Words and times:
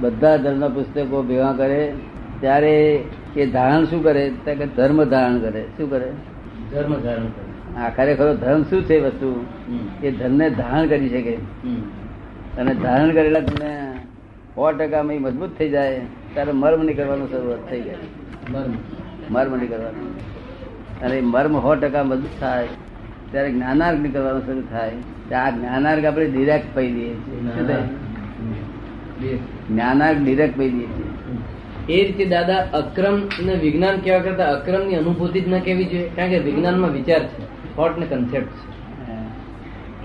બધા 0.00 0.36
ધર્મના 0.36 0.68
પુસ્તકો 0.68 1.22
ભેગા 1.22 1.52
કરે 1.52 1.92
ત્યારે 2.40 3.04
એ 3.36 3.46
ધારણ 3.46 3.84
શું 3.84 4.02
કરે? 4.04 4.30
કે 4.44 4.66
ધર્મ 4.66 5.04
ધારણ 5.04 5.38
કરે. 5.38 5.64
શું 5.76 5.90
કરે? 5.90 6.12
ધર્મ 6.72 6.96
ધારણ 6.96 7.26
કરે. 7.26 7.78
આ 7.80 7.88
ખરેખર 7.88 8.34
ધર્મ 8.34 8.62
શું 8.62 8.82
છે 8.84 9.00
વસ્તુ? 9.00 9.46
એ 10.02 10.10
ધર્મને 10.10 10.50
ધારણ 10.50 10.86
કરી 10.86 11.08
શકે. 11.08 11.34
અને 12.58 12.74
ધારણ 12.74 13.12
કરેલા 13.12 13.40
તમને 13.40 13.92
સો 14.54 14.72
ટકા 14.72 15.02
મજબૂત 15.02 15.58
થઈ 15.58 15.68
જાય 15.68 16.00
ત્યારે 16.34 16.52
મર્મ 16.52 16.82
નીકળવાનું 16.82 17.30
શરૂઆત 17.30 17.70
થઈ 17.70 17.82
જાય. 17.82 17.94
મર્મ. 18.50 18.72
મર્મ 19.30 19.56
નીકળવાનું. 19.56 20.18
અને 21.00 21.20
મર્મ 21.20 21.60
સો 21.60 21.74
ટકા 21.74 22.04
મજબૂત 22.04 22.40
થાય 22.40 22.68
ત્યારે 23.30 23.52
જ્ઞાનાર્ગ 23.52 24.00
નીકળવાનું 24.00 24.46
શરૂ 24.46 24.62
થાય. 24.70 24.90
આ 25.34 25.50
જ્ઞાનાર્ગ 25.50 26.04
આપણે 26.04 26.26
ડિરેક્ટ 26.26 26.66
પડી 26.74 26.92
દઈએ 26.92 27.14
છીએ. 27.14 28.71
એ 31.88 32.04
રીતે 32.04 32.24
દાદા 32.24 32.56
અક્રમ 32.56 33.22
ને 33.46 33.54
વિજ્ઞાન 33.54 33.96
કેવા 33.96 34.18
કરતા 34.18 34.46
અક્રમની 34.46 34.94
અનુભૂતિ 34.94 35.40
જ 35.40 35.48
ન 35.48 35.58
કેવી 35.58 35.84
જોઈએ? 35.84 36.10
કારણ 36.16 36.30
કે 36.30 36.38
વિજ્ઞાનમાં 36.38 36.90
વિચાર 36.90 37.26
છે. 37.26 37.42
થોટ 37.76 37.98
ને 37.98 38.06
કન્સેપ્ટ 38.06 38.46
છે. 38.46 38.72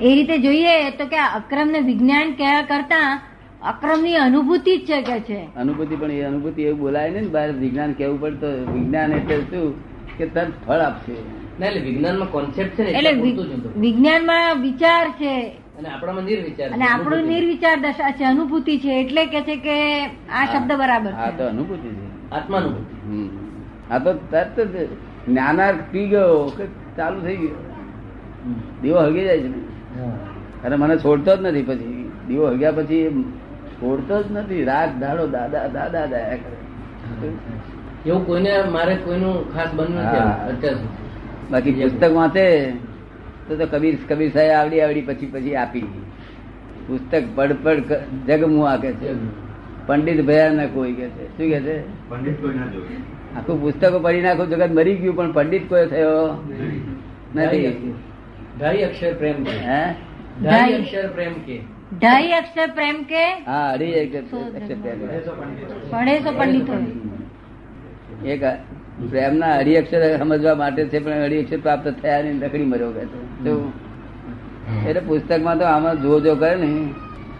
એ 0.02 0.16
રીતે 0.16 0.38
જોઈએ 0.38 0.90
તો 0.90 1.06
કે 1.06 1.18
અક્રમ 1.18 1.68
ને 1.68 1.80
વિજ્ઞાન 1.80 2.32
કેવા 2.32 2.62
કરતા 2.62 3.22
અક્રમની 3.62 4.16
અનુભૂતિ 4.16 4.78
જ 4.78 4.82
છે 4.82 5.02
કે 5.02 5.20
છે. 5.20 5.48
અનુભૂતિ 5.56 5.96
પણ 5.96 6.12
એ 6.12 6.22
અનુભૂતિ 6.22 6.62
એવું 6.62 6.80
બોલાય 6.80 7.10
ને 7.10 7.22
બહાર 7.22 7.52
વિજ્ઞાન 7.52 7.94
કેવું 7.94 8.22
પડતો 8.22 8.74
વિજ્ઞાન 8.74 9.14
એટલે 9.14 9.42
શું? 9.42 9.76
કે 10.18 10.26
તરત 10.26 10.52
ફળ 10.68 10.74
આપશે. 10.74 11.14
ના 11.60 11.66
એટલે 11.66 11.82
વિજ્ઞાનમાં 11.82 12.32
કોન્સેપ્ટ 12.32 12.70
છે 12.70 12.84
એટલે. 12.84 13.12
વિજ્ઞાનમાં 13.78 14.62
વિચાર 14.62 15.10
છે. 15.10 15.67
અને 15.78 15.88
આપણામાં 15.90 16.26
નિર્વિચાર 16.26 16.70
અને 16.76 16.86
આપણું 16.92 17.28
નિર્વિચાર 17.32 17.78
દશા 17.82 18.12
છે 18.20 18.26
અનુભૂતિ 18.30 18.76
છે 18.84 18.92
એટલે 19.02 19.24
કે 19.34 19.42
છે 19.48 19.56
કે 19.66 19.76
આ 20.30 20.46
શબ્દ 20.46 20.72
બરાબર 20.82 21.12
આ 21.16 21.32
તો 21.38 21.44
અનુભૂતિ 21.54 21.90
છે. 21.98 22.08
આત્માનુભૂતિ. 22.32 23.22
આ 23.92 24.00
તો 24.00 24.12
તરત 24.32 24.58
જ 24.74 24.76
જ્ઞાનાર્થ 25.28 25.84
પી 25.92 26.08
ગયો 26.14 26.40
કે 26.58 26.66
ચાલુ 26.98 27.20
થઈ 27.26 27.38
ગયો. 27.38 27.62
દીવો 28.82 29.00
હગી 29.08 29.26
જાય 29.28 29.42
છે. 29.42 29.52
અને 30.66 30.76
મને 30.76 30.96
છોડતો 30.98 31.32
જ 31.38 31.40
નથી 31.46 31.68
પછી 31.70 32.10
દીવો 32.28 32.46
હગ્યા 32.54 32.78
પછી 32.80 33.04
છોડતો 33.80 34.16
જ 34.24 34.26
નથી. 34.32 34.64
રાત 34.72 34.92
દાડો 35.00 35.24
દાદા 35.38 35.68
દાદા 35.78 36.06
દાયા 36.14 36.40
કરે. 36.44 36.58
એવું 38.06 38.26
કોઈને 38.26 38.52
મારે 38.76 38.96
કોઈનું 39.06 39.36
ખાસ 39.54 39.72
બનવું 39.78 40.04
નથી. 40.52 40.76
બાકી 41.52 41.74
પુસ્તક 41.80 42.12
વાંચે 42.20 42.46
તો 43.48 43.56
તો 43.56 43.78
કબીર 43.78 43.98
કબીર 44.10 44.32
સાહેબ 44.34 44.52
આવડી 44.52 44.82
આવડી 44.82 45.02
પછી 45.02 45.26
પછી 45.26 45.56
આપી 45.56 45.82
પુસ્તક 46.88 47.24
પડ 47.36 47.84
જગમું 48.28 48.82
છે. 48.82 49.14
પંડિત 49.88 50.26
ભયા 50.26 50.50
ના 50.50 50.66
કોઈ 50.66 50.94
કે 50.94 51.10
છે. 51.10 51.28
શું 51.28 51.50
કે 51.50 51.60
છે? 51.60 52.10
પંડિત 52.10 52.42
કોઈ 52.42 52.54
ના 52.54 53.40
આખું 53.40 53.62
પુસ્તકો 53.62 54.00
પડી 54.00 54.22
નાખું 54.22 54.50
જગત 54.50 54.72
મરી 54.72 54.96
ગયું 54.96 55.16
પણ 55.16 55.32
પંડિત 55.32 55.70
કોઈ 55.70 55.88
થયો? 55.88 56.44
નથી. 57.36 57.94
ઢાઈ 58.60 58.78
અક્ષર 58.78 59.14
પ્રેમ 59.14 59.44
કે. 59.44 59.52
હે? 59.52 59.96
ઢાઈ 60.44 60.74
અક્ષર 60.74 61.08
પ્રેમ 61.08 61.34
કે. 61.34 61.60
ઢાઈ 62.00 62.32
અક્ષર 62.32 62.68
પ્રેમ 62.68 63.04
કે? 63.04 63.34
હા 63.34 63.72
અઢી 63.74 63.94
અક્ષર 63.94 64.76
પ્રેમ. 64.76 65.00
પડે 65.90 66.20
પંડિતો 66.20 66.74
એક 68.28 68.44
પ્રેમના 69.10 69.54
અઢી 69.60 69.78
અક્ષર 69.78 70.02
સમજવા 70.18 70.56
માટે 70.56 70.82
છે 70.86 71.00
પણ 71.00 71.24
અઢી 71.24 71.42
અક્ષર 71.44 71.60
પ્રાપ્ત 71.60 71.88
થયા 72.02 72.22
ને 72.22 72.32
લકડી 72.34 72.66
મર્યો 72.66 72.92
કે 72.92 73.04
એટલે 74.90 75.02
પુસ્તકમાં 75.02 75.58
તો 75.58 75.66
આમાં 75.66 76.02
જો 76.02 76.20
જો 76.20 76.34
કરે 76.36 76.56
ને 76.56 76.70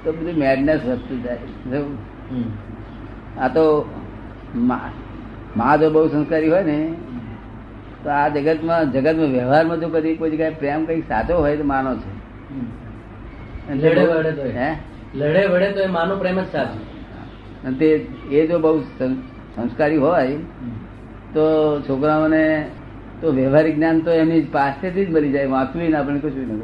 તો 0.04 0.10
બધું 0.12 0.36
મેડનેસ 0.40 0.82
વધતું 0.86 1.24
જાય. 1.24 1.82
આ 3.42 3.48
તો 3.48 3.64
મા 5.56 5.74
જો 5.78 5.88
બહુ 5.90 6.08
સંસ્કારી 6.08 6.50
હોય 6.50 6.64
ને 6.64 6.80
તો 8.04 8.10
આ 8.10 8.28
જગતમાં 8.30 8.92
જગતમાં 8.92 9.32
વ્યવહારમાં 9.32 9.80
જો 9.80 9.90
કદી 9.90 10.16
કોઈ 10.16 10.32
જગ્યાએ 10.32 10.60
પ્રેમ 10.62 10.86
કઈ 10.86 11.02
સાચો 11.02 11.34
હોય 11.38 11.58
તો 11.58 11.64
માનો 11.64 11.96
છે. 11.96 12.12
લડે 13.74 14.04
વડે 14.12 14.32
તો 14.32 14.44
હે? 14.58 14.70
લડે 15.16 15.42
વડે 15.48 15.70
તો 15.72 15.82
એ 15.82 15.88
માનો 15.88 16.14
પ્રેમ 16.16 16.40
જ 16.40 16.46
સાચો. 16.52 16.78
અને 17.66 17.76
તે 17.78 17.88
એ 18.32 18.48
જો 18.48 18.60
બહુ 18.60 18.80
સંસ્કારી 19.56 19.98
હોય 19.98 20.38
તો 21.38 21.48
છોકરાઓને 21.82 22.46
તો 23.22 23.32
વ્યવહારિક 23.32 23.76
જ્ઞાન 23.76 24.00
તો 24.00 24.12
એમની 24.12 24.42
પાસેથી 24.42 25.06
જ 25.06 25.10
મળી 25.12 25.32
જાય. 25.32 25.48
વાંચવું 25.48 25.90
ને 25.90 25.98
આપણે 25.98 26.20
કશું 26.20 26.48
ન 26.48 26.62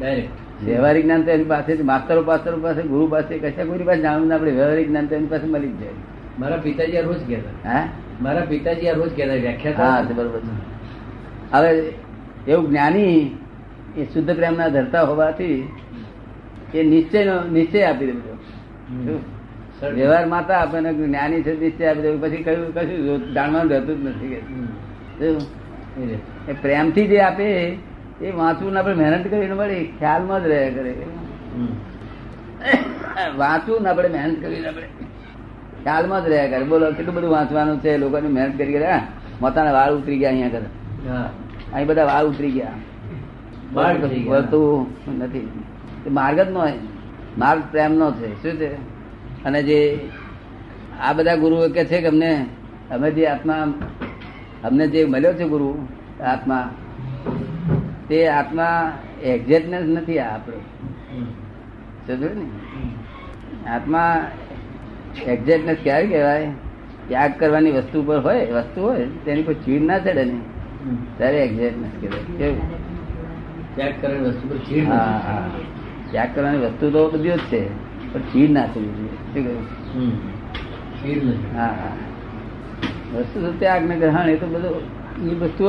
ડાયરેક્ટ 0.00 0.64
વ્યવહારિક 0.64 1.04
જ્ઞાન 1.04 1.22
તો 1.22 1.30
એની 1.30 1.44
પાસે 1.44 1.82
માસ્તરો 1.82 2.22
પાસ્તરો 2.22 2.58
પાસે 2.62 2.82
ગુરુ 2.82 3.06
પાસે 3.06 3.38
કશા 3.38 3.64
કોઈ 3.64 3.78
પાસે 3.78 4.00
જાણવું 4.00 4.34
આપણે 4.34 4.50
વ્યવહારિક 4.50 4.88
જ્ઞાન 4.88 5.06
તો 5.06 5.14
એની 5.14 5.26
પાસે 5.26 5.46
મળી 5.46 5.68
જ 5.68 5.80
જાય. 5.80 5.96
મારા 6.38 6.56
પિતાજી 6.56 6.96
આ 6.96 7.00
રોજ 7.00 7.20
કહેતા. 7.28 7.70
હા? 7.70 7.88
મારા 8.22 8.40
પિતાજી 8.40 8.88
આ 8.88 8.94
રોજ 8.94 9.10
કહેતા. 9.16 9.34
વ્યાખ્યા 9.34 9.74
હા 9.78 10.02
બરોબર 10.16 10.40
હવે 11.52 11.70
એવું 12.48 12.68
જ્ઞાની 12.70 13.36
એ 13.96 14.04
શુદ્ધ 14.04 14.30
પ્રેમના 14.36 14.68
ધરતા 14.68 15.02
હોવાથી 15.02 15.68
એ 16.74 16.82
નિશ્ચય 16.82 17.22
નિશ્ચય 17.52 17.82
આપી 17.82 18.06
દે 18.06 18.12
બધો. 18.12 19.18
વ્યવહાર 19.82 20.26
માતા 20.26 20.58
આપણને 20.58 20.90
જ્ઞાની 20.92 21.42
છે 21.42 21.52
નિશ્ચય 21.60 21.86
આપી 21.86 22.02
દેવું 22.02 22.20
પછી 22.22 22.42
કયું 22.42 22.70
કશું 22.74 23.34
જાણવાનું 23.34 23.70
રહેતું 23.70 23.94
જ 24.02 24.06
નથી 24.06 24.28
કે. 24.28 24.38
એ 26.48 26.52
પ્રેમથી 26.62 27.06
જે 27.06 27.18
આપે 27.20 27.46
એ 28.22 28.30
વાંચવું 28.36 28.78
આપણે 28.78 28.94
મહેનત 28.94 29.24
કરીને 29.30 29.54
મળે 29.54 29.76
ખ્યાલમાં 29.98 30.38
જ 30.42 30.46
રહ્યા 30.46 30.70
કરે. 30.76 30.92
વાંચવું 33.36 33.82
ને 33.82 33.88
આપણે 33.88 34.08
મહેનત 34.08 34.36
કરીને 34.42 34.68
આપણે 34.68 34.88
ખ્યાલમાં 35.84 36.20
જ 36.24 36.26
રહ્યા 36.28 36.50
કરે. 36.50 36.64
બોલો 36.64 36.84
કેટલું 36.92 37.14
બધું 37.14 37.30
વાંચવાનું 37.30 37.78
છે? 37.80 37.92
લોકોની 37.96 38.32
મહેનત 38.38 38.54
કરી 38.58 38.72
કરે. 38.72 38.88
મોતાના 39.40 39.72
વાળ 39.72 39.92
ઉતરી 39.94 40.18
ગયા 40.18 40.30
અહીંયા 40.30 40.48
કરે 40.48 40.68
અહીં 41.74 41.86
બધા 41.86 42.04
વાળ 42.04 42.26
ઉતરી 42.26 42.50
ગયા. 42.50 42.74
વાળ 43.74 43.94
નથી. 45.18 45.48
એ 46.06 46.08
માર્ગ 46.10 46.38
જ 46.40 46.50
નો. 46.50 46.60
માર્ગ 47.38 47.62
પ્રેમ 47.70 47.92
નો 47.94 48.08
છે. 48.12 48.28
શું 48.42 48.54
છે? 48.60 48.95
અને 49.44 49.62
જે 49.62 50.08
આ 51.02 51.12
બધા 51.12 51.36
ગુરુઓ 51.36 51.68
કે 51.68 51.84
છે 51.84 52.00
કે 52.00 52.06
અમને 52.06 52.46
અમે 52.90 53.10
જે 53.10 53.26
આત્મા 53.26 53.66
અમને 54.64 54.86
જે 54.88 55.06
મળ્યો 55.06 55.32
છે 55.32 55.44
ગુરુ 55.44 55.88
આત્મા 56.24 56.70
તે 58.08 58.28
આત્મા 58.28 58.92
એક્ઝેક્ટનેસ 59.22 59.84
નથી 59.84 60.18
આ 60.18 60.34
આપણો. 60.34 60.56
સમજો 62.06 62.28
ને? 62.28 62.46
આત્મા 63.70 64.16
એક્ઝેક્ટનેસ 65.26 65.78
ક્યારે 65.82 66.06
કહેવાય? 66.06 66.50
ત્યાગ 67.08 67.32
કરવાની 67.38 67.70
વસ્તુ 67.70 68.02
પર 68.02 68.18
હોય 68.18 68.44
વસ્તુ 68.44 68.80
હોય 68.80 69.06
તેની 69.24 69.42
કોઈ 69.42 69.54
ચીડ 69.54 69.82
ના 69.82 69.98
ચડે 69.98 70.24
ને. 70.24 70.40
ત્યારે 71.18 71.38
એક્ઝેક્ટનેસ 71.44 71.90
કહેવાય. 72.00 72.22
કેવું? 72.38 72.60
ત્યાગ 73.74 73.94
કરવાની 74.00 74.28
વસ્તુ 74.28 74.48
પર 74.48 74.56
ચીડ 74.56 74.88
હા 74.88 74.96
હા. 74.96 75.50
ત્યાગ 76.10 76.28
કરવાની 76.34 76.58
વસ્તુ 76.58 76.90
તો 76.90 77.10
બધી 77.10 77.28
જ 77.28 77.38
છે. 77.38 77.85
પણ 78.16 78.22
ખીર 78.32 78.50
ના 78.50 78.66
થવી 78.66 78.92
જોઈએ. 78.96 79.16
શું 79.24 79.44
કહ્યું? 79.44 79.64
હા 81.56 81.72
હા. 81.72 81.92
વસ્તુ 83.12 83.52
ત્યાગ 83.58 83.88
ને 83.88 83.96
ગ્રહણ 83.96 84.28
એ 84.28 84.36
તો 84.36 84.46
બધું 84.46 84.76
એ 85.30 85.34
વસ્તુ 85.34 85.64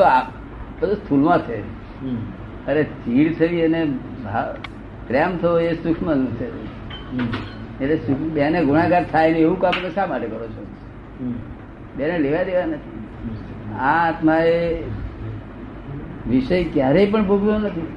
બધું 0.81 0.95
સ્થૂલમાં 0.95 1.39
છે. 1.39 1.57
અરે 2.67 2.83
ચીડ 2.83 3.37
થવી 3.37 3.61
અને 3.61 3.81
પ્રેમ 5.07 5.37
થવો 5.37 5.59
એ 5.59 5.73
સૂક્ષ્મ 5.73 6.25
છે. 6.25 6.47
એટલે 7.81 7.95
સુખ 7.97 8.23
બેને 8.33 8.63
ગુણાકાર 8.65 9.03
થાય 9.03 9.31
ને 9.31 9.39
એવું 9.39 9.59
કામ 9.59 9.73
શા 9.95 10.05
માટે 10.05 10.27
કરો 10.27 10.47
છો? 10.47 10.63
બેને 11.97 12.19
લેવા 12.19 12.43
દેવા 12.43 12.65
નથી. 12.65 12.97
આ 13.79 14.07
આત્મા 14.07 14.35
એ 14.35 14.83
વિષય 16.29 16.63
ક્યારેય 16.63 17.11
પણ 17.11 17.27
ભોગવ્યો 17.27 17.59
નથી. 17.59 17.87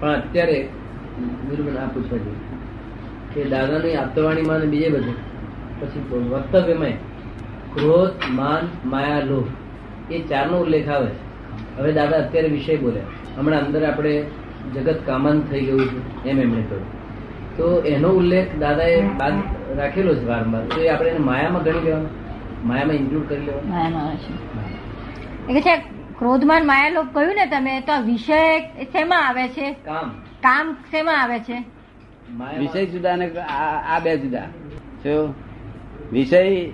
પણ 0.00 0.10
અત્યારે 0.10 0.68
ગુરુબેન 1.22 1.78
આ 1.78 1.86
પૂછવા 1.86 2.18
કે 3.34 3.44
દાદાની 3.44 3.94
આપતવાણીમાં 3.94 4.56
માને 4.56 4.66
બીજે 4.66 4.88
બધે. 4.88 5.12
પછી 5.80 6.18
વક્તવ્યમાં 6.18 6.88
ક્રોધ 7.74 8.10
માન 8.30 8.88
માયા 8.88 9.18
લોભ 9.18 9.46
એ 10.12 10.18
ચારનો 10.18 10.58
ઉલ્લેખ 10.58 10.88
આવે 10.88 11.06
છે. 11.06 11.34
હવે 11.78 11.92
દાદા 11.92 12.16
અત્યારે 12.16 12.48
વિષય 12.48 12.76
બોલ્યા. 12.76 13.02
હમણાં 13.36 13.60
અંદર 13.60 13.84
આપણે 13.84 14.24
જગત 14.74 15.00
કામન 15.06 15.40
થઈ 15.40 15.60
ગયું 15.60 15.80
છે 15.80 16.28
એમ 16.28 16.40
એમણે 16.40 16.62
કહ્યું. 16.62 17.04
તો 17.56 17.80
એનો 17.80 18.08
ઉલ્લેખ 18.08 18.56
દાદાએ 18.60 19.08
બાદ 19.08 19.32
રાખેલો 19.78 20.14
છે 20.14 20.24
વારંવાર. 20.24 20.62
તો 20.62 20.80
એ 20.80 20.88
આપણે 20.88 21.10
એને 21.10 21.18
માયામાં 21.18 21.62
ગણી 21.62 21.80
લેવાનું. 21.80 22.08
માયામાં 22.68 22.94
ઇન્ક્લુડ 22.94 23.28
કરી 23.28 23.46
લેવાનું. 23.46 23.70
માયામાં 23.70 24.06
આવે 24.06 25.60
છે. 25.60 25.76
ક્રોધમાન 26.18 26.66
માયાલોભ 26.66 27.06
કહ્યું 27.12 27.34
ને 27.34 27.46
તમે 27.46 27.80
તો 27.80 27.92
આ 27.92 28.00
વિષય 28.00 28.58
શેમાં 28.84 29.28
આવે 29.28 29.48
છે? 29.48 29.72
કામ. 29.72 30.23
કામ 30.44 30.76
શેમાં 30.90 31.22
આવે 31.22 31.38
છે? 31.38 31.64
વિષય 32.58 32.86
જુદા 32.86 33.16
ને 33.16 33.30
આ 33.38 33.96
આ 33.96 33.98
બે 33.98 34.18
જુદા. 34.18 34.40
શું 35.02 35.34
વિષય 36.12 36.66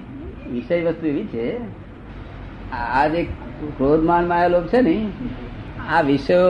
વિષય 0.53 0.83
વસ્તુ 0.83 1.07
એવી 1.07 1.25
છે 1.25 1.59
આ 2.73 3.07
જે 3.07 3.23
ક્રોધમાન 3.77 4.29
માયા 4.29 4.49
લોભ 4.49 4.67
છે 4.67 4.81
ને 4.81 5.11
આ 5.89 6.01
વિષયો 6.01 6.41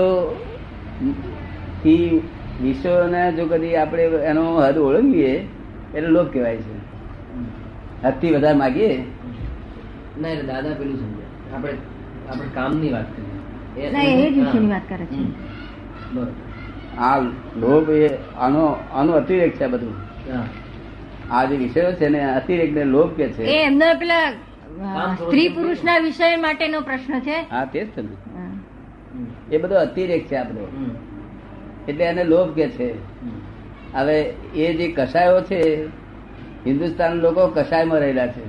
થી 1.82 2.28
વિષયોને 2.62 3.32
જો 3.32 3.46
કદી 3.46 3.76
આપણે 3.76 4.02
એનો 4.02 4.58
હદ 4.58 4.78
ઓળંગીએ 4.78 5.48
એટલે 5.94 6.08
લોભ 6.08 6.32
કહેવાય 6.32 6.56
છે. 6.56 6.76
હદથી 8.04 8.30
વધારે 8.30 8.58
માગીએ. 8.58 9.04
ના 10.20 10.28
એટલે 10.28 10.46
દાદા 10.46 10.74
પેલું 10.78 10.98
સમજે. 10.98 11.54
આપણે 11.54 11.72
આપણે 12.28 12.48
કામની 12.54 12.90
વાત 12.90 13.16
કરીએ. 13.16 13.86
એ- 13.86 13.92
ના 13.92 14.04
જ 14.04 14.38
વિષયની 14.38 14.66
વાત 14.66 14.82
કરે 14.88 15.06
છે. 15.06 15.22
બરોબર. 16.12 16.49
આ 16.98 17.18
લોભ 17.56 17.90
એ 17.90 18.18
આનો 18.38 18.76
આનો 18.94 19.12
અતિરેક 19.12 19.56
છે 19.56 19.66
બધું. 19.66 19.94
આ 21.30 21.44
જે 21.44 21.56
વિષયો 21.56 21.92
છે 21.92 22.08
ને 22.08 22.34
અતિરેક 22.34 22.72
ને 22.72 22.84
લોભ 22.84 23.16
કે 23.16 23.22
એ 23.22 23.32
છે 23.32 23.42
એમના 23.42 23.94
પેલા 23.94 24.32
સ્ત્રી 25.14 25.48
પુરુષ 25.48 25.84
ના 25.84 25.98
વિષય 25.98 26.36
માટેનો 26.36 26.80
પ્રશ્ન 26.80 27.20
છે. 27.20 27.46
હા 27.50 27.64
તે 27.64 27.84
જ 27.84 27.88
છે 27.88 28.02
ને. 28.02 28.08
એ 29.50 29.58
બધો 29.58 29.74
અતિરેક 29.74 30.26
છે 30.26 30.36
આપણો. 30.36 30.60
એટલે 31.88 32.04
એને 32.04 32.24
લોભ 32.24 32.54
કે 32.54 32.68
છે. 32.68 32.94
હવે 33.94 34.20
એ 34.54 34.74
જે 34.74 34.92
કસાયો 34.92 35.40
છે 35.40 35.88
હિન્દુસ્તાન 36.66 37.12
લોકો 37.12 37.46
કસાયમાં 37.46 37.98
રહેલા 37.98 38.26
છે. 38.26 38.42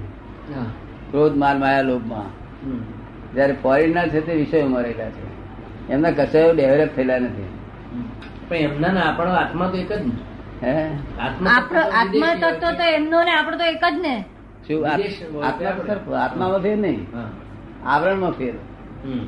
ક્રોધ 1.11 1.35
માલ 1.35 1.59
માયા 1.59 1.81
લોભમાં. 1.81 2.25
જયારે 3.35 3.53
ફોરેનર 3.53 4.07
છે 4.07 4.25
તે 4.25 4.33
વિષયોમાં 4.33 4.83
રહેલા 4.83 5.09
છે. 5.09 5.23
એમના 5.93 6.11
કસાયો 6.11 6.53
ડેવલપ 6.53 6.95
થયેલા 6.95 7.19
નથી. 7.19 7.60
પણ 8.51 8.57
એમના 8.57 8.88
ને 8.88 9.01
આપણો 9.01 9.33
આત્મા 9.33 9.68
તો 9.68 9.77
એક 9.77 9.92
જ 9.92 10.06
ને. 10.06 10.12
હે? 10.63 10.83
આત્મા 11.21 11.51
આપણો 11.51 11.81
તત્વ 11.81 11.89
તો 11.89 11.98
આત્મા 11.98 12.50
તત્વ 12.50 12.71
તો 12.71 12.83
એમનો 12.83 13.24
ને 13.24 13.31
આપણો 13.31 13.57
તો 13.57 13.63
એક 13.63 13.86
જ 13.86 14.00
ને. 14.01 14.25
શું 14.68 14.88
આત- 14.88 15.44
આત્મા 15.44 16.18
આત્મામાં 16.18 16.59
ફેર 16.59 16.77
નહીં. 16.77 17.07
આવરણમાં 17.86 18.31
ફેર. 18.31 18.53
હમ. 19.06 19.19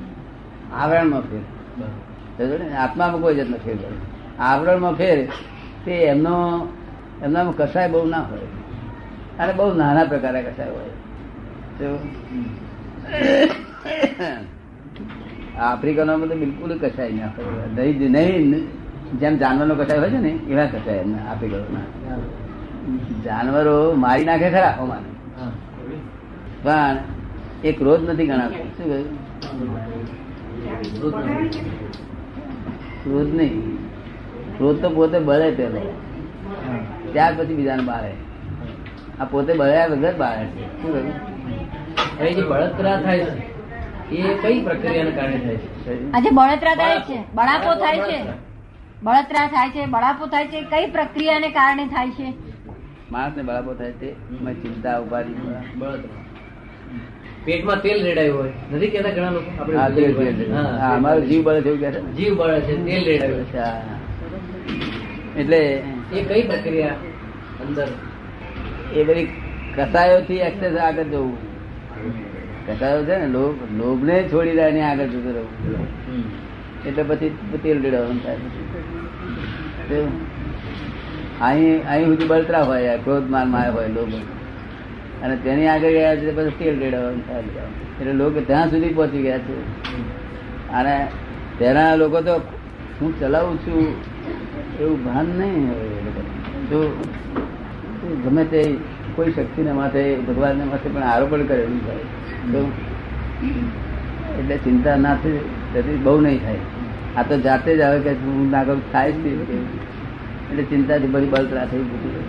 આવરણમાં 0.74 1.22
ફેર. 1.22 2.60
ને? 2.60 2.78
આત્મામાં 2.78 3.22
કોઈ 3.22 3.36
જતનો 3.36 3.58
ફેર 3.58 3.78
આવરણમાં 4.40 4.94
ફેર 4.94 5.28
તે 5.86 5.92
એમનો 5.92 6.68
એમનામાં 7.24 7.54
કસાય 7.58 7.90
બહુ 7.90 8.06
ના 8.06 8.22
હોય. 8.22 8.40
અને 9.40 9.54
બહુ 9.54 9.74
નાના 9.74 10.04
પ્રકારે 10.04 10.42
કસાય 10.42 10.70
હોય. 10.70 10.90
આફ્રિકનોમાં 15.58 16.28
તો 16.28 16.36
બિલકુલ 16.36 16.78
કસાય 16.78 17.12
ના 17.12 17.28
હોય. 17.28 17.92
નહીં 17.92 18.12
નહીં 18.12 18.83
જેમ 19.20 19.38
જાનવરનો 19.38 19.76
કસાય 19.76 20.00
હોય 20.00 20.10
છે 20.10 20.18
ને 20.18 20.30
એવા 20.30 20.66
કસાય 20.66 20.98
એમને 20.98 21.20
આપી 21.30 21.48
ગયો 21.48 21.66
જાનવરો 23.26 23.76
મારી 23.94 24.26
નાખે 24.26 24.50
ખરા 24.50 24.76
અમારે. 24.80 25.10
પણ 26.64 26.98
એ 27.64 27.72
ક્રોધ 27.72 28.10
નથી 28.10 28.28
ગણાતો. 28.28 28.54
શું 28.54 28.86
કહ્યું? 28.86 29.08
ક્રોધ 33.04 33.32
નહીં. 33.36 33.78
ક્રોધ 34.58 34.82
તો 34.82 34.90
પોતે 34.90 35.20
બળે 35.20 35.52
પેલો. 35.52 35.82
ત્યાર 37.12 37.34
પછી 37.38 37.54
બીજાને 37.54 37.84
બાળે. 37.84 38.12
આ 39.20 39.26
પોતે 39.26 39.54
બળ્યા 39.54 39.88
વગર 39.88 40.16
બાળે 40.16 40.46
છે. 40.46 40.64
શું 40.82 40.92
કહ્યું? 40.94 42.36
જે 42.36 42.42
બળતરા 42.42 42.98
થાય 43.02 43.26
છે 43.26 44.18
એ 44.18 44.34
કઈ 44.42 44.60
પ્રક્રિયાને 44.62 45.12
કારણે 45.12 45.38
થાય 45.38 45.58
છે? 45.58 46.12
આજે 46.14 46.30
બળતરા 46.30 46.76
થાય 46.76 47.00
છે 47.00 47.18
બળાપો 47.36 47.72
થાય 47.76 47.98
છે. 47.98 48.20
બળતરા 49.04 49.48
થાય 49.54 49.70
છે 49.70 49.86
બળાપો 49.86 50.28
થાય 50.34 50.48
છે 50.48 50.60
કઈ 50.72 50.86
પ્રક્રિયાને 50.92 51.50
કારણે 51.50 51.86
થાય 51.88 52.12
છે? 52.18 52.28
માણસ 53.12 53.34
ને 53.38 53.44
બળાપો 53.44 53.74
થાય 53.80 53.92
છે 54.02 54.10
એમાં 54.36 54.54
ચિંતા 54.54 54.98
ઉપાધિ 55.06 55.34
બળતરા. 55.80 56.22
પેટમાં 57.46 57.82
તેલ 57.82 58.04
રેડાયું 58.04 58.38
હોય. 58.40 58.54
નથી 58.74 58.92
કેતા 58.94 59.10
ઘણા 59.10 59.34
લોકો 59.38 59.50
આપણે 59.60 59.78
અમારો 60.92 61.22
જીવ 61.22 61.42
બળે 61.44 61.62
છે 61.62 61.70
એવું 61.70 62.14
જીવ 62.16 62.38
બળે 62.38 62.60
છે 62.62 62.74
તેલ 62.86 63.04
રેડાયું. 63.06 63.46
છે 63.54 63.62
એટલે 65.40 65.60
એ 66.14 66.24
કઈ 66.30 66.44
પ્રક્રિયા? 66.48 66.96
અંદર. 67.64 67.90
એ 68.94 69.04
બધી 69.04 69.28
કસાયોથી 69.76 70.42
એક્સેસ 70.50 70.76
આગળ 70.88 71.04
જવું. 71.04 71.38
કસાયો 72.68 73.04
છે 73.04 73.16
ને 73.18 73.28
લોભ 73.28 73.58
લોભ 73.78 74.02
ને 74.04 74.18
છોડી 74.34 74.56
દે 74.56 74.66
એને 74.72 74.82
આગળ 74.82 75.08
જતું 75.08 75.34
રહેવું. 75.34 75.54
એટલે 76.86 77.04
પછી 77.04 77.30
તેલ 77.64 77.78
રેડાવાનું 77.82 78.24
થાય. 78.24 78.38
અહીં 81.42 81.90
અહીં 81.90 82.06
સુધી 82.06 82.26
બળતરા 82.26 82.64
હોય 82.64 82.98
ક્રોધ 82.98 83.30
માન 83.30 83.48
માય 83.50 83.70
હોય 83.70 83.88
લોકો. 83.88 84.20
અને 85.24 85.36
તેની 85.36 85.68
આગળ 85.68 85.92
ગયા 85.92 86.16
છે 86.16 86.36
પછી 86.38 86.58
તેલ 86.60 86.80
રેડવાનું 86.80 87.24
એટલે 88.02 88.14
લોકો 88.14 88.40
ત્યાં 88.40 88.70
સુધી 88.70 88.94
પહોંચી 88.94 89.22
ગયા 89.22 89.38
છે. 89.38 89.56
અને 90.74 90.96
તેના 91.60 91.96
લોકો 91.96 92.22
તો 92.22 92.36
હું 93.02 93.12
ચલાવું 93.20 93.58
છું 93.58 93.80
એવું 94.80 94.98
ભાન 95.06 95.26
નહીં 95.26 95.68
હોય 95.70 96.12
જો 96.70 96.80
ગમે 98.24 98.44
તે 98.46 98.62
કોઈ 99.16 99.32
શક્તિને 99.32 99.72
માથે, 99.72 100.04
ભગવાનને 100.16 100.64
માથે 100.64 100.88
પણ 100.90 101.04
આરોપણ 101.04 101.44
કરેલું 101.44 101.82
થાય 101.88 102.06
તો 102.54 102.62
એટલે 104.40 104.56
ચિંતા 104.58 104.96
ના 104.96 105.16
થઈ 105.24 105.40
તેથી 105.74 105.98
બહુ 105.98 106.22
નહીં 106.22 106.40
થાય. 106.40 106.73
આ 107.18 107.24
તો 107.24 107.38
જાતે 107.38 107.78
જ 107.78 107.82
આવે 107.82 108.00
કે 108.00 108.14
હું 108.22 108.50
ના 108.52 108.64
થાય 108.92 109.12
જ 109.12 109.16
નહીં 109.16 109.68
એટલે 110.52 110.64
ચિંતાથી 110.64 111.08
બધી 111.08 111.26
બળતરા 111.26 111.66
થઈ 111.66 111.84
ગઈ 111.84 112.24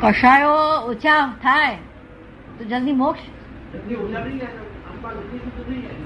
કષાયો 0.00 0.56
ઓછા 0.90 1.22
થાય. 1.42 1.76
તો 2.58 2.64
જલ્દી 2.64 2.92
મોક્ષ. 2.92 3.22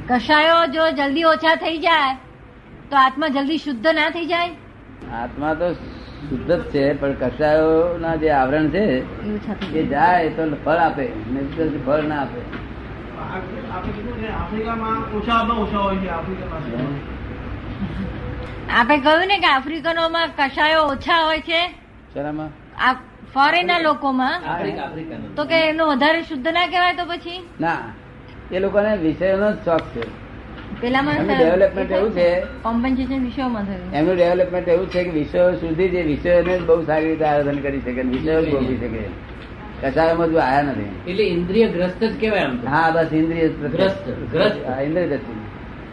કષાયો 0.09 0.67
જો 0.67 0.85
જલ્દી 0.91 1.25
ઓછા 1.25 1.57
થઈ 1.57 1.79
જાય 1.79 2.17
તો 2.91 2.97
આત્મા 2.97 3.29
જલ્દી 3.29 3.59
શુદ્ધ 3.59 3.87
ના 3.95 4.11
થઈ 4.11 4.27
જાય? 4.27 4.53
આત્મા 5.13 5.55
તો 5.55 5.69
શુદ્ધ 6.29 6.53
જ 6.53 6.61
છે 6.73 6.85
પણ 6.95 7.15
કષાયોના 7.15 8.17
જે 8.17 8.31
આવરણ 8.31 8.69
છે 8.69 8.85
એ 9.75 9.87
જાય. 9.87 10.29
તો 10.29 10.43
ફળ 10.65 10.79
આપે 10.79 11.05
નહીં 11.33 11.85
ફળ 11.87 12.03
ના 12.03 12.21
આપે. 12.21 12.41
ને 14.21 14.29
આફ્રિકામાં 14.29 14.99
ઓછા 15.17 15.41
ઓછા 15.59 15.79
હોય 15.79 15.97
છે 15.97 16.09
આફ્રિકામાં. 16.11 17.22
આપણે 18.71 18.99
કહ્યું 18.99 19.27
ને 19.27 19.39
કે 19.39 19.47
આફ્રિકનોમાં 19.47 20.29
કશાયો 20.29 20.83
ઓછા 20.83 21.25
હોય 21.25 21.41
છે? 21.41 21.75
આ 22.79 22.93
ફોરેનના 23.35 23.79
લોકોમાં? 23.79 24.43
તો 25.37 25.45
કે 25.45 25.69
એનું 25.69 25.89
વધારે 25.89 26.23
શુદ્ધ 26.23 26.49
ના 26.49 26.67
કહેવાય 26.67 26.95
તો 26.95 27.05
પછી? 27.05 27.49
ના 27.61 27.77
એ 28.53 28.59
લોકોને 28.59 28.97
વિષયનો 28.97 29.53
જ 29.53 29.55
શોખ 29.65 29.81
છે. 29.81 30.23
પેલામાં 30.81 31.15
એમનું 31.15 31.91
એવું 31.91 32.13
છે. 32.13 32.41
કોમ્પન્સેશન 32.41 33.25
વિષયોમાં 33.25 33.65
થયું. 33.65 33.93
એમનું 33.93 34.17
ડેવલપમેન્ટ 34.17 34.69
એવું 34.69 34.87
છે 34.91 35.05
કે 35.05 35.11
વિષયો 35.11 35.53
સુધી 35.53 35.89
જે 35.89 36.03
વિષયોને 36.03 36.59
બહુ 36.59 36.85
સારી 36.85 37.07
રીતે 37.07 37.25
આયોજન 37.25 37.59
કરી 37.59 37.81
શકે 37.81 38.03
વિષયો 38.03 38.45
જ 38.45 38.51
ભોગવી 38.53 38.77
શકે. 38.77 39.05
કસાયોમાં 39.83 40.31
જો 40.31 40.39
આયા 40.39 40.63
નથી. 40.63 41.11
એટલે 41.11 41.25
ઇન્દ્રિય 41.25 41.69
ગ્રસ્ત 41.69 42.05
જ 42.05 42.21
કહેવાય 42.21 42.45
હા 42.67 42.91
બસ 42.91 43.07
ઇન્દ્રિય 43.13 43.49
ગ્રસ્ત, 43.49 44.11
ગ્રસ્ત. 44.33 44.81
ઇન્દ્રિય 44.81 45.19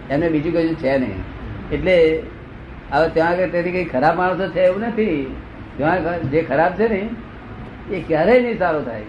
એમને 0.10 0.30
બીજું 0.30 0.54
કશું 0.54 0.76
છે 0.76 0.98
નહીં. 0.98 1.39
એટલે 1.72 1.96
હવે 2.92 3.08
ત્યાં 3.10 3.32
આગળ 3.32 3.50
તેથી 3.50 3.72
કઈ 3.72 3.86
ખરાબ 3.86 4.16
માણસો 4.16 4.46
છે 4.50 4.62
એવું 4.62 4.82
નથી. 4.82 5.18
ત્યાં 5.78 6.30
જે 6.32 6.42
ખરાબ 6.42 6.72
છે 6.74 6.88
ને 6.88 7.02
એ 7.92 8.00
ક્યારેય 8.08 8.42
નહીં 8.42 8.58
સારો 8.58 8.82
થાય. 8.82 9.08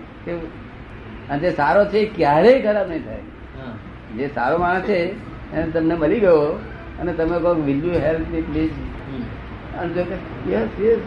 અને 1.28 1.40
જે 1.40 1.50
સારો 1.50 1.84
છે 1.84 1.98
એ 1.98 2.10
ક્યારેય 2.16 2.60
ખરાબ 2.60 2.86
નહીં 2.88 3.04
થાય. 3.04 3.24
જે 4.16 4.26
સારો 4.28 4.58
માણસ 4.58 4.84
છે 4.84 4.98
એને 5.52 5.66
તમને 5.70 5.94
મળી 5.94 6.20
ગયો 6.20 6.44
અને 7.00 7.12
તમે 7.12 7.36
કહો 7.38 7.54
will 7.68 7.80
you 7.84 8.00
help 8.00 8.24
me 8.32 8.42
please 8.42 8.76
અને 9.78 9.90
જો 9.94 10.02
કે 10.04 10.16
યસ 10.52 10.70
યસ 10.80 11.02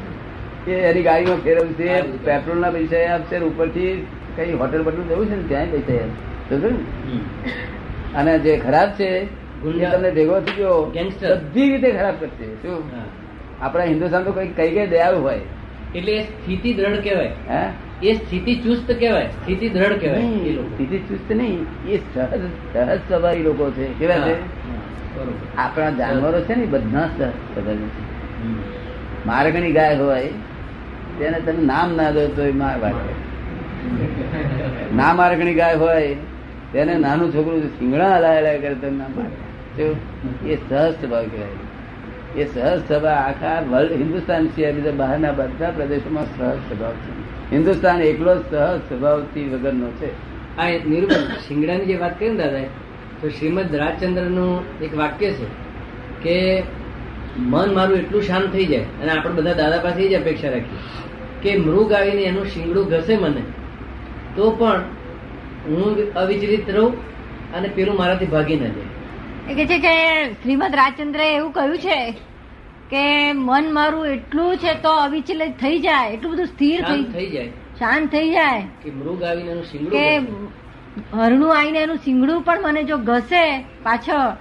એ 0.67 0.81
એની 0.89 1.03
ગાડીમાં 1.03 1.41
ફેરવશે 1.41 1.87
પેટ્રોલના 2.25 2.71
પૈસા 2.71 3.05
આપશે 3.13 3.35
ઉપરથી 3.49 3.93
કઈ 4.35 4.51
હોટેલ 4.53 4.81
બટલ 4.81 5.07
જવું 5.09 5.25
છે 5.29 5.35
ને 5.35 5.45
ત્યાં 5.47 5.69
પૈસા 5.71 6.01
આપશે. 6.01 6.69
અને 8.15 8.33
જે 8.39 8.53
ખરાબ 8.57 8.89
છે 8.99 9.09
ગુંડા. 9.63 9.91
તમને 9.91 10.11
ભેગો 10.11 10.39
થઈ 10.39 10.55
ગયો 10.55 10.77
બધી 10.85 11.67
રીતે 11.67 11.89
ખરાબ 11.91 12.15
કરશે 12.19 12.45
શું. 12.61 12.83
આપણા 13.61 13.83
હિન્દુસ્તાન 13.83 14.23
તો 14.23 14.31
કઈ 14.31 14.47
કઈ 14.47 14.69
કઈ 14.69 14.87
દયાળુ 14.87 15.21
હોય. 15.21 15.39
એટલે 15.95 16.23
સ્થિતિ 16.23 16.73
દ્રઢ 16.73 17.01
કહેવાય. 17.03 17.31
હે? 17.49 17.61
એ 18.03 18.13
સ્થિતિ 18.13 18.55
ચુસ્ત 18.55 18.91
કહેવાય 18.91 19.27
સ્થિતિ 19.27 19.69
દ્રઢ 19.69 19.99
કહેવાય 19.99 20.21
સ્થિતિ 20.73 20.97
ચુસ્ત 20.97 21.31
નહીં 21.31 21.61
એ 21.87 21.97
સહજ 21.97 22.41
સહજ 22.73 22.99
સ્વભાવી 23.07 23.43
લોકો 23.43 23.71
છે. 23.71 23.85
કેવા 23.99 24.15
છે. 24.15 24.35
આપણા 25.57 25.91
જાનવરો 25.91 26.41
છે 26.41 26.55
ને 26.55 26.65
બધા 26.65 27.09
સહજ 27.17 27.31
સ્વભાવી 27.53 27.89
છે. 27.89 28.01
માર્ગની 29.25 29.71
ગાય 29.71 29.95
હોય 29.97 30.29
તેને 31.19 31.39
તમે 31.39 31.63
નામ 31.63 31.95
ના 31.95 32.11
દો 32.11 32.27
તો 32.27 32.41
એ 32.43 32.51
માર 32.51 32.77
ના 34.95 35.13
મારગણી 35.13 35.53
ગાય 35.53 35.75
હોય 35.75 36.15
તેને 36.73 36.93
નાનું 36.97 37.33
છોકરું 37.33 37.61
સિંગડા 37.79 38.17
હલાય 38.17 38.39
હલાય 38.39 38.59
કરે 38.59 38.75
તો 38.75 38.89
ના 38.89 39.07
મારે? 39.15 39.52
એ 39.77 40.55
સહજ 40.55 40.91
સ્વભાવ 40.99 41.25
કહેવાય. 41.25 41.57
એ 42.35 42.43
સહજ 42.45 42.79
સ્વભાવ 42.87 43.17
આખા 43.21 43.57
વર્લ્ડ 43.71 43.91
હિન્દુસ્તાન 43.91 44.43
સિવાય 44.47 44.73
બીજા 44.73 44.91
બહારના 44.91 45.31
બધા 45.31 45.71
પ્રદેશોમાં 45.77 46.27
સહજ 46.35 46.59
સ્વભાવ 46.67 46.95
છે. 47.03 47.11
હિન્દુસ્તાન 47.51 48.01
એકલો 48.01 48.33
સહજ 48.41 48.77
સ્વભાવથી 48.89 49.47
વગરનો 49.53 49.89
છે. 49.99 50.09
આ 50.57 50.69
નિરૂપણ, 50.91 51.25
શિંગડાની 51.47 51.85
જે 51.85 51.95
વાત 51.97 52.13
કરી 52.19 52.29
ને 52.29 52.37
દાદા 52.37 52.67
તો 53.21 53.29
શ્રીમદ 53.29 53.75
રાજચંદ્રનું 53.75 54.53
એક 54.81 54.93
વાક્ય 54.97 55.29
છે 55.31 55.47
કે 56.23 56.37
મન 57.51 57.69
મારું 57.73 57.97
એટલું 57.97 58.21
શાંત 58.21 58.47
થઈ 58.53 58.65
જાય, 58.65 58.85
અને 59.01 59.11
આપણે 59.11 59.33
બધા 59.33 59.53
દાદા 59.53 59.83
પાસે 59.85 60.01
જ 60.09 60.13
અપેક્ષા 60.13 60.53
રાખીએ 60.55 60.81
કે 61.43 61.51
મૃગ 61.59 61.91
આવીને 61.91 62.23
એનું 62.31 62.45
શિંગડું 62.45 62.85
ઘસે 62.89 63.13
મને, 63.17 63.43
તો 64.35 64.43
પણ 64.51 64.81
હું 65.67 65.91
અવિચલિત 66.13 66.69
રહું 66.69 66.91
અને 67.55 67.67
પેલું 67.75 67.95
મારાથી 67.97 68.25
ભાગી 68.25 68.55
ન 68.55 68.65
જાય. 68.69 68.92
એ 69.49 69.55
કે 69.55 69.65
છે 69.65 69.79
કે 69.79 69.95
શ્રીમદ 70.43 70.75
રાજચંદ્રએ 70.75 71.25
એવું 71.35 71.51
કહ્યું 71.51 71.77
છે 71.77 71.97
કે 72.89 73.33
મન 73.33 73.73
મારું 73.73 74.05
એટલું 74.07 74.57
છે 74.57 74.73
તો 74.81 74.89
અવિચલિત 74.89 75.57
થઈ 75.59 75.79
જાય 75.79 76.11
એટલું 76.11 76.31
બધું 76.31 76.47
સ્થિર 76.47 76.79
થઈ 76.85 77.29
જાય. 77.29 77.49
શાંત 77.79 78.11
થઈ 78.11 78.29
જાય. 78.29 78.63
કે 78.83 78.91
મૃગ 78.91 79.23
આવીને 79.23 79.51
એનું 79.51 79.63
શીંગડું 79.63 79.91
કે 79.91 80.07
હરણું 81.13 81.57
આવીને 81.57 81.79
એનું 81.79 81.97
સિંગડું 81.97 82.41
પણ 82.43 82.61
મને 82.63 82.83
જો 82.83 82.97
ઘસે 82.97 83.43
પાછળ 83.83 84.33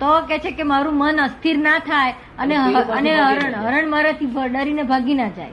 તો 0.00 0.12
કે 0.22 0.38
છે 0.38 0.50
કે 0.50 0.62
મારું 0.62 0.94
મન 0.94 1.20
અસ્થિર 1.20 1.58
ના 1.58 1.78
થાય 1.78 2.14
અને 2.38 2.54
અને 2.56 2.84
અને 2.92 3.12
હરણ 3.16 3.54
હરણ 3.54 3.88
મારાથી 3.88 4.26
ડરીને 4.26 4.82
ભાગી 4.82 5.14
ના 5.14 5.28
જાય. 5.28 5.52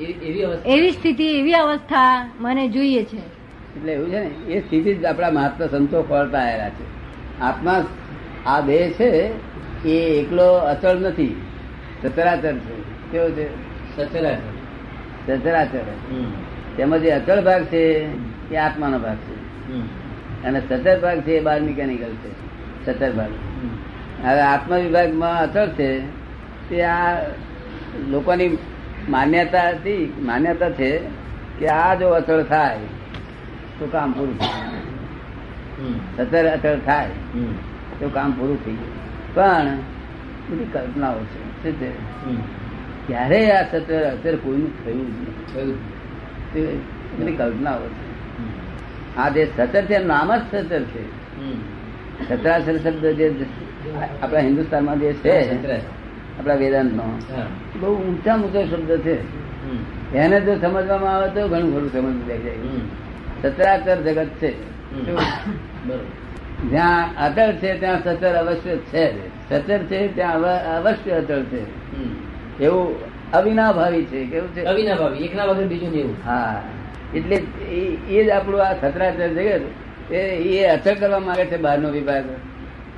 એવી 0.00 0.42
એવી 0.64 0.92
સ્થિતિ 0.92 1.26
એવી 1.38 1.52
અવસ્થા 1.54 2.26
મને 2.40 2.68
જોઈએ 2.68 3.04
છે. 3.04 3.16
એટલે 3.76 3.92
એવું 3.92 4.10
છે 4.10 4.20
ને 4.20 4.54
એ 4.54 4.60
સ્થિતિ 4.60 4.94
જ 4.94 5.04
આપણા 5.04 5.30
મહાત્મા 5.30 5.66
સંતો 5.66 6.02
ખોલતા 6.02 6.38
આવેલા 6.38 6.68
છે. 6.68 6.84
આત્મા 7.40 7.84
આ 8.46 8.60
દેહ 8.60 8.90
છે 8.90 9.30
એ 9.84 10.20
એકલો 10.20 10.54
અચળ 10.54 10.96
નથી. 10.96 11.42
સચરાચર 12.02 12.54
છે. 12.54 12.74
કેવો 13.10 13.30
છે? 13.30 13.46
સચરાચર. 13.96 14.54
સચરાચર. 15.26 15.86
તેમાં 16.76 17.00
જે 17.00 17.10
અચળ 17.10 17.40
ભાગ 17.42 17.64
છે 17.64 17.82
એ 18.54 18.56
આત્માનો 18.56 18.98
ભાગ 18.98 19.16
છે. 19.16 19.36
અને 20.46 20.60
સચર 20.60 21.00
ભાગ 21.00 21.20
છે 21.20 21.32
એ 21.32 21.40
બાર 21.40 21.60
મિકેનિકલ 21.60 22.12
છે. 22.22 22.30
સચર 22.86 23.12
ભાગ. 23.12 23.30
હવે 24.26 24.40
આત્મા 24.40 24.76
વિભાગમાં 24.76 25.40
અચળ 25.40 25.68
છે 25.68 26.00
તે 26.68 26.82
આ 26.82 27.16
લોકોની 28.08 28.58
માન્યતા 29.08 29.68
હતી 29.68 30.14
માન્યતા 30.22 30.70
છે 30.70 31.00
કે 31.58 31.66
આ 31.66 31.94
જો 31.94 32.08
અચળ 32.08 32.42
થાય 32.42 32.78
તો 33.78 33.86
કામ 33.86 34.12
પૂરું. 34.12 34.38
સચર 36.16 36.46
અચળ 36.46 36.78
થાય. 36.78 37.10
તો 38.00 38.08
કામ 38.08 38.32
પૂરું 38.32 38.64
થઈ 38.64 38.72
ગયું. 38.72 39.34
પણ 39.34 39.68
બધી 40.50 40.64
કલ્પનાઓ 40.72 41.18
છે 41.18 41.70
શું 41.70 41.96
ક્યારે 43.06 43.40
આ 43.50 43.62
સત્ય 43.62 43.96
અત્યારે 44.12 44.36
કોઈનું 44.36 44.72
થયું 44.84 45.06
જ 45.06 45.56
નહીં. 45.56 46.80
બધી 47.18 47.36
કલ્પનાઓ 47.36 47.78
છે. 47.78 48.06
આ 49.16 49.28
જે 49.28 49.42
સતર 49.56 49.82
છે 49.82 50.04
નામ 50.04 50.30
જ 50.36 50.40
સતર 50.52 50.82
છે. 50.82 51.02
સતરાસર 52.28 52.76
શબ્દ 52.78 53.04
જે 53.06 53.26
આપણા 54.22 54.40
હિન્દુસ્તાનમાં 54.40 54.98
જે 55.00 55.12
છે 55.12 55.34
આપણા 56.38 56.54
વેદાંતનો 56.54 57.04
બહુ 57.80 57.90
ઊંચા 57.96 58.36
ઊંચો 58.36 58.60
શબ્દ 58.66 58.90
છે. 59.00 59.16
એને 60.14 60.40
જો 60.40 60.52
સમજવામાં 60.58 61.14
આવે 61.14 61.28
તો 61.34 61.48
ઘણું 61.48 61.92
ખરું 61.92 61.92
સમજ 61.92 62.28
જાય. 62.28 62.56
સતરાચર 63.42 63.98
જગત 64.02 64.30
છે. 64.40 64.50
બરોબર. 65.86 66.25
જ્યાં 66.62 67.08
અટલ 67.26 67.52
છે 67.52 67.80
ત્યાં 67.80 68.04
સચર 68.04 68.34
અવશ્ય 68.34 68.76
છે 68.76 69.26
સચર 69.50 69.78
છે 69.78 70.14
ત્યાં 70.14 70.34
અવશ્ય 70.76 71.10
અટલ 71.10 71.42
છે. 71.42 71.62
એવું 72.64 72.96
અવિનાભાવી 73.32 74.04
છે 74.04 74.26
કેવું 74.26 74.48
છે? 74.48 74.64
અવિનાભાવી 74.64 75.18
એકના 75.18 75.44
વગર 75.44 75.64
બીજું 75.64 75.90
નહીં 75.90 76.00
એવું. 76.00 76.16
હા. 76.24 76.62
એટલે 77.14 77.36
એ- 78.10 78.24
જ 78.24 78.30
આપણું 78.30 78.66
આ 78.66 78.72
સતરાચર 78.72 79.28
જગત 79.28 79.60
એ 80.12 80.16
એ 80.36 80.66
અચળ 80.66 80.94
કરવા 80.94 81.18
માંગે 81.18 81.44
છે 81.44 81.56
બહારનો 81.56 81.90
વિભાગ 81.90 82.24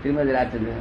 શ્રીમદ 0.02 0.30
રાજચંદ્ર. 0.30 0.72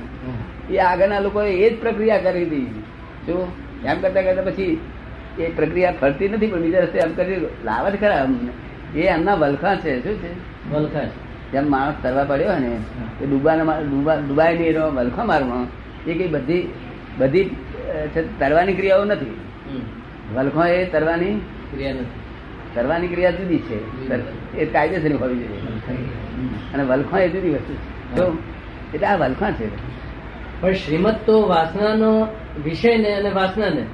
એ 0.74 0.78
આગળના 0.78 1.20
લોકોએ 1.20 1.52
એ 1.52 1.70
જ 1.70 1.80
પ્રક્રિયા 1.80 2.18
કરી 2.18 2.44
હતી. 2.44 2.84
શું? 3.26 3.48
એમ 3.86 4.02
કરતા 4.02 4.22
કરતા 4.22 4.42
પછી 4.42 4.82
એ 5.40 5.48
પ્રક્રિયા 5.48 5.92
ફરતી 5.92 6.30
નથી 6.30 6.48
પણ 6.48 6.62
બીજા 6.62 6.80
રસ્તે 6.80 7.00
એમ 7.00 7.14
કરી 7.14 7.36
લાવત 7.64 8.00
ખરા 8.00 8.24
અમને. 8.24 9.00
એ 9.00 9.04
એમના 9.04 9.34
વલખા 9.34 9.76
છે. 9.76 10.04
શું 10.04 10.24
છે? 10.24 10.34
વલખાશ. 10.74 11.10
જેમ 11.52 11.72
માણસ 11.72 11.94
તરવા 12.04 12.24
પડ્યો 12.24 12.52
હોય 12.52 12.60
ને 12.60 12.78
એ 13.22 13.26
ડૂબાના 13.26 13.80
ડૂબા 13.80 14.16
ડૂબાય 14.16 14.54
નહીં 14.54 14.68
એનો 14.68 14.92
વલખો 14.92 15.24
મારવાનો 15.24 15.68
એ 16.12 16.14
કઈ 16.14 16.28
બધી 16.28 16.74
બધી 17.18 17.44
તરવાની 18.40 18.74
ક્રિયાઓ 18.74 19.06
નથી. 19.06 19.40
વલખો 20.36 20.64
એ 20.64 20.86
તરવાની 20.86 21.42
ક્રિયા 21.72 21.94
નથી. 21.94 22.06
તરવાની 22.76 23.08
ક્રિયા 23.08 23.32
જુદી 23.32 23.58
છે. 23.58 24.08
એ 24.58 24.66
કાયદેસર 24.66 25.16
હોવી 25.16 25.36
જોઈએ. 25.36 25.62
અને 26.74 26.84
વલખો 26.84 27.18
એ 27.18 27.30
જુદી 27.30 27.50
વસ્તુ 27.50 27.74
છે. 27.74 28.22
એટલે 28.94 29.08
આ 29.08 29.16
વલખા 29.16 29.52
છે. 29.52 29.98
પણ 30.62 30.74
શ્રીમદ 30.74 31.16
તો 31.26 31.48
વાસનાનો 31.48 32.28
વિષયને 32.64 33.14
અને 33.14 33.30
વાસનાને 33.30 33.86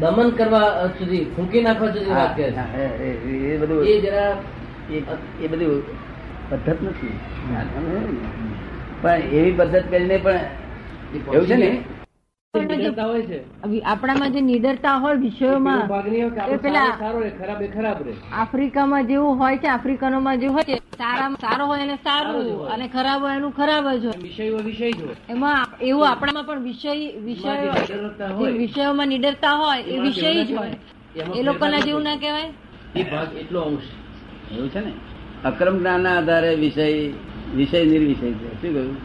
દમન 0.00 0.30
કરવા 0.30 0.90
સુધી 0.98 1.26
ફૂંકી 1.36 1.62
નાખવા 1.62 1.88
સુધી 1.88 2.10
વાત 2.10 2.36
કરે 2.36 2.52
એ- 3.04 3.56
બધું 3.56 3.84
એ 3.84 4.00
જરા 4.00 4.36
એ 4.90 5.02
એ 5.44 5.48
બધું 5.48 5.82
પદ્ધત 6.50 6.80
નથી. 6.82 7.14
પણ 9.02 9.22
એવી 9.32 9.52
પદ્ધત 9.54 9.86
કરીને 9.86 10.16
પણ 10.18 10.40
એવું 11.28 11.46
છે 11.46 11.56
ને? 11.56 11.70
નિડરતા 12.54 13.06
હોય 13.06 13.22
છે. 13.22 13.38
આપણામાં 13.84 14.32
જે 14.32 14.40
નિડરતા 14.42 14.96
હોય 14.98 15.16
વિષયોમાં 15.16 15.84
આફ્રિકામાં 18.32 19.06
જેવું 19.06 19.38
હોય 19.38 19.58
છે 19.58 19.68
આફ્રિકનોમાં 19.68 20.40
જે 20.40 20.48
હોય 20.48 20.64
છે 20.64 20.76
સારામાં 20.98 21.40
સારો 21.40 21.66
હોય 21.66 21.82
એને 21.82 21.96
સારું. 21.98 22.36
અને 22.68 22.86
ખરાબ 22.88 23.20
હોય 23.22 23.36
એનું 23.36 23.52
ખરાબ 23.52 23.86
જ 23.94 24.04
હોય. 24.04 24.18
વિષયો 24.18 24.60
વિષય 24.60 24.88
જ 24.92 25.00
એમાં 25.28 25.58
એવું 25.82 26.08
આપણામાં 26.08 26.46
પણ 26.46 26.62
વિષય 26.62 26.92
વિષયો 27.20 27.72
વિષયોમાં 28.58 29.08
નિડરતા 29.08 29.54
હોય 29.56 29.82
એ 29.84 29.98
વિષય 30.00 30.30
જ 30.44 30.52
હોય. 30.52 30.74
એ 31.32 31.42
લોકોના 31.42 31.80
જેવું 31.80 32.02
ના 32.04 32.16
કહેવાય. 32.16 32.50
એ 32.94 33.02
ભાગ 33.04 33.36
એટલો 33.36 33.60
અંશ. 33.62 33.88
એવું 34.50 34.70
છે 34.70 34.80
ને? 34.80 34.92
અક્રમ 35.44 35.78
જ્ઞાનના 35.78 36.16
આધારે 36.18 36.54
વિષય 36.54 36.86
વિષય 37.56 37.84
નિર્વિષય 37.84 38.30
છે. 38.32 38.48
શું 38.60 38.72
કહ્યું? 38.74 38.96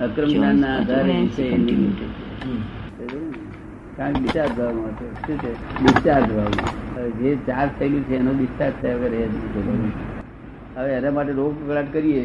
અક્રમ 0.00 0.28
જ્ઞાન 0.28 0.56
ના 0.56 0.72
આધારે 0.76 1.12
વિષય 1.20 1.56
નિર્વિષય 1.58 2.06
કારણ 3.96 4.12
કે 4.12 4.18
ડિસ્ચાર્જ 4.20 4.52
ભાવમાં 4.52 4.92
છે. 4.98 5.06
શું 5.26 5.36
છે? 5.38 5.52
ડિસ્ચાર્જ 5.82 6.24
હવે 6.30 7.10
જે 7.10 7.36
ચાર્જ 7.46 7.70
થયેલું 7.78 8.02
છે 8.04 8.14
એનો 8.14 8.32
ડિસ્ચાર્જ 8.32 8.74
થયા 8.82 8.94
વગર 8.94 9.14
એ 9.14 9.28
હવે 10.76 10.90
એના 10.92 11.10
માટે 11.10 11.32
રોગ 11.32 11.52
કકડાટ 11.62 11.92
કરીએ 11.92 12.24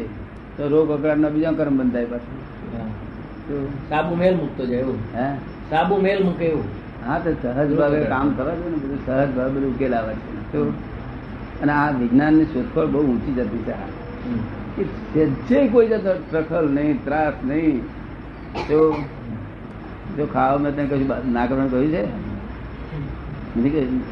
તો 0.56 0.68
રોગ 0.68 0.92
કકડાટનો 0.92 1.28
બીજો 1.30 1.52
કર્મ 1.52 1.76
બંધાય 1.76 2.04
પાછું. 2.04 2.38
સાબુ 3.88 4.14
મેલ 4.14 4.34
મૂકતો 4.36 4.66
જાય 4.66 4.80
એવું. 4.80 4.98
હે? 5.14 5.26
સાબુ 5.70 5.96
મેલ 5.96 6.24
મૂકે 6.24 6.44
એવું. 6.44 6.64
હા 7.06 7.18
તો 7.18 7.30
સહજ 7.42 7.76
ભાવે 7.76 8.04
કામ 8.04 8.34
કરવા 8.34 8.54
દે 8.54 8.70
ને 8.70 8.76
બધું 8.76 9.06
સહજ 9.06 9.30
ભાવે 9.36 9.50
બધું 9.50 9.74
ઉકેલ 9.74 9.94
આવે 9.94 10.14
છે. 10.14 10.52
તો 10.52 10.72
અને 11.62 11.72
આ 11.72 11.88
વિજ્ઞાનની 12.00 12.48
શોધખોળ 12.52 12.88
બહુ 12.92 13.00
ઊંચી 13.08 13.34
જતી 13.38 13.62
છે. 13.66 13.74
કે 15.14 15.22
સહેજે 15.46 15.58
કોઈ 15.72 15.88
જતો 15.92 16.12
ટ્રખલ 16.20 16.66
નહીં, 16.76 16.96
ત્રાસ 17.04 17.36
નહીં, 17.50 17.78
તો 18.68 18.78
જો 20.16 20.24
ખાવા 20.34 20.62
મેં 20.62 20.72
તને 20.76 20.84
કશું 20.90 21.32
ના 21.34 21.46
કરવાનું 21.48 21.72
કહ્યું 21.72 21.90
છે? 21.94 22.02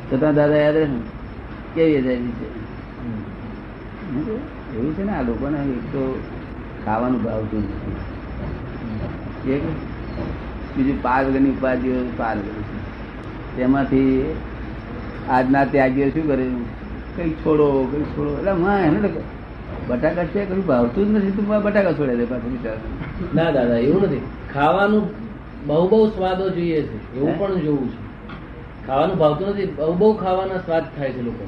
છતાં 0.09 0.35
દાદા 0.39 0.61
યાદ 0.65 0.79
રહે 0.81 0.87
કેવી 1.75 1.97
અજાયબી 2.01 2.35
છે? 2.41 2.49
એવું 4.77 4.93
છે 4.97 5.03
ને 5.05 5.13
આ 5.19 5.27
લોકોને 5.29 5.59
એક 5.77 5.85
તો 5.93 6.03
ખાવાનું 6.85 7.21
ભાવતું 7.25 7.63
નથી. 7.67 7.97
એક 9.55 9.63
બીજું 10.75 10.99
પાર 11.05 11.21
વગરની 11.27 11.55
ઉપાધિઓ 11.57 11.97
પાર 12.19 12.37
તેમાંથી 13.57 14.13
આજના 15.37 15.65
ત્યાગીઓ 15.73 16.09
શું 16.15 16.27
કરે? 16.31 16.47
કઈ 17.17 17.31
છોડો 17.31 17.89
કઈ 17.93 18.03
છોડો. 18.03 18.39
એટલે 18.39 18.53
માં 18.53 18.81
એને 18.81 19.09
બટાકા 19.89 20.25
છે 20.25 20.45
કઈ 20.45 20.61
ભાવતું 20.61 21.15
જ 21.15 21.19
નથી 21.19 21.31
તું 21.31 21.63
બટાકા 21.63 21.93
છોડે 21.93 22.17
દે 22.17 22.25
પાછું 22.25 22.59
ના 23.35 23.51
દાદા 23.51 23.77
એવું 23.77 24.03
નથી. 24.03 24.21
ખાવાનું 24.53 25.05
બહુ 25.67 25.89
બહુ 25.89 26.07
સ્વાદો 26.09 26.49
જોઈએ 26.49 26.83
છે. 26.83 27.17
એવું 27.17 27.39
પણ 27.39 27.61
જોવું 27.61 27.89
છે. 27.89 27.99
ખાવાનું 28.87 29.17
ભાવતું 29.19 29.49
નથી. 29.49 29.67
બહુ 29.67 29.93
બહુ 29.95 30.13
ખાવાના 30.15 30.57
સ્વાદ 30.57 30.85
થાય 30.97 31.13
છે 31.13 31.23
લોકો. 31.23 31.45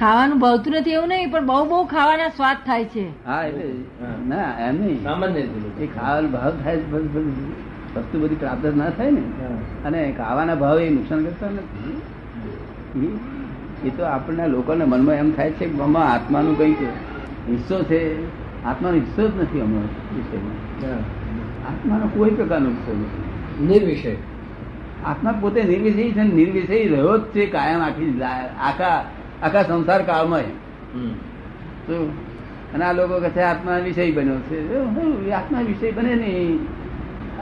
ખાવાનું 0.00 0.38
ભાવતું 0.38 0.72
નથી 0.72 0.90
એવું 0.90 1.08
નહીં 1.08 1.30
પણ 1.30 1.46
બહુ 1.46 1.64
બહુ 1.64 1.84
ખાવાના 1.84 2.28
સ્વાદ 2.28 2.56
થાય 2.66 2.84
છે. 2.84 3.26
હા 3.26 3.42
એટલે 3.44 3.64
હા. 4.00 4.14
ના 4.28 4.68
એમ 4.68 4.74
નહીં. 4.84 5.02
સામાન્ય. 5.02 5.40
એ 5.80 5.86
ખાવાનું 5.86 6.30
ભાવ 6.30 6.52
થાય 6.64 6.76
જ 6.76 6.84
બસ- 6.90 7.10
બસ 7.12 7.24
વસ્તુ 7.96 8.20
બધી 8.20 8.34
પ્રાપ્ત 8.34 8.64
ના 8.64 8.90
થાય 8.90 9.10
ને. 9.10 9.22
અને 9.84 10.12
ખાવાના 10.12 10.54
ભાવ 10.54 10.80
એ 10.80 10.90
નુકસાન 10.90 11.24
કરતા 11.24 11.50
નથી. 11.50 12.00
એ- 13.84 13.90
તો 13.90 14.04
આપણને 14.04 14.48
લોકોને 14.48 14.84
મનમાં 14.84 15.14
એમ 15.14 15.32
થાય 15.32 15.50
છે 15.50 15.66
કે 15.66 15.80
આમાં 15.80 16.12
આત્માનું 16.12 16.58
કંઈક 16.58 16.82
હિસ્સો 17.48 17.82
છે. 17.82 18.26
આત્માનો 18.64 18.96
હિસ્સો 18.96 19.28
જ 19.28 19.40
નથી 19.40 19.60
અમારો 19.60 19.88
વિષયમાં. 20.14 20.86
આત્માનો 21.72 22.06
કોઈ 22.06 22.30
પ્રકારનો 22.30 22.68
હિસ્સો 22.68 22.92
નથી. 22.92 23.22
નિર્વિષય. 23.66 24.16
આત્મા 25.04 25.32
પોતે 25.40 25.62
નિર્વિષય 25.62 26.10
છે 26.10 26.22
નિર્વિષય 26.22 26.88
રહ્યો 26.88 27.18
જ 27.18 27.20
છે 27.20 27.46
કાયમ 27.46 27.80
આખી 27.80 28.20
આખા 28.60 29.04
આખા 29.42 29.62
સંસાર 29.62 30.02
કાળમાં. 30.02 30.40
તો 31.86 32.12
અને 32.74 32.84
આ 32.84 32.92
લોકો 32.92 33.20
કહે 33.20 33.30
છે 33.30 33.40
આત્મા 33.40 33.78
વિષય 33.78 34.12
બન્યો 34.12 34.34
છે. 34.34 34.78
આત્મા 35.30 35.60
વિષય 35.60 35.90
બને 35.90 36.14
નહીં. 36.14 36.58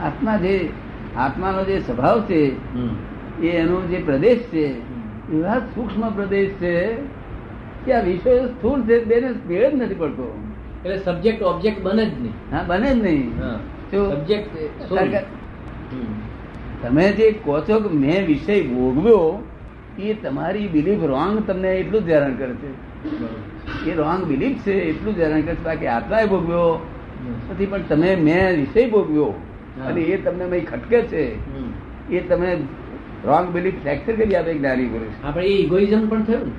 આત્મા 0.05 0.37
જે 0.37 0.69
આત્માનો 1.17 1.63
જે 1.63 1.79
સ્વભાવ 1.79 2.21
છે 2.21 2.75
એ 3.41 3.49
એનો 3.49 3.81
જે 3.81 3.97
પ્રદેશ 3.97 4.39
છે 4.39 4.73
એવા 5.33 5.59
સૂક્ષ્મ 5.73 6.03
પ્રદેશ 6.15 6.53
છે 6.59 6.73
કે 7.85 7.91
આ 7.93 8.01
વિષય 8.01 8.33
સ્થૂળ 8.47 8.81
છે 8.87 8.95
બેને 9.05 9.29
મેળ 9.49 9.69
જ 9.71 9.73
નથી 9.75 9.95
પડતો. 9.95 10.27
એટલે 10.83 10.97
સબ્જેક્ટ 10.97 11.41
ઓબ્જેક્ટ 11.43 11.83
બને 11.83 12.03
જ 12.05 12.13
નહીં. 12.23 12.35
હા 12.51 12.63
બને 12.63 12.89
જ 12.89 12.97
નહીં. 13.01 13.29
સબ્જેક્ટ 13.91 14.53
તમે 16.81 17.05
જે 17.13 17.25
કહો 17.43 17.55
છો 17.61 17.79
કે 17.79 17.89
મેં 17.95 18.25
વિષય 18.25 18.55
ભોગવ્યો 18.63 19.43
એ 19.99 20.13
તમારી 20.13 20.67
બિલીફ 20.67 21.03
રોંગ 21.03 21.35
તમને 21.45 21.69
એટલું 21.79 22.05
જ 22.05 22.09
હેરાન 22.09 22.33
કરે 22.37 22.53
છે 22.61 22.69
એ 23.91 23.93
રોંગ 23.93 24.21
બિલીફ 24.25 24.63
છે 24.63 24.73
એટલું 24.89 25.15
જ 25.15 25.19
હેરાન 25.19 25.41
કરે 25.41 25.55
છે 25.55 25.63
બાકી 25.63 25.87
આત્માએ 25.87 26.25
ભોગવ્યો. 26.25 26.79
નથી 27.51 27.65
પણ 27.65 27.83
તમે 27.89 28.15
મેં 28.15 28.55
વિષય 28.55 28.87
ભોગવ્યો 28.87 29.33
અને 29.87 30.01
એ 30.03 30.17
તમને 30.17 30.59
ખટકે 30.61 30.99
છે 31.07 31.23
એ 32.09 32.19
તમે 32.19 32.49
રોંગ 33.25 33.49
બિલીફ 33.49 33.73
ફ્રેક્ચર 33.73 34.15
કરી 34.15 34.35
આપે 34.35 34.53
જ્ઞાની 34.53 34.85
પુરુષ. 34.85 35.25
આપણે 35.25 35.45
એ 35.45 35.53
ઇગોઇઝમ 35.53 36.07
પણ 36.09 36.23
થયું 36.23 36.51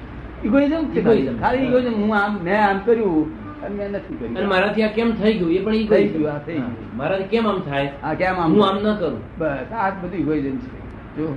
ઇગોઇઝમ 0.44 0.84
છે 0.84 1.02
ખાલી. 1.02 1.58
ઇગોઇઝમ 1.58 1.94
હું 1.94 2.16
આમ 2.16 2.38
મેં 2.44 2.64
આમ 2.66 2.78
કર્યું 2.84 3.42
અને 3.62 3.76
મેં 3.76 3.90
નથી 3.90 4.26
અને 4.26 4.46
મારાથી 4.46 4.82
આ 4.82 4.86
કેમ 4.86 5.12
થઈ 5.12 5.32
ગયું? 5.34 5.52
એ 5.52 5.58
પણ 5.58 5.72
થઈ 5.72 5.84
egoism. 5.84 6.06
ગયું, 6.06 6.32
આ 6.32 6.38
થઈ 6.38 6.62
મારાથી 6.94 7.24
કેમ 7.24 7.48
આમ 7.48 7.58
થાય? 7.58 7.92
આ 8.02 8.14
કેમ 8.14 8.34
આમ 8.34 8.52
હું 8.52 8.66
આમ 8.66 8.76
ન 8.82 8.96
કરું. 8.96 9.38
બસ 9.38 9.72
આ 9.72 9.90
બધું 9.90 10.18
ઇગોઇઝમ 10.18 10.56
છે. 10.56 10.80
જો. 11.16 11.36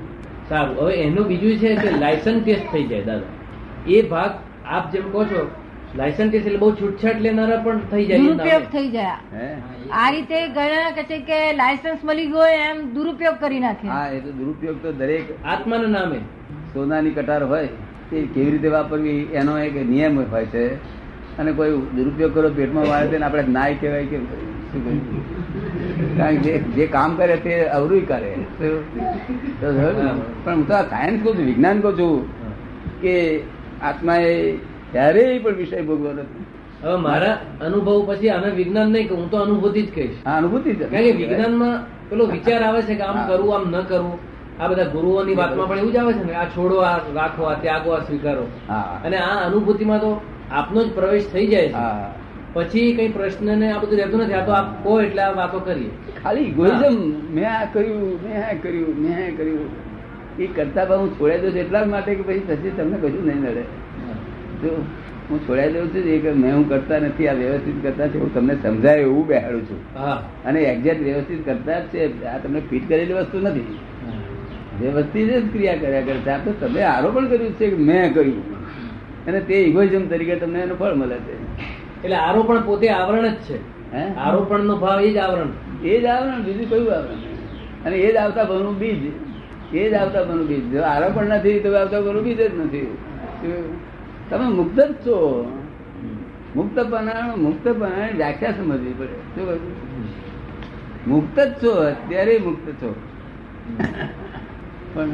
સારું. 0.50 0.78
હવે 0.78 0.96
એનું 0.96 1.28
બીજું 1.28 1.58
છે 1.58 1.76
કે 1.76 2.00
લાયસન્સ 2.00 2.44
ટેસ્ટ 2.44 2.72
થઈ 2.72 2.84
જાય 2.84 3.04
દાદા. 3.04 3.22
એ 3.88 4.02
ભાગ 4.02 4.32
આપ 4.66 4.92
જેમ 4.92 5.12
કહો 5.12 5.26
છો 5.26 5.52
લાયસન્સ 5.98 6.32
કે 6.32 6.38
એટલે 6.38 6.58
બહુ 6.58 6.72
છૂટછાટ 6.72 7.22
લેનારા 7.22 7.58
પણ 7.58 7.80
થઈ 7.80 8.06
જાય 8.06 8.18
દુરુપયોગ 8.18 8.62
થઈ 8.62 8.90
જાય. 8.90 9.06
હે? 9.06 9.56
આ 9.92 10.10
રીતે 10.10 10.48
ગયા 10.48 10.92
કે 10.92 11.04
છે 11.04 11.20
કે 11.20 11.54
લાયસન્સ 11.54 11.98
મળી 12.04 12.26
ગયો 12.26 12.38
હોય 12.38 12.52
એમ 12.52 12.94
દુરુપયોગ 12.94 13.36
કરી 13.36 13.60
નાખે. 13.60 13.88
હા 13.88 14.08
એ 14.08 14.20
તો 14.20 14.32
દુરુપયોગ 14.32 14.84
તો 14.84 14.92
દરેક 14.92 15.46
આત્માના 15.46 15.88
નામે. 15.88 16.18
સોનાની 16.74 17.12
કટાર 17.12 17.44
હોય 17.44 17.68
તે 18.12 18.22
કેવી 18.22 18.52
રીતે 18.52 18.68
વાપરવી 18.68 19.10
એનો 19.10 19.60
એક 19.60 19.90
નિયમ 19.90 20.26
હોય 20.32 20.46
છે. 20.46 20.74
અને 21.38 21.52
કોઈ 21.52 21.72
દુરુપયોગ 21.78 22.34
કરો 22.34 22.50
પેટમાં 22.50 22.88
વાળે 22.88 23.08
તેને 23.08 23.26
આપણે 23.26 23.44
નાય 23.48 23.74
કહેવાય 23.74 24.06
કે? 24.06 24.18
કારણ 26.18 26.36
કે 26.36 26.58
જે- 26.58 26.88
કામ 26.88 27.16
કરે 27.16 27.36
તે 27.36 27.66
અવરું 27.66 28.08
કરે? 28.08 28.36
પણ 30.44 30.56
હું 30.56 30.68
તો 30.68 30.74
સાયન્સ 30.74 31.24
કહું 31.24 31.38
છું 31.38 31.46
વિજ્ઞાન 31.46 31.80
કહું 31.80 32.00
છું 32.00 32.28
કે 33.02 33.40
આત્માએ 33.82 34.58
ક્યારેય 34.96 35.40
પણ 35.40 35.56
વિષય 35.56 35.82
ભોગવો 35.82 36.12
નથી. 36.12 36.46
હવે 36.84 36.96
મારા 36.96 37.38
અનુભવ 37.62 38.14
પછી 38.14 38.30
આને 38.30 38.50
વિજ્ઞાન 38.52 38.90
નહીં 38.90 39.10
હું 39.10 39.32
તો 39.32 39.38
અનુભૂતિ 39.38 39.82
જ 39.82 39.92
કહીશ. 39.92 40.18
આ 40.26 40.38
અનુભૂતિ 40.38 40.74
કારણ 40.74 41.04
કે 41.04 41.12
વિજ્ઞાનમાં 41.12 41.80
પેલો 42.10 42.26
વિચાર 42.26 42.64
આવે 42.64 42.82
છે 42.82 42.96
કે 42.96 43.02
આમ 43.02 43.18
હા. 43.18 43.28
કરવું 43.28 43.56
આમ 43.56 43.66
ન 43.72 43.84
કરવું 43.84 44.18
આ 44.60 44.68
બધા 44.68 44.84
ગુરુઓની 44.84 45.36
વાતમાં 45.36 45.68
પણ 45.68 45.78
એવું 45.78 45.92
જ 45.92 45.98
આવે 45.98 46.14
છે 46.14 46.24
ને 46.24 46.34
આ 46.34 46.46
છોડો 46.46 46.78
આ 46.82 47.00
રાખો 47.16 47.44
આ 47.44 47.54
ત્યાગો 47.54 47.94
આ 47.94 48.00
સ્વીકારો. 48.00 48.46
હા. 48.70 49.02
અને 49.06 49.18
આ 49.18 49.46
અનુભૂતિમાં 49.46 50.00
તો 50.00 50.22
આપનો 50.52 50.84
જ 50.84 50.90
પ્રવેશ 50.92 51.28
થઈ 51.28 51.48
જાય 51.48 51.68
છે. 51.68 51.74
હા. 51.74 52.12
પછી 52.54 52.96
કઈ 52.96 53.10
પ્રશ્ન 53.10 53.60
ને 53.60 53.72
આ 53.72 53.80
બધું 53.80 53.98
રહેતું 53.98 54.20
નથી. 54.20 54.34
આ 54.34 54.46
તો 54.46 54.52
આપ 54.52 54.84
કહો 54.84 55.02
એટલે 55.02 55.22
આ 55.22 55.32
વાતો 55.32 55.60
કરીએ. 55.60 55.90
ખાલી 56.24 56.42
ઇગોઇઝમ 56.42 56.96
મેં 57.34 57.50
આ 57.50 57.66
કર્યું 57.74 58.20
મેં 58.24 58.38
આ 58.44 58.54
કર્યું 58.64 58.96
મેં 59.00 59.18
આ 59.18 59.32
કર્યું 59.38 59.70
એ 60.40 60.48
કરતા 60.48 60.98
હું 60.98 61.20
છોડાઈ 61.20 61.42
દઉં 61.42 61.52
છું 61.52 61.60
એટલા 61.60 61.84
જ 61.84 61.88
માટે 61.88 62.16
કે 62.16 62.24
પછી 62.24 62.40
પછી 62.40 62.72
તમને 62.78 62.98
કશું 62.98 63.26
નહીં 63.26 63.42
નડે 63.42 63.64
હું 64.64 65.48
છોડાઈ 65.50 65.74
દઉં 65.74 65.88
છું 65.88 66.02
એ 66.02 66.20
કે 66.20 66.32
મેં 66.32 66.56
હું 66.56 66.70
કરતા 66.70 67.00
નથી 67.00 67.28
આ 67.28 67.34
વ્યવસ્થિત 67.34 67.84
કરતા 67.84 68.08
છે 68.08 68.20
હું 68.20 68.34
તમને 68.34 68.56
સમજાય 68.64 69.00
એવું 69.00 69.28
બેહાડું 69.28 69.66
છું. 69.66 70.00
હા. 70.00 70.30
અને 70.46 70.62
એક્ઝેક્ટ 70.62 71.04
વ્યવસ્થિત 71.04 71.46
કરતા 71.46 71.80
છે 71.80 72.26
આ 72.26 72.38
તમને 72.38 72.60
ફિટ 72.60 72.90
કરેલી 72.90 73.14
વસ્તુ 73.14 73.40
નથી. 73.40 73.78
વ્યવસ્થિત 74.82 75.34
જ 75.34 75.52
ક્રિયા 75.52 75.76
કર્યા 75.76 76.02
કરે 76.02 76.14
છે. 76.14 76.30
આ 76.30 76.38
તો 76.38 76.68
તમે 76.68 76.82
આરોપણ 76.82 77.28
કર્યું 77.28 77.54
છે 77.54 77.70
કે 77.70 77.76
મેં 77.76 78.14
કર્યું. 78.14 78.66
અને 79.26 79.40
તે 79.40 79.54
ઇગોઇઝમ 79.54 80.08
તરીકે 80.08 80.36
તમને 80.36 80.60
એનું 80.60 80.80
ફળ 80.80 80.94
મળે 80.94 81.16
છે. 81.16 81.56
એટલે 82.02 82.16
આરોપણ 82.16 82.62
પોતે 82.62 82.90
આવરણ 82.90 83.28
જ 83.28 83.36
છે. 83.36 83.58
હે? 83.94 84.04
આરોપણ 84.14 84.60
નો 84.60 84.78
ભાવ 84.78 85.02
એ 85.02 85.14
જ 85.14 85.18
આવરણ. 85.18 85.48
એ 85.84 86.02
જ 86.02 86.06
આવરણ 86.06 86.44
બીજું 86.44 86.70
કયું 86.70 86.94
આવરણ? 86.94 87.16
અને 87.86 87.98
એ 87.98 88.14
જ 88.14 88.16
આવતા 88.16 88.44
ભણું 88.44 88.80
બીજ. 88.80 89.76
એ 89.76 89.90
જ 89.90 89.94
આવતા 89.94 90.24
ભણું 90.24 90.48
બીજ. 90.48 90.72
જો 90.72 90.82
આરોપણ 90.82 91.26
નથી 91.26 91.60
તો 91.60 91.76
આવતા 91.76 92.02
ભણું 92.02 92.24
બીજ 92.24 92.42
જ 92.42 92.60
નથી? 92.60 92.98
તમે 94.30 94.48
મુક્ત 94.50 94.80
જ 94.80 94.94
છો. 94.94 95.18
મુક્તપણા 96.56 97.36
મુક્તપણા 97.36 98.08
વ્યાખ્યા 98.16 98.52
સમજવી 98.52 98.94
પડે. 98.98 99.08
શું? 99.08 99.60
મુક્ત 101.08 101.40
જ 101.40 101.54
છો, 101.64 101.72
અત્યારે 101.72 102.38
મુક્ત 102.38 102.72
છો. 102.72 102.96
પણ 104.94 105.10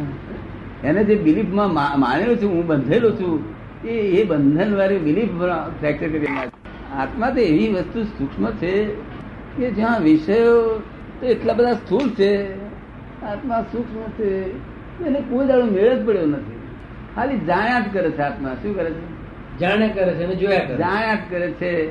એને 0.84 1.04
જે 1.04 1.16
બિલીફમાં 1.16 1.74
માનેલો 2.00 2.36
છું, 2.36 2.50
હું 2.50 2.68
બંધેલો 2.68 3.12
છું, 3.12 3.44
એ 3.88 3.90
એ 3.90 4.24
બંધન 4.24 4.76
વાળી 4.76 4.98
બિલીફ 4.98 5.30
ફ્રેક્ચર 5.80 6.08
કરી 6.08 6.28
આત્મા 6.98 7.30
તો 7.30 7.40
એવી 7.40 7.74
વસ્તુ 7.74 8.04
સૂક્ષ્મ 8.04 8.52
છે 8.52 8.86
કે 9.58 9.72
જ્યાં 9.72 10.02
વિષયો 10.02 10.82
તો 11.20 11.26
એટલા 11.26 11.54
બધા 11.54 11.74
સ્થૂળ 11.74 12.10
છે. 12.10 12.54
આત્મા 13.22 13.62
સૂક્ષ્મ 13.62 14.12
છે. 14.12 14.58
એને 15.06 15.20
કોઈ 15.20 15.48
દાડો 15.48 15.66
મેળ 15.66 15.94
જ 15.94 16.06
પડ્યો 16.06 16.26
નથી. 16.26 16.51
ખાલી 17.16 17.40
જાણ્યા 17.40 17.80
જ 17.80 17.84
કરે 17.94 18.12
છે 18.12 18.22
આત્મા. 18.22 18.56
શું 18.64 18.76
કરે 18.76 18.92
છે? 18.92 19.22
જાણે 19.60 19.88
કરે 19.88 20.14
છે 20.14 20.36
જોયા 20.36 20.60
કરે 20.60 20.78
જાણ્યા 20.78 21.16
જ 21.16 21.18
કરે 21.30 21.52
છે 21.52 21.90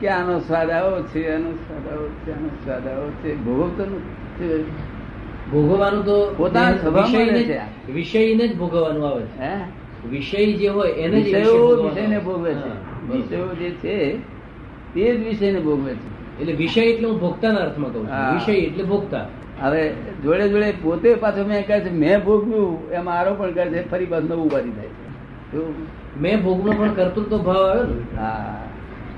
કે 0.00 0.08
આનો 0.08 0.38
સ્વાદ 0.38 0.70
આવો 0.70 1.02
છે 1.02 1.34
આનો 1.34 1.52
સ્વાદ 1.52 1.92
આવો 1.92 2.08
છે 2.08 2.32
આનો 2.32 2.48
સ્વાદ 2.48 2.88
આવો 2.88 3.10
છે. 3.10 3.36
ભોગવતો 3.36 3.84
નથી 3.84 4.64
ભોગવવાનું 5.52 6.04
તો 6.04 6.34
પોતાના 6.36 6.76
સ્વભાવમાં 6.76 7.26
છે. 7.26 7.92
વિષયને 7.92 8.48
જ 8.48 8.56
ભોગવવાનું 8.56 9.08
આવે 9.08 9.22
છે. 9.22 9.40
હે? 9.40 9.56
વિષય 10.08 10.52
જે 10.52 10.68
હોય 10.68 10.90
એને 10.90 11.20
જ 11.20 11.24
વિષયને 11.24 12.18
ભોગવે 12.18 12.54
છે. 12.54 13.12
વિષયો 13.12 13.54
જે 13.54 13.70
છે 13.70 14.18
તે 14.94 15.16
જ 15.16 15.26
વિષયને 15.26 15.60
ભોગવે 15.60 15.94
છે. 15.94 16.38
એટલે 16.40 16.52
વિષય 16.52 16.80
એટલે 16.80 17.08
હું 17.08 17.20
ભોગતાના 17.20 17.60
અર્થમાં 17.60 17.92
કહું 17.92 18.06
છું. 18.06 18.34
વિષય 18.34 18.52
એટલે 18.52 18.84
ભોગતા. 18.84 19.28
હવે 19.60 19.92
જોડે 20.24 20.48
જોડે 20.48 20.72
પોતે 20.82 21.14
પાછો 21.14 21.46
મેં 21.46 21.66
કહે 21.66 21.80
છે 21.80 21.90
મેં 21.90 22.24
ભોગવ્યું 22.24 22.90
એમ 22.90 23.08
આરોપણ 23.08 23.50
કરે 23.50 23.70
છે 23.70 23.90
ફરી 23.90 24.06
પાછું 24.06 24.28
નવું 24.28 24.44
ઉભારી 24.44 24.70
થાય 24.70 24.86
છે? 24.86 26.20
મેં 26.20 26.42
ભોગનો 26.42 26.72
પણ 26.72 26.94
કર્તૃત્વ 26.94 27.38
ભાવ 27.38 27.68
આવ્યો 27.68 27.84
ને? 27.84 28.16
હા. 28.16 28.64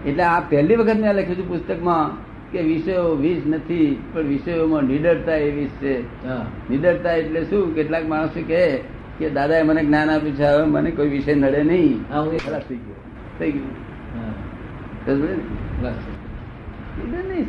એટલે 0.06 0.22
આ 0.22 0.40
પહેલી 0.40 0.76
વખત 0.76 0.96
મેં 0.96 1.14
લખ્યું 1.14 1.36
છે 1.36 1.48
પુસ્તકમાં 1.48 2.16
કે 2.52 2.62
વિષયો 2.62 3.02
વિષ 3.02 3.42
નથી 3.46 4.02
પણ 4.12 4.20
વિષયોમાં 4.20 4.82
નિડરતા 4.82 5.34
એ 5.34 5.50
વિષ 5.50 5.70
છે. 5.70 6.26
હા. 6.26 6.46
નિડરતા 6.70 7.12
એટલે 7.12 7.44
શું? 7.44 7.74
કેટલાક 7.74 8.08
માણસો 8.08 8.42
કહે 8.46 8.80
કે 9.18 9.30
દાદાએ 9.30 9.62
મને 9.62 9.84
જ્ઞાન 9.84 10.10
આપ્યું 10.10 10.34
છે 10.34 10.44
હવે 10.44 10.66
મને 10.66 10.90
કોઈ 10.90 11.08
વિષય 11.08 11.34
નડે 11.34 11.62
નહીં. 11.62 12.14
હા, 12.14 12.24
ખલાસ 12.46 12.62
થઈ 12.68 12.76
ગયો. 12.76 12.94
થઈ 13.38 13.52
ગયું? 13.52 13.92
બસ. 15.82 15.92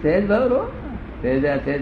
સહેજ 0.01 0.27
ભાવ 0.27 0.47
રહો. 0.47 0.63
સહેજ 1.21 1.45
આ 1.45 1.55
સહેજ 1.55 1.81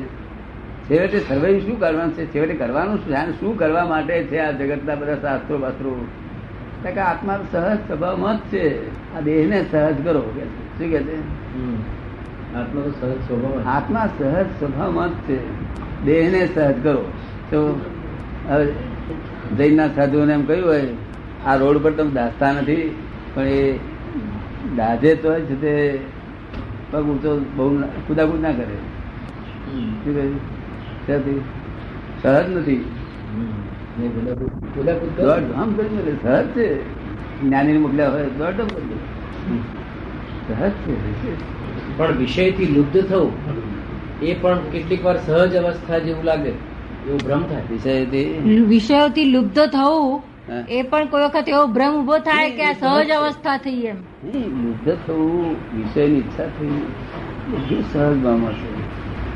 છેવટે 0.91 1.19
સર્વે 1.19 1.59
શું 1.59 1.79
કરવાનું 1.79 2.13
છે 2.13 2.33
છેવટે 2.33 2.53
કરવાનું 2.53 2.97
શું 2.97 3.15
છે? 3.15 3.39
શું 3.39 3.57
કરવા 3.57 3.85
માટે 3.85 4.23
છે 4.23 4.37
આ 4.39 4.51
જગતના 4.51 4.95
બધા 4.95 5.15
શાસ્ત્રો 5.15 5.57
બાસ્ત્રો 5.57 5.91
કે 6.83 6.99
આત્મા 6.99 7.39
સહજ 7.51 7.77
સ્વભાવમાં 7.87 8.37
જ 8.37 8.39
છે 8.51 8.63
આ 9.15 9.19
દેહને 9.19 9.65
સહજ 9.71 10.03
કરો 10.03 10.21
કે 10.21 10.41
છે. 10.41 10.45
શું 10.77 10.89
કે 10.91 10.99
છે. 11.03 11.17
આત્મા 12.57 12.81
સહજ 13.01 13.17
સ્વભાવ 13.27 13.67
આત્મા 13.67 14.05
સહજ 14.17 14.45
સ્વભાવમાં 14.59 15.09
જ 15.09 15.11
છે 15.11 15.37
દેહને 16.05 16.41
સહજ 16.45 16.83
કરો 16.83 17.03
તો 17.49 17.59
હવે 18.49 18.65
જૈનના 19.57 19.87
સાધુઓને 19.87 20.33
એમ 20.33 20.45
કહ્યું 20.45 20.67
હોય 20.67 20.87
આ 21.45 21.55
રોડ 21.55 21.83
પર 21.83 21.91
તમે 21.91 22.11
દાસતા 22.11 22.51
નથી 22.51 22.95
પણ 23.33 23.47
એ 23.47 23.79
દાજે 24.75 25.15
તો 25.15 25.33
છે 25.33 25.55
તે 25.61 25.99
પગ 26.91 27.03
ઊંચો 27.09 27.31
બહુ 27.55 27.81
કુદાકુદ 28.07 28.41
ના 28.41 28.51
કરે. 28.51 28.77
શું 30.03 30.15
કહ્યું 30.15 30.60
ત્યાંથી 31.11 31.41
સહજ 32.23 32.57
નથી. 32.57 32.81
સહજ 36.21 36.45
છે. 36.55 36.67
જ્ઞાની 37.41 37.77
મોકલ્યા 37.77 38.09
હોય 38.09 38.25
દોડ 38.39 38.57
કરી 38.57 38.97
સહજ 40.47 40.71
છે 40.71 41.33
પણ 41.97 42.11
વિષયથી 42.17 42.65
લુપ્ત 42.65 42.97
થવું 43.09 43.31
એ 44.21 44.33
પણ 44.41 44.59
કેટલીક 44.71 45.05
વાર 45.05 45.17
સહજ 45.17 45.55
અવસ્થા 45.55 45.99
જેવું 45.99 46.23
લાગે 46.23 46.49
એવું 46.49 47.19
ભ્રમ 47.25 47.43
થાય. 47.43 47.63
વિષયથી 47.71 48.25
વિષયોથી 48.67 49.25
લુપ્ત 49.25 49.57
થવું 49.59 50.23
એ 50.69 50.81
પણ 50.81 51.05
કોઈ 51.05 51.23
વખત 51.23 51.45
એવો 51.47 51.63
ભ્રમ 51.67 51.93
ઊભો 52.01 52.17
થાય 52.17 52.51
કે 52.51 52.63
આ 52.63 52.73
સહજ 52.73 53.09
અવસ્થા 53.09 53.57
થઈ 53.57 53.81
એમ. 53.81 53.97
લુપ્ત 54.63 54.87
થવું 55.07 55.55
વિષયની 55.77 56.17
ઈચ્છા 56.17 56.45
થઈ 56.45 56.69
સહજ 57.93 58.17
ભાવમાં 58.23 58.53
છે. 58.53 58.69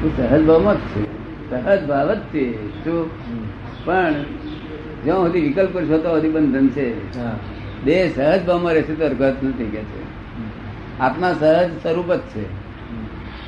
એ 0.05 0.09
સહજ 0.17 0.41
ભાવમાં 0.45 0.75
જ 0.75 0.77
છે. 0.77 1.24
સહજ 1.63 1.81
ભાવ 1.89 2.09
જ 2.13 2.19
છે 2.33 2.43
શું 2.83 3.01
પણ 3.85 4.15
જ્યાં 5.05 5.25
સુધી 5.25 5.43
વિકલ્પ 5.47 5.71
કરશો 5.73 5.97
તો 6.03 6.09
સુધી 6.15 6.33
બંધન 6.35 6.67
છે. 6.75 6.87
દેહ 7.85 8.03
સહજ 8.15 8.41
ભાવમાં 8.47 8.73
રહેશે 8.77 8.93
તો 8.99 9.05
અર્ઘત 9.05 9.43
નથી 9.43 9.71
કે 9.73 9.81
છે. 9.89 10.01
આત્મા 10.99 11.33
સહજ 11.39 11.69
સ્વરૂપ 11.83 12.09
જ 12.13 12.21
છે. 12.33 12.45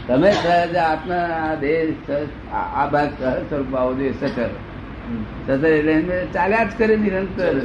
તમે 0.07 0.31
સહજ 0.31 0.75
આત્મા 0.75 1.23
આ 1.43 1.55
દેહ 1.61 1.77
આ 2.53 2.85
ભાગ 2.93 3.09
સહજ 3.19 3.41
સ્વરૂપ 3.49 3.75
આવો 3.75 3.91
જોઈએ 3.93 4.13
સચર 4.19 4.51
સચર 5.47 5.71
એટલે 5.77 6.17
ચાલ્યા 6.33 6.67
જ 6.69 6.71
કરે 6.77 6.95
નિરંતર. 7.05 7.55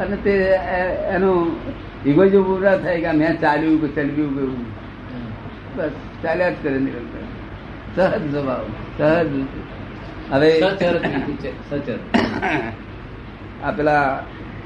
અને 0.00 0.16
તે 0.24 0.32
એનું 1.14 1.56
ઇગોઇઝમ 2.06 2.42
પૂરા 2.46 2.76
થાય 2.78 3.00
કે 3.04 3.12
મેં 3.18 3.40
ચાલ્યું 3.40 3.76
કે 3.82 3.88
ચલવ્યું 3.96 4.32
કે 4.36 4.44
બસ 5.76 5.92
ચાલ્યા 6.22 6.50
જ 6.50 6.56
કરે 6.62 6.78
નિરંતર. 6.86 7.22
સહજ 7.96 8.24
સ્વભાવ. 8.32 8.64
સહજ 8.98 9.32
હવે 10.30 10.50
સચર 10.60 10.94
સચર 11.70 11.98
આ 13.62 13.70
પેલા 13.70 14.06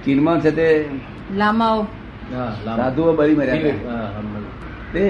ચીનમાં 0.05 0.41
છે 0.41 0.51
તે 0.51 0.67
લામાઓ. 1.35 1.81
સાધુઓ 2.77 3.13
બળી 3.13 3.35
મર્યા 3.35 3.63
તે 4.93 5.01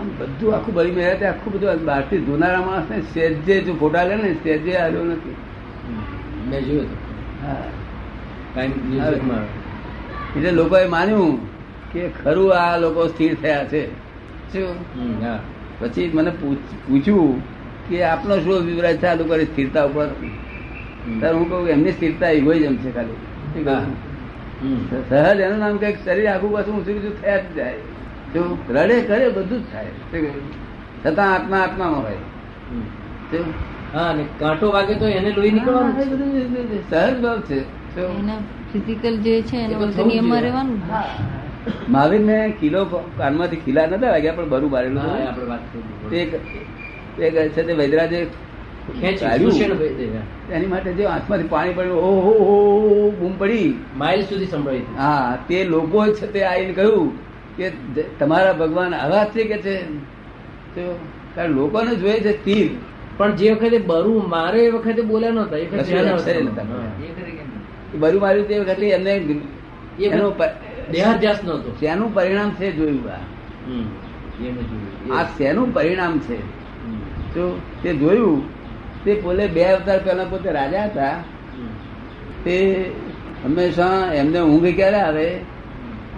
આમ 0.00 0.08
બધું 0.18 0.54
આખું 0.54 0.74
બળી 0.74 0.90
મર્યા 0.90 1.14
તે 1.14 1.26
આખું 1.26 1.52
બધું 1.52 1.84
બહારથી 1.84 2.18
જોનારા 2.18 2.60
માણસને 2.60 3.00
સેજે 3.14 3.60
જો 3.60 3.74
ફોટા 3.74 4.04
લે 4.04 4.16
ને 4.16 4.34
સેજે 4.34 4.76
આવ્યો 4.76 5.04
નથી. 5.04 5.36
મેં 6.50 6.64
જોયું 6.64 6.88
હા. 7.42 7.64
એટલે 10.36 10.50
લોકોએ 10.50 10.86
માન્યું 10.86 11.34
કે 11.92 12.08
ખરું 12.08 12.50
આ 12.54 12.76
લોકો 12.76 13.08
સ્થિર 13.08 13.34
થયા 13.34 13.64
છે. 13.64 13.82
શું 14.52 14.74
હા. 15.22 15.38
પછી 15.80 16.10
મને 16.14 16.30
પૂછ- 16.30 16.76
પૂછ્યું 16.86 17.34
કે 17.88 18.02
આપનો 18.04 18.34
શું 18.38 18.56
અભિપ્રાય 18.56 18.96
છે? 18.96 19.06
આ 19.06 19.14
લોકોની 19.14 19.44
સ્થિરતા 19.44 19.84
ઉપર. 19.84 20.08
ત્યારે 21.20 21.36
હું 21.36 21.48
કહું 21.50 21.68
એમની 21.68 21.92
સ્થિરતા 21.92 22.30
ઇગોઇઝમ 22.32 22.76
છે 22.76 22.90
ખાલી. 22.94 23.18
સહજ 25.08 25.40
એનું 25.40 25.58
નામ 25.58 25.76
કંઈક 25.76 25.98
શરીર 26.04 26.28
આખું 26.28 26.52
પાછું 26.52 26.74
ઊંચું 26.74 26.94
બીજું 26.94 27.14
થયા 27.20 27.36
જ 27.38 27.54
જાય. 27.56 27.78
રડે 28.70 29.00
કરે 29.02 29.28
બધું 29.28 29.60
જ 29.60 29.72
થાય. 29.72 29.90
છતાં 31.04 31.34
આત્મા 31.34 31.58
આત્મામાં 31.58 32.02
હોય. 32.02 32.20
હા 33.92 34.08
અને 34.10 34.24
કાંટો 34.38 34.70
વાગે 34.70 34.94
તો 34.94 35.06
એને 35.10 35.30
લોહી 35.30 35.50
નીકળવાનું 35.50 35.94
સહજ 36.90 37.20
ભાવ 37.20 37.40
છે? 37.40 37.58
ફિઝિકલ 38.72 39.16
જે 39.18 39.34
છે 39.42 39.56
એનો. 39.58 39.78
રહેવાનું 40.38 40.78
મહાવીર 41.88 42.20
ને 42.20 42.38
કિલો 42.60 42.80
કાનમાંથી 43.18 43.56
ખીલા 43.56 43.86
નતા 43.86 44.10
વાગ્યા 44.10 44.32
પણ 44.32 44.48
બરું 44.48 44.70
મારેલું 44.70 45.02
હા, 45.02 45.34
એ 47.18 47.30
છે 47.48 47.62
તે 47.62 47.72
વૈદરાજે. 47.72 48.26
એની 50.52 50.66
માટે 50.66 50.92
જે 50.92 51.04
આંખમાંથી 51.04 51.48
પાણી 51.48 51.72
પડ્યું 51.72 51.98
ઓહો 51.98 52.32
હો, 52.40 53.10
બૂમ 53.10 53.32
પડી 53.38 53.74
માઇલ 53.96 54.22
સુધી 54.22 54.46
સંભળાઈ 54.46 54.82
હા 54.96 55.38
તે 55.48 55.64
લોકો 55.64 56.06
છે 56.12 56.26
તે 56.26 56.42
આવીને 56.42 56.72
કહ્યું 56.72 57.08
કે 57.56 57.70
તમારા 58.18 58.52
ભગવાન 58.52 58.94
આવા 58.94 59.24
છે 59.24 59.44
કે 59.44 59.56
છે 59.58 59.74
કારણ 61.34 61.50
લોકોને 61.50 61.94
જોઈએ 61.94 62.20
છે 62.20 62.44
તીર 62.44 62.70
પણ 63.18 63.36
જે 63.36 63.50
વખતે 63.50 63.78
બરું 63.78 64.28
મારે 64.28 64.60
એ 64.60 64.70
વખતે 64.70 65.02
બોલ્યા 65.02 65.30
નતા 65.30 65.56
એ 65.56 65.64
વખતે. 65.64 65.94
બરું 67.98 68.20
માર્યું 68.20 68.48
તે 68.48 68.58
વખતે 68.58 68.86
એમને 68.90 69.12
એનો 70.00 70.30
દેહાધ્યાસ 70.92 71.44
નહોતો 71.44 71.70
શેનું 71.80 72.14
પરિણામ 72.14 72.50
છે 72.50 72.72
જોયું 72.72 73.08
આ 73.10 73.18
હમ. 73.66 73.86
એ 74.40 74.50
મેં 74.50 74.64
જોયું. 74.64 75.18
આ 75.18 75.24
શેનું 75.38 75.74
પરિણામ 75.74 76.18
છે. 76.18 76.36
તો 77.36 77.46
તે 77.82 77.90
જોયું, 77.94 78.38
તે 79.04 79.14
પોલે 79.14 79.44
બે 79.46 79.64
અવતાર 79.64 79.98
પહેલા 80.04 80.24
પોતે 80.24 80.48
રાજા 80.52 80.84
હતા. 80.84 81.16
તે 82.44 82.56
હંમેશા 83.44 84.12
એમને 84.14 84.40
ઊંઘ 84.40 84.68
ક્યારે 84.74 85.00
આવે? 85.00 85.28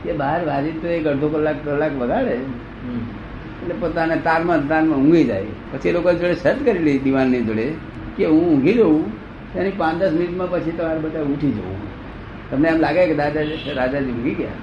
કે 0.04 0.12
બહાર 0.12 0.40
વાજી 0.46 0.78
તો 0.82 0.88
એક 0.88 1.06
અડધો 1.06 1.28
કલાક 1.28 1.56
કલાક 1.64 1.92
વગાડે 1.98 2.34
એટલે 3.60 3.74
પોતાને 3.80 4.16
તારમાં 4.16 4.68
તારમાં 4.68 4.98
ઊંઘી 4.98 5.24
જાય. 5.24 5.54
પછી 5.72 5.88
એ 5.88 5.92
લોકો 5.92 6.12
જોડે 6.12 6.34
સર્ચ 6.34 6.58
કરી 6.64 6.78
લઈ 6.78 6.98
દિવાનની 6.98 7.42
જોડે 7.42 7.66
કે 8.16 8.24
હું 8.26 8.42
ઊંઘી 8.52 8.72
જઉં, 8.72 9.04
તેની 9.54 9.70
પાંચ 9.70 10.00
દસ 10.00 10.12
મિનિટમાં 10.12 10.50
પછી 10.50 10.70
તમારે 10.70 11.00
બધા 11.00 11.20
ઉઠી 11.22 11.50
જવું. 11.50 11.78
તમને 12.50 12.68
એમ 12.68 12.78
લાગે 12.80 13.02
કે 13.06 13.14
દાદા 13.14 13.40
રાજાજી 13.76 14.10
ઊંઘી 14.10 14.34
ગયા? 14.34 14.58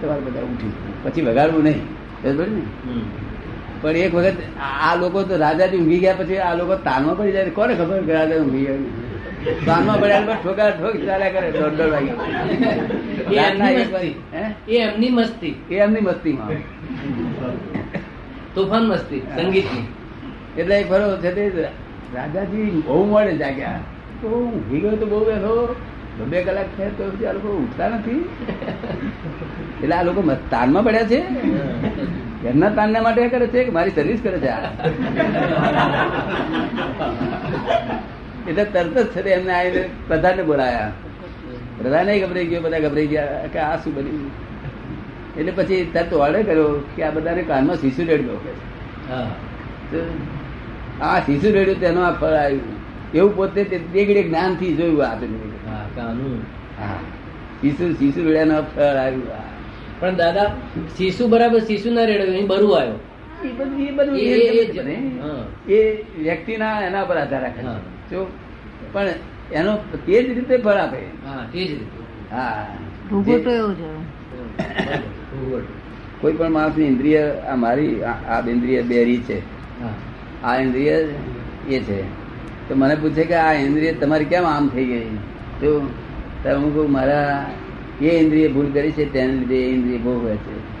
તમારે 0.00 0.20
બધા 0.20 0.46
ઉઠી 0.50 0.72
જવું. 0.74 0.92
પછી 1.02 1.22
વગાડવું 1.22 1.62
નહીં. 1.62 1.82
બરાબર 2.22 2.48
ને. 2.48 2.62
પણ 3.82 3.96
એક 4.04 4.12
વખત 4.14 4.38
આ 4.84 4.94
લોકો 5.00 5.18
તો 5.28 5.34
રાજાજી 5.44 5.80
ઊંઘી 5.80 6.00
ગયા 6.04 6.18
પછી 6.20 6.40
આ 6.46 6.54
લોકો 6.60 6.74
તાનમાં 6.88 7.16
પડી 7.18 7.34
જાય. 7.36 7.50
કોને 7.58 7.72
ખબર 7.80 8.00
કે 8.06 8.12
રાજા 8.18 8.40
ઊંઘી 8.42 8.64
ગયા? 8.66 8.80
તાનમાં 9.66 9.98
પડ્યા 10.02 10.20
એટલે 10.20 10.36
ઠોકા 10.42 10.70
ઠોક 10.78 10.94
ચાલ્યા 11.08 11.34
કરે 11.34 11.48
દોઢ 11.58 11.74
દોઢ 11.78 11.92
વાગે 11.94 12.12
એ 14.68 14.78
એમની 14.86 15.10
મસ્તી. 15.18 15.54
એ 15.70 15.76
એમની 15.84 16.04
મસ્તીમાં. 16.08 16.50
તોફાન 18.54 18.84
મસ્તી 18.92 19.22
સંગીતની. 19.36 19.84
એટલે 20.58 20.74
એક 20.80 20.86
ફરો 20.90 21.06
છે 21.22 21.30
તે 21.36 21.44
રાજાજી 22.14 22.70
બહુ 22.86 23.00
મળે 23.12 23.34
જાગ્યા. 23.42 23.80
તો 24.20 24.26
ઊંઘી 24.38 24.80
ગયો 24.82 24.96
તો 25.02 25.06
બહુ 25.06 25.18
બેઠો. 25.28 25.54
બે 26.30 26.38
કલાક 26.46 26.68
થયા 26.76 26.96
તો 26.98 27.04
આ 27.28 27.32
લોકો 27.36 27.48
ઉઠતા 27.64 27.88
નથી. 27.88 28.22
એટલે 29.82 29.94
આ 29.98 30.06
લોકો 30.08 30.20
તાનમાં 30.50 30.84
પડ્યા 30.86 31.10
છે. 31.12 31.20
ઘરના 32.42 32.70
તાનના 32.70 33.02
માટે 33.02 33.28
કરે 33.28 33.46
છે 33.46 33.64
કે 33.64 33.70
મારી 33.70 33.90
સર્વિસ 33.90 34.20
કરે 34.22 34.38
છે 34.38 34.50
એટલે 38.50 38.64
તરત 38.64 38.98
જ 38.98 39.06
છે 39.06 39.30
એમને 39.30 39.52
આવીને 39.52 39.82
પ્રધાનને 40.06 40.42
બોલાયા. 40.42 40.90
પ્રધાને 41.78 42.20
ગભરાઈ 42.20 42.46
ગયો 42.46 42.60
બધા 42.60 42.78
ગભરાઈ 42.78 43.06
ગયા 43.06 43.46
કે 43.52 43.58
આ 43.58 43.76
શું 43.76 43.94
બન્યું? 43.94 44.30
એટલે 45.36 45.52
પછી 45.52 45.90
તરત 45.94 46.12
ઓર્ડર 46.12 46.42
કર્યો 46.42 46.68
કે 46.96 47.02
આ 47.02 47.10
બધાને 47.10 47.42
કાનમાં 47.42 47.76
શીશુ 47.76 48.06
રેડ્યો 48.06 48.36
કે 48.36 48.52
હા. 49.12 49.26
આ 51.02 51.20
શિશુ 51.20 51.52
રેડ્યું 51.52 51.80
તેનો 51.80 52.00
આ 52.02 52.12
ફળ 52.12 52.38
આવ્યું. 52.44 52.72
એવું 53.14 53.36
પોતે 53.36 53.64
તે 53.64 53.78
દેગડે 53.92 54.22
જ્ઞાનથી 54.22 54.74
જોયું 54.76 55.06
આ 55.06 55.14
હા 56.78 56.98
શિશુ 57.60 57.92
શિશુ 57.92 58.24
રેડ્યાનું 58.24 58.66
ફળ 58.76 58.96
આવ્યું. 59.04 59.28
આ. 59.34 59.57
પણ 60.00 60.16
દાદા 60.16 60.48
શીશુ 60.96 61.28
બરાબર 61.28 61.60
શીશુ 61.60 61.90
ના 61.90 62.04
રેડ્યો 62.04 62.32
અહીં 62.32 62.46
બરું 62.46 62.74
આવ્યો. 62.78 62.98
એ 63.44 63.48
બધું 63.48 63.96
બધું 63.96 64.16
વ્યક્તિના 66.18 66.74
એના 66.82 67.04
પર 67.04 67.16
આધાર 67.16 67.42
રાખે 67.42 67.62
હા. 67.62 67.80
જો 68.10 68.26
પણ 68.92 69.08
એનો 69.52 69.72
તે 70.06 70.22
જ 70.22 70.26
રીતે 70.34 70.56
ફળ 70.56 70.76
આપે. 70.76 71.00
હા 71.26 71.42
તે 71.52 71.64
જ 71.64 71.70
રીતે. 71.70 71.98
હા. 72.32 72.66
કોઈ 76.20 76.32
પણ 76.32 76.50
માણસની 76.50 76.86
ઇન્દ્રિય 76.86 77.22
આ 77.48 77.56
મારી 77.56 78.04
આ 78.04 78.42
ઇન્દ્રિય 78.48 78.82
બેરી 78.82 79.18
છે. 79.18 79.38
હા. 79.82 79.94
આ 80.44 80.56
ઇન્દ્રિય 80.60 80.96
એ 81.68 81.80
છે. 81.80 82.04
તો 82.68 82.74
મને 82.74 82.94
પૂછે 82.96 83.24
કે 83.24 83.34
આ 83.34 83.54
ઇન્દ્રિય 83.54 83.92
તમારી 83.92 84.24
કેમ 84.24 84.44
આમ 84.46 84.68
થઈ 84.68 84.84
ગઈ? 84.84 85.18
તો 85.60 85.70
તો 86.42 86.48
હું 86.58 86.74
કહું 86.74 86.90
મારા 86.92 87.46
એ 88.02 88.18
ઇન્દ્રિય 88.18 88.48
ભૂલ 88.48 88.72
કરી 88.72 88.92
છે 88.92 89.12
તેને 89.12 89.32
લીધે 89.32 89.56
એ 89.56 89.72
ઇન્દ્રિય 89.72 89.98
ભોગવે 89.98 90.36
છે. 90.36 90.78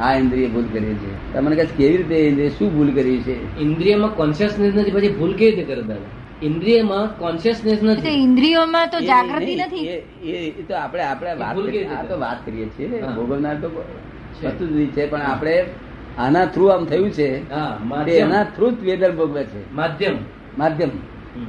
આ 0.00 0.14
ઇન્દ્રિય 0.14 0.46
ભૂલ 0.46 0.64
કરી 0.72 0.94
છે. 0.94 1.32
તમને 1.32 1.46
મને 1.46 1.56
કહે 1.56 1.64
કેવી 1.64 1.96
રીતે 1.96 2.14
ઇન્દ્રિય 2.14 2.48
શું 2.48 2.74
ભૂલ 2.74 2.94
કરી 2.94 3.20
છે? 3.20 3.60
ઇન્દ્રિયમાં 3.60 4.14
કોન્શિયસનેસ 4.14 4.74
નથી 4.74 4.90
પછી 4.90 5.08
ભૂલ 5.08 5.34
કેવી 5.34 5.50
રીતે 5.50 5.62
કરે 5.62 5.82
દાદા? 5.82 6.46
ઇન્દ્રિયમાં 6.46 7.18
કોન્શિયસનેસ 7.18 7.82
નથી. 7.82 8.08
ઇન્દ્રિયોમાં 8.08 8.86
તો 8.86 8.98
જાગૃતિ 9.06 9.56
નથી? 9.56 9.86
એ- 10.28 10.62
તો 10.62 10.74
આપણે 10.74 11.02
આપણે 11.02 11.34
વાત 11.34 11.56
કરીએ- 11.66 11.84
આ 11.84 12.02
તો 12.02 12.18
વાત 12.20 12.46
કરીએ 12.46 12.68
છીએ. 12.78 13.02
ભોગવનાર 13.14 13.54
તો 13.54 13.68
છે. 13.68 14.46
વસ્તુ 14.46 14.86
છે 14.86 15.10
પણ 15.10 15.20
આપણે 15.20 15.64
આના 16.18 16.44
થ્રુ 16.44 16.66
આમ 16.66 16.84
થયું 16.84 17.10
છે 17.10 17.50
એના 18.12 18.44
થ્રુ 18.44 18.70
જ 18.70 18.80
વેદન 18.80 19.16
ભોગવે 19.16 19.44
છે. 19.44 19.74
માધ્યમ. 19.74 20.16
માધ્યમ. 20.58 20.88
હમ. 20.88 21.46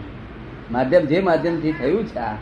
માધ્યમ 0.72 1.06
જે 1.06 1.20
માધ્યમથી 1.20 1.72
થયું 1.72 2.08
છે 2.08 2.16
આ. 2.16 2.34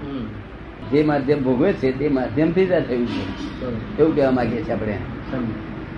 જે 0.91 1.03
માધ્યમ 1.03 1.43
ભોગવે 1.43 1.73
છે 1.73 1.99
તે 1.99 2.09
માધ્યમથી 2.09 2.65
જ 2.65 2.71
આ 2.71 2.79
થયું 2.79 3.07
છે. 3.07 3.23
એવું 4.01 4.15
કહેવા 4.15 4.31
માંગીએ 4.31 4.63
છીએ 4.63 4.73
આપણે. 4.73 4.97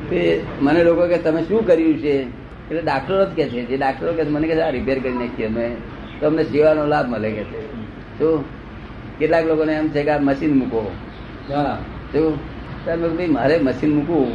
તે 0.09 0.41
મને 0.61 0.83
લોકો 0.83 1.07
કે 1.07 1.17
તમે 1.17 1.43
શું 1.43 1.67
કર્યું 1.67 1.97
છે? 1.97 2.23
એટલે 2.69 2.81
ડાક્ટરો 2.81 3.25
જ 3.25 3.27
કે 3.27 3.49
છે. 3.49 3.65
જે 3.65 3.77
ડાક્ટરો 3.77 4.13
કે 4.13 4.23
મને 4.23 4.47
કે 4.47 4.61
આ 4.61 4.69
રિપેર 4.69 4.99
કરી 4.99 5.13
નાખીએ 5.13 5.47
અમે. 5.47 5.75
તો 6.19 6.27
અમને 6.27 6.43
સેવાનો 6.43 6.85
લાભ 6.85 7.09
મળે 7.09 7.31
કે 7.31 7.43
છે. 7.43 7.73
શું 8.19 8.43
કેટલાક 9.19 9.45
લોકોને 9.45 9.73
એમ 9.73 9.89
છે 9.89 10.03
કે 10.03 10.09
આ 10.09 10.19
મશીન 10.19 10.57
મૂકો. 10.57 10.91
હા. 11.49 11.77
શું 12.11 12.37
તમે 12.85 13.09
ભાઈ 13.09 13.27
મારે 13.27 13.59
મશીન 13.59 13.95
મૂકવું. 13.95 14.27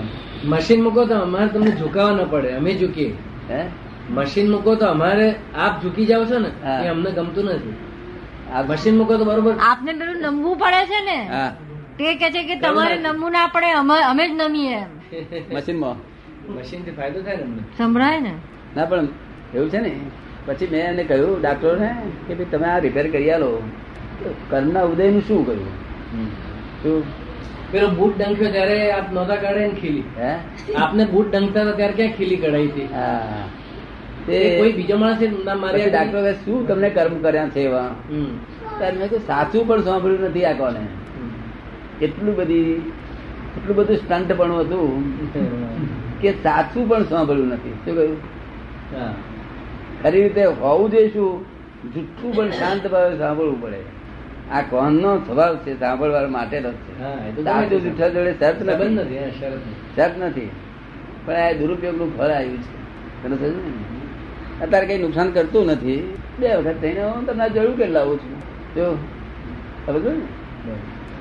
મશીન 0.45 0.83
મૂકો 0.83 1.05
તો 1.05 1.15
અમારે 1.15 1.49
તમને 1.49 1.71
ઝુકાવા 1.71 2.11
ન 2.11 2.19
પડે. 2.31 2.51
અમે 2.51 2.79
ઝૂકીએ. 2.79 3.13
હે? 3.51 3.65
મશીન 4.11 4.51
મૂકો 4.51 4.75
તો 4.75 4.87
અમારે 4.87 5.35
આપ 5.59 5.83
ઝૂકી 5.83 6.07
જાવ 6.07 6.25
છો 6.25 6.39
ને 6.39 6.49
એ 6.85 6.89
અમને 6.89 7.11
ગમતું 7.11 7.45
નથી. 7.45 7.75
આ 8.55 8.63
મશીન 8.63 8.97
મૂકો 8.97 9.17
તો 9.19 9.25
બરોબર. 9.25 9.55
આપને 9.61 9.93
પેલું 9.93 10.19
નમવું 10.23 10.57
પડે 10.59 10.83
છે 10.87 11.01
ને 11.09 11.19
તે 11.99 12.15
કે 12.15 12.31
છે 12.31 12.43
કે 12.45 12.55
તમારે 12.61 12.97
નમવું 12.99 13.33
ના 13.33 13.47
પડે 13.47 13.71
અમે 13.73 13.95
અમે 14.03 14.25
જ 14.29 14.33
નમીએ 14.33 14.79
મશીન 14.81 15.57
મશીનમાં 15.57 15.97
મશીનથી 16.57 16.91
ફાયદો 16.91 17.21
થાય 17.23 17.37
ને 17.47 17.63
સંભળાય 17.79 18.21
ને. 18.21 18.33
ના 18.77 18.85
પણ 18.85 19.09
એવું 19.55 19.71
છે 19.71 19.81
ને? 19.81 19.93
પછી 20.47 20.67
મેં 20.67 20.87
એને 20.87 21.05
કહ્યું 21.05 21.41
ડાક્ટરોને 21.41 21.91
કે 22.29 22.35
ભાઈ 22.35 22.51
તમે 22.51 22.67
આ 22.67 22.79
રિપેર 22.79 23.07
કરી 23.11 23.31
આલો. 23.31 23.51
તો 24.51 24.85
ઉદયનું 24.93 25.23
શું 25.23 25.47
કર્યું? 25.47 25.75
શું 26.83 27.03
પેલો 27.73 27.89
બૂટ 27.91 28.15
ડંખ્યો 28.19 28.51
ત્યારે 28.51 28.79
આપ 28.93 29.13
નોતા 29.13 29.37
કાઢે 29.37 29.67
ને 29.67 29.75
ખીલી. 29.81 30.05
હે? 30.19 30.31
આપને 30.77 31.05
બૂટ 31.05 31.31
ડંખતા 31.31 31.73
ત્યારે 31.73 31.93
ક્યાં 31.93 32.13
ખીલી 32.13 32.37
કઢાઈ 32.37 32.67
હતી? 32.67 32.89
હા. 32.95 33.45
કોઈ 34.29 34.73
બીજો 34.73 34.97
માણસ 34.97 35.19
મારે 35.61 35.91
ડાક્ટર 35.91 36.33
શું 36.33 36.69
તમને 36.69 36.91
કર્મ 36.91 37.23
કર્યા 37.23 37.49
છે 37.49 37.61
એવા? 37.61 37.95
મેં 38.11 38.99
કહ્યું 38.99 39.27
સાચું 39.27 39.69
પણ 39.69 39.83
સાંભળ્યું 39.83 40.21
નથી 40.21 40.45
આ 40.45 40.53
કોને. 40.53 40.87
એટલું 42.05 42.37
બધી 42.37 42.73
એટલું 43.57 43.77
બધું 43.77 43.97
સ્ટન્ટ 43.97 44.33
પણ 44.37 44.53
હતું 44.53 44.83
કે 46.21 46.33
સાચું 46.33 46.89
પણ 46.89 47.05
સાંભળ્યું 47.05 47.49
નથી. 47.49 47.71
શું 47.71 47.95
કહ્યું? 47.95 48.17
હા. 48.95 49.15
ખરી 50.03 50.23
રીતે 50.23 50.45
હોવું 50.45 50.91
જોઈએ 50.91 51.09
શું? 51.09 51.45
જુઠ્ઠું 51.95 52.35
પણ 52.35 52.51
શાંત 52.51 52.87
ભાવે 52.87 53.19
સાંભળવું 53.19 53.63
પડે. 53.63 53.99
આ 54.53 54.61
કોનનો 54.61 55.19
સ્વભાવ 55.19 55.57
છે 55.57 55.81
સાંભળવા 55.81 56.29
માટે 56.29 56.61
જ 56.61 56.65
છે. 56.65 57.45
સાચું 57.45 57.83
જુઠ્ઠા 57.83 58.09
જોડે 58.09 58.33
શરત 58.33 58.63
નથી. 58.63 59.19
શરત 59.97 60.19
નથી. 60.19 60.51
પણ 61.25 61.35
આ 61.35 61.53
દુરુપયોગનું 61.53 62.19
ફળ 62.19 62.25
આવ્યું 62.25 62.59
છે. 62.59 62.79
ને? 63.29 63.98
અત્યારે 64.61 64.87
કઈ 64.87 64.99
નુકસાન 64.99 65.33
કરતું 65.33 65.67
નથી. 65.73 66.01
બે 66.37 66.49
વખત 66.59 66.79
થઈને 66.81 67.03
હું 67.05 67.27
તમને 67.27 67.47
જરૂર 67.51 67.75
કેટલા 67.75 67.95
લાવું 67.97 68.19
છું. 68.21 68.37
જો 68.75 68.87
સમજો 69.85 70.13
ને 70.13 70.27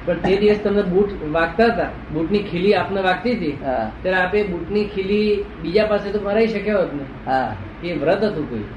પણ 0.08 0.21
તે 0.23 0.34
દિવસ 0.38 0.60
તમને 0.60 0.84
બૂટ 0.86 1.10
વાગતા 1.32 1.69
હતા. 1.69 1.91
બૂટની 2.10 2.43
ખીલી 2.45 2.76
આપને 2.76 3.02
વાગતી 3.04 3.36
હતી. 3.36 3.56
હા. 3.62 3.91
ત્યારે 4.02 4.19
આપે 4.19 4.43
બૂટની 4.45 4.86
ખીલી 4.89 5.28
બીજા 5.58 5.88
પાસે 5.88 6.12
તો 6.12 6.21
મરાઈ 6.21 6.50
શક્યો 6.50 6.82
હોત 6.82 6.93
ને. 6.93 7.06
હા. 7.26 7.58
એ 7.82 7.95
વ્રત 7.95 8.21
હતું 8.23 8.47
કોઈ. 8.47 8.67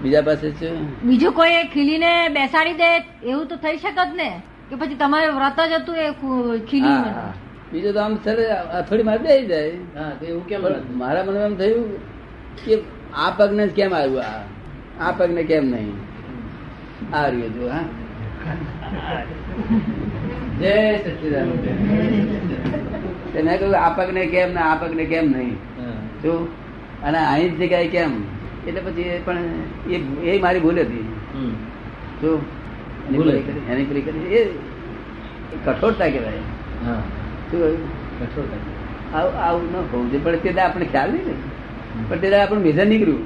બીજા 0.00 0.22
પાસે 0.24 0.48
છે? 0.52 0.68
બીજું 1.02 1.34
કોઈ 1.34 1.54
એ 1.54 1.68
ખીલીને 1.68 2.10
બેસાડી 2.30 2.78
દે 2.78 2.88
એવું 3.22 3.48
તો 3.48 3.56
થઈ 3.58 3.78
શકત 3.78 4.10
ને? 4.14 4.28
કે 4.68 4.76
પછી 4.76 4.98
તમારે 4.98 5.28
વ્રત 5.32 5.58
જ 5.64 5.74
હતું 5.76 5.98
એ 6.00 6.08
હા, 6.78 7.00
ખીલી 7.00 7.02
બીજું 7.72 7.94
તો 7.94 8.00
આમ 8.00 8.14
સર 8.18 8.38
અથોડી 8.72 9.04
મારી 9.04 9.26
દઈ 9.28 9.48
જાય. 9.48 9.74
હા 9.94 10.12
તો 10.14 10.24
એવું 10.26 10.44
કેમ 10.46 10.62
મારા 10.94 11.24
મને 11.24 11.40
એમ 11.42 11.54
થયું 11.56 11.86
કે 12.58 12.74
આ 13.14 13.30
પગને 13.30 13.66
જ 13.68 13.70
કેમ 13.70 13.94
આવ્યું 13.94 14.22
આ? 14.22 14.42
આ 15.00 15.12
પગને 15.12 15.42
કેમ 15.42 15.64
નહીં? 15.64 15.96
આ 17.14 17.26
રહ્યો 17.28 17.48
જો 17.48 17.68
હા. 17.68 17.84
જય 20.60 20.74
સચિદાન 20.98 21.46
મેં 23.34 23.58
કહ્યું 23.58 23.76
આ 23.78 23.90
પગને 23.90 24.26
કેમ 24.26 24.48
ને 24.54 24.60
આ 24.60 24.74
પગને 24.74 25.04
કેમ 25.04 25.26
નહીં? 25.30 25.56
શું 26.22 26.48
અને 27.02 27.18
અહીં 27.18 27.58
જ 27.58 27.62
જગ્યાએ 27.62 27.88
કેમ? 27.88 28.12
એટલે 28.68 28.80
પછી 28.80 29.02
એ 29.02 29.20
પણ 29.24 29.38
એ 29.90 29.96
એ 30.30 30.40
મારી 30.42 30.60
ભૂલ 30.60 30.78
હતી. 30.80 31.06
શું 32.20 32.40
એની 33.08 33.86
હતી. 33.86 34.02
કરી. 34.02 34.26
એ 34.38 34.40
કઠોરતા 35.66 36.08
કહેવાય. 36.08 36.42
હા. 36.86 37.02
શું? 37.50 37.78
કઠોરતા. 38.20 38.60
આવું 39.18 39.32
આવું 39.44 39.64
ન 39.72 39.74
હોવું 39.76 40.10
જોઈએ. 40.10 40.24
પણ 40.24 40.36
તે 40.36 40.60
આપણે 40.60 40.86
ખ્યાલ 40.86 41.10
નહીં 41.10 41.26
ને 41.26 41.34
પણ 42.08 42.18
તે 42.18 42.36
આપણું 42.36 42.62
મેજર 42.62 42.86
નીકળ્યું. 42.86 43.24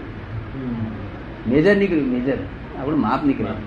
મેજર 1.51 1.77
નીકળ્યું 1.77 2.09
મેજર 2.09 2.39
આપણું 2.81 3.01
માપ 3.01 3.25
નીકળ્યું. 3.25 3.63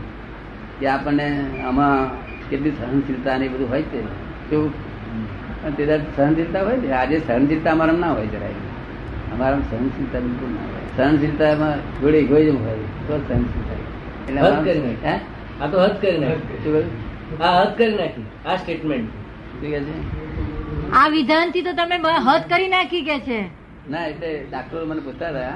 કે 0.80 0.88
આપણને 0.88 1.28
આમાં 1.66 2.10
કેટલી 2.50 2.72
સહનશીલતા 2.72 3.38
ને 3.38 3.48
બધું 3.48 3.70
હોય 3.70 3.82
છે. 3.82 4.02
કેવું 4.50 4.72
તે 5.78 6.00
સહનશીલતા 6.16 6.64
હોય 6.64 6.78
ને 6.78 6.92
આજે 6.92 7.20
સહનશીલતા 7.20 7.72
અમારા 7.72 7.98
ના 8.04 8.12
હોય 8.12 8.26
જરાય. 8.26 8.60
અમારા 9.34 9.60
સહનશીલતા 9.72 10.20
બિલકુલ 10.20 10.50
ના 10.50 10.68
હોય. 10.72 10.86
સહનશીલતામાં 10.98 11.78
જોડે 12.02 12.20
ઇગોઇઝમ 12.20 12.58
હોય 12.58 12.78
તો 13.08 13.14
સહનશીલતા 13.18 13.78
એટલે 14.28 14.42
હદ 14.42 14.64
કરી 14.64 14.80
નાખી. 14.80 15.06
હે? 15.06 15.16
આ 15.62 15.68
તો 15.68 15.78
હદ 15.84 15.96
કરી 16.02 16.18
નાખી. 16.18 16.86
હા 17.40 17.52
આ 17.52 17.64
હદ 17.64 17.78
કરી 17.78 17.96
નાખી. 17.96 18.26
આ 18.46 18.56
સ્ટેટમેન્ટ 18.56 19.10
કહે 19.62 19.70
છે? 19.70 19.96
આ 20.94 21.08
વિધાનથી 21.10 21.62
તો 21.62 21.74
તમે 21.74 21.96
હદ 22.28 22.42
કરી 22.50 22.68
નાખી 22.68 23.02
કે 23.02 23.20
છે. 23.20 23.40
ના 23.92 24.06
એટલે 24.08 24.46
ડાક્ટરો 24.52 24.86
મને 24.86 25.00
પૂછતા 25.00 25.30
હતા 25.30 25.56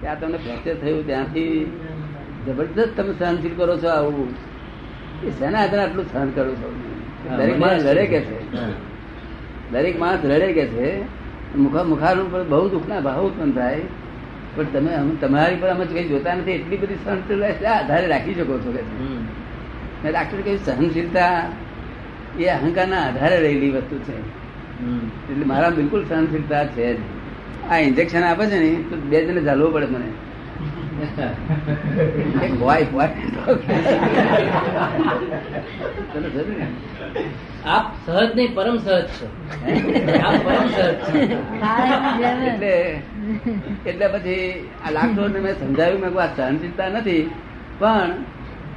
કે 0.00 0.06
આ 0.06 0.14
તમને 0.14 0.38
ફ્રેક્ચર 0.38 0.74
થયું 0.74 1.06
ત્યાંથી 1.06 1.72
જબરદસ્ત 2.46 2.96
તમે 2.96 3.12
સહનશીલ 3.18 3.54
કરો 3.56 3.76
છો 3.78 3.88
આવું. 3.88 4.34
એ 5.26 5.30
શેના 5.30 5.58
આધારે 5.58 5.82
આટલું 5.82 6.06
સહન 6.12 6.30
કરો 6.30 6.54
છો? 6.54 6.68
દરેક 7.36 7.58
માણસ 7.58 7.84
લડે 7.84 8.06
કે 8.06 8.20
છે. 8.20 8.38
દરેક 9.72 9.98
માણસ 9.98 10.24
લડે 10.24 10.52
કે 10.52 10.66
છે? 10.66 11.02
મુખા 11.56 11.82
મુખારું 11.82 12.32
પર 12.32 12.42
બહુ 12.42 12.68
દુઃખના 12.68 13.00
ભાવ 13.00 13.26
ઉત્પન્ન 13.26 13.52
થાય. 13.52 13.80
પણ 14.56 14.64
તમે 14.64 15.16
તમારી 15.20 15.56
પર 15.56 15.68
અમે 15.68 15.84
કઈ 15.86 16.08
જોતા 16.08 16.34
નથી 16.34 16.50
એટલી 16.50 16.76
બધી 16.76 16.94
સહનશીલતા 17.04 17.72
આધારે 17.72 18.06
રાખી 18.06 18.34
શકો 18.34 18.58
છો 18.58 18.70
કે 18.72 18.82
મેં 20.02 20.12
ડાક્ટર 20.12 20.40
કહ્યું 20.40 20.58
સહનશીલતા 20.58 21.34
એ 22.38 22.44
અહંકારના 22.48 23.02
આધારે 23.08 23.36
રહેલી 23.36 23.70
વસ્તુ 23.70 23.98
છે. 23.98 24.43
એટલે 25.30 25.44
મારા 25.44 25.70
બિલકુલ 25.70 26.04
સહનશીલતા 26.04 26.64
છે 26.64 26.94
જ. 26.94 27.00
આ 27.70 27.78
ઇન્જેક્શન 27.78 28.22
આપે 28.22 28.46
છે 28.46 28.58
ને 28.58 28.82
તો 28.90 28.96
બે 28.96 29.24
જણે 29.24 29.42
ઝાલવું 29.42 29.72
પડે 29.72 29.86
મને. 29.86 30.08
ને? 36.48 36.66
આપ 37.66 37.86
સહજ 38.06 38.36
નહીં 38.36 38.54
પરમ 38.54 38.76
સહજ 38.78 39.04
છો. 39.04 39.26
પરમ 40.44 40.68
સહજ 40.68 40.94
છો. 40.94 41.18
એટલે 42.46 43.02
એટલે 43.86 44.08
પછી 44.08 44.68
આ 44.86 44.90
લાખો 44.90 45.28
મેં 45.28 45.52
સમજાવ્યું 45.52 46.00
મેં 46.00 46.22
આ 46.22 46.26
સહનશીલતા 46.26 46.88
નથી 46.88 47.30
પણ 47.78 48.10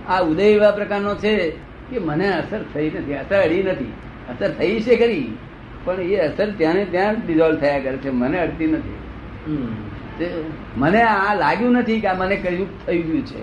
આ 0.07 0.21
ઉદય 0.21 0.43
એવા 0.43 0.71
પ્રકારનો 0.71 1.15
છે 1.15 1.49
કે 1.89 1.99
મને 1.99 2.27
અસર 2.33 2.61
થઈ 2.73 2.89
નથી 2.89 3.13
અસર 3.13 3.35
અડી 3.35 3.63
નથી. 3.63 3.93
અસર 4.29 4.49
થઈ 4.49 4.79
છે 4.81 4.95
ખરી. 4.95 5.37
પણ 5.87 6.01
એ 6.07 6.19
અસર 6.27 6.47
ત્યાં 6.57 6.91
ત્યાં 6.91 7.15
ડિઝોલ્વ 7.25 7.57
થયા 7.59 7.79
કરે 7.79 7.97
છે. 7.97 8.09
મને 8.13 8.37
અડતી 8.39 8.67
નથી. 8.67 8.97
મને 10.75 11.01
આ 11.05 11.33
લાગ્યું 11.35 11.73
નથી 11.73 11.99
કે 11.99 12.07
આ 12.07 12.15
મને 12.15 12.35
કયું 12.37 12.69
થઈ 12.85 13.01
ગયું 13.01 13.25
છે. 13.25 13.41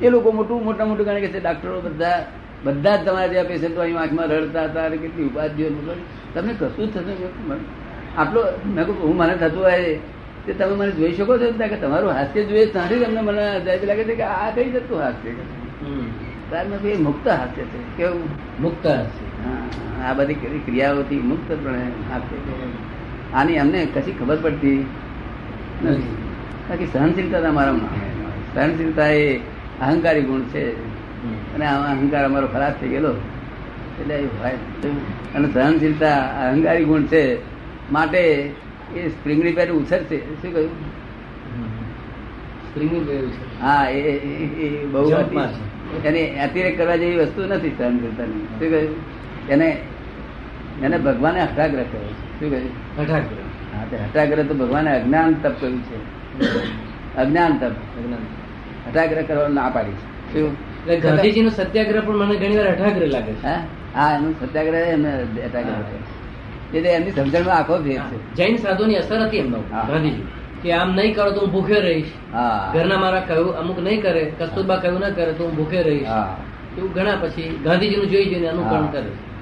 એ 0.00 0.10
લોકો 0.10 0.32
મોટું 0.32 0.64
મોટા 0.64 0.84
મોટું 0.84 1.06
ગણે 1.06 1.20
કે 1.20 1.28
છે 1.28 1.40
ડાક્ટરો 1.40 1.80
બધા 1.80 2.18
બધા 2.64 2.96
જ 2.96 3.04
તમારા 3.06 3.28
જેવા 3.28 3.44
પેશન્ટો 3.44 3.80
અહીં 3.80 3.98
આંખમાં 3.98 4.28
રડતા 4.32 4.64
હતા 4.64 4.84
અને 4.84 4.96
કેટલી 4.96 5.26
ઉપાધિઓ 5.26 5.68
તમને 6.34 6.52
કશું 6.54 6.86
જ 6.86 6.90
થતું 6.90 7.04
નથી. 7.08 7.66
આટલો 8.16 8.40
મેં 8.66 8.84
કહું 8.86 8.96
હું 9.02 9.16
મને 9.16 9.34
થતું 9.34 9.62
હોય 9.62 9.98
તે 10.46 10.52
તમે 10.54 10.74
મને 10.76 10.90
જોઈ 10.92 11.14
શકો 11.14 11.34
છો 11.38 11.46
કે 11.64 11.76
તમારું 11.76 12.12
હાસ્ય 12.12 12.42
જોઈએ 12.44 12.66
ત્યાંથી 12.66 13.04
તમને 13.04 13.20
મને 13.22 13.42
અજાયબી 13.50 13.86
લાગે 13.86 14.04
છે 14.04 14.14
કે 14.14 14.24
આ 14.24 14.48
કઈ 14.54 14.70
જતું 14.70 14.98
હાસ્ય 15.00 15.32
તાર 16.50 16.64
મેં 16.66 17.02
મુક્ત 17.02 17.26
હાસ્ય 17.30 17.64
છે. 17.64 17.78
કેવું? 17.96 18.28
મુક્ત 18.58 18.84
હશે 18.86 19.24
હા, 19.26 19.33
આ 20.04 20.12
બધી 20.18 20.40
કરી 20.42 20.62
ક્રિયાઓથી 20.66 21.22
મુક્તપણે 21.30 21.82
હાસ્ય 22.10 22.38
આની 23.34 23.58
અમને 23.58 23.80
કશી 23.94 24.16
ખબર 24.18 24.38
પડતી 24.42 24.80
નથી. 25.84 26.12
બાકી 26.68 26.88
સહનશીલતા 26.92 27.42
અમારામાં 27.48 27.94
સહનશીલતા 28.54 29.10
એ 29.20 29.24
અહંકારી 29.82 30.26
ગુણ 30.30 30.44
છે. 30.52 30.64
અને 31.54 31.64
અહંકાર 31.66 32.24
અમારો 32.24 32.46
ખરાબ 32.46 32.74
થઈ 32.80 32.88
ગયેલો. 32.88 33.12
એટલે 34.00 34.16
અને 35.34 35.46
સહનશીલતા 35.54 36.18
અહંકારી 36.42 36.84
ગુણ 36.84 37.04
છે 37.12 37.22
માટે 37.92 38.20
એ 38.96 39.08
સ્પ્રિંગની 39.08 39.56
પેર 39.58 39.68
ઉછરશે. 39.72 40.18
શું 40.40 40.50
કહ્યું? 40.54 40.72
હા 43.60 43.84
એ 43.88 43.96
બહુ 44.92 45.02
એને 46.08 46.22
અતિરેક 46.44 46.74
કરવા 46.78 46.96
જેવી 46.96 47.18
વસ્તુ 47.18 47.40
નથી 47.50 47.74
સહનશીલતાની. 47.78 48.42
શું 48.58 48.70
કહ્યું? 48.70 48.94
એને 49.50 49.76
એને 50.82 50.98
ભગવાને 50.98 51.40
હઠાગ્રહ 51.40 51.82
કહ્યો 51.82 52.02
છે. 52.02 52.40
શું 52.40 52.50
કહ્યું 52.50 52.70
હઠાગ્રહ. 52.98 53.76
હા 53.76 53.84
તે 53.90 53.96
હઠાગ્રહ 53.96 54.42
તો 54.42 54.54
ભગવાને 54.54 55.00
અજ્ઞાન 55.00 55.34
તપ 55.34 55.52
કર્યું 55.60 55.82
છે. 55.82 55.96
અજ્ઞાન 57.16 57.58
તપ. 57.58 57.62
અજ્ઞાન. 57.62 58.24
હઠાગ્રહ 58.90 59.22
કરવાનું 59.22 59.54
ના 59.54 59.68
પાડી 59.68 59.90
છે. 59.90 60.32
શું? 60.32 61.50
સત્યાગ્રહ 61.50 62.00
પણ 62.00 62.16
મને 62.16 62.36
ઘણી 62.36 62.56
વાર 62.56 62.68
હઠાગ્રહ 62.68 63.06
લાગે 63.06 63.32
છે. 63.32 63.46
હા? 63.46 64.16
એનું 64.16 64.34
સત્યાગ્રહ 64.40 64.76
એમને 64.76 65.22
હઠાગ્રહ 65.46 65.82
છે. 65.82 66.24
એટલે 66.76 66.88
એમની 66.88 67.10
સમજણમાં 67.10 67.56
આખો 67.56 67.78
ભેદ 67.78 67.98
છે. 67.98 68.34
જૈન 68.34 68.56
સાધુની 68.56 68.94
અસર 68.94 69.26
હતી 69.26 69.36
એમનો 69.36 69.58
ગાંધીજી. 69.58 70.26
કે 70.62 70.72
આમ 70.72 70.94
નહીં 70.94 71.14
કરો 71.14 71.30
તો 71.30 71.40
હું 71.40 71.52
ભૂખે 71.52 71.80
રહીશ. 71.80 72.06
હા. 72.32 72.70
ઘરના 72.74 72.98
મારા 72.98 73.20
કહ્યું 73.20 73.58
અમુક 73.58 73.78
નહીં 73.78 74.02
કરે 74.02 74.32
કસ્તુરબા 74.40 74.76
કહ્યું 74.76 75.00
ના 75.00 75.08
કરે 75.08 75.32
તો 75.32 75.44
હું 75.44 75.56
ભૂખે 75.56 75.82
રહીશ. 75.82 76.06
હા. 76.06 76.36
એવું 76.78 76.92
ઘણા 76.92 77.16
પછી 77.20 77.60
ગાંધીજીનું 77.64 78.10
જોઈ 78.10 78.24
જોઈને 78.24 78.48
અનુકરણ. 78.48 78.86
કરે 78.86 79.33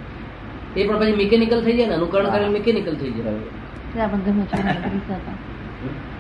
એ 0.77 0.83
પણ 0.87 0.99
પછી 1.01 1.17
મિકેનિકલ 1.23 1.61
થઈ 1.65 1.77
જાય 1.79 1.89
ને 1.91 1.97
અનુકરણ 2.01 2.29
કરે 2.35 2.47
મિકેનિકલ 2.57 2.95
થઈ 3.01 3.13
જાય. 3.17 3.33
આપણા 4.03 4.25
ઘરના 4.27 4.47
છોકરા 4.51 4.75
નથી 4.75 4.93
રીસા 4.95 5.19
હતા. 5.23 5.37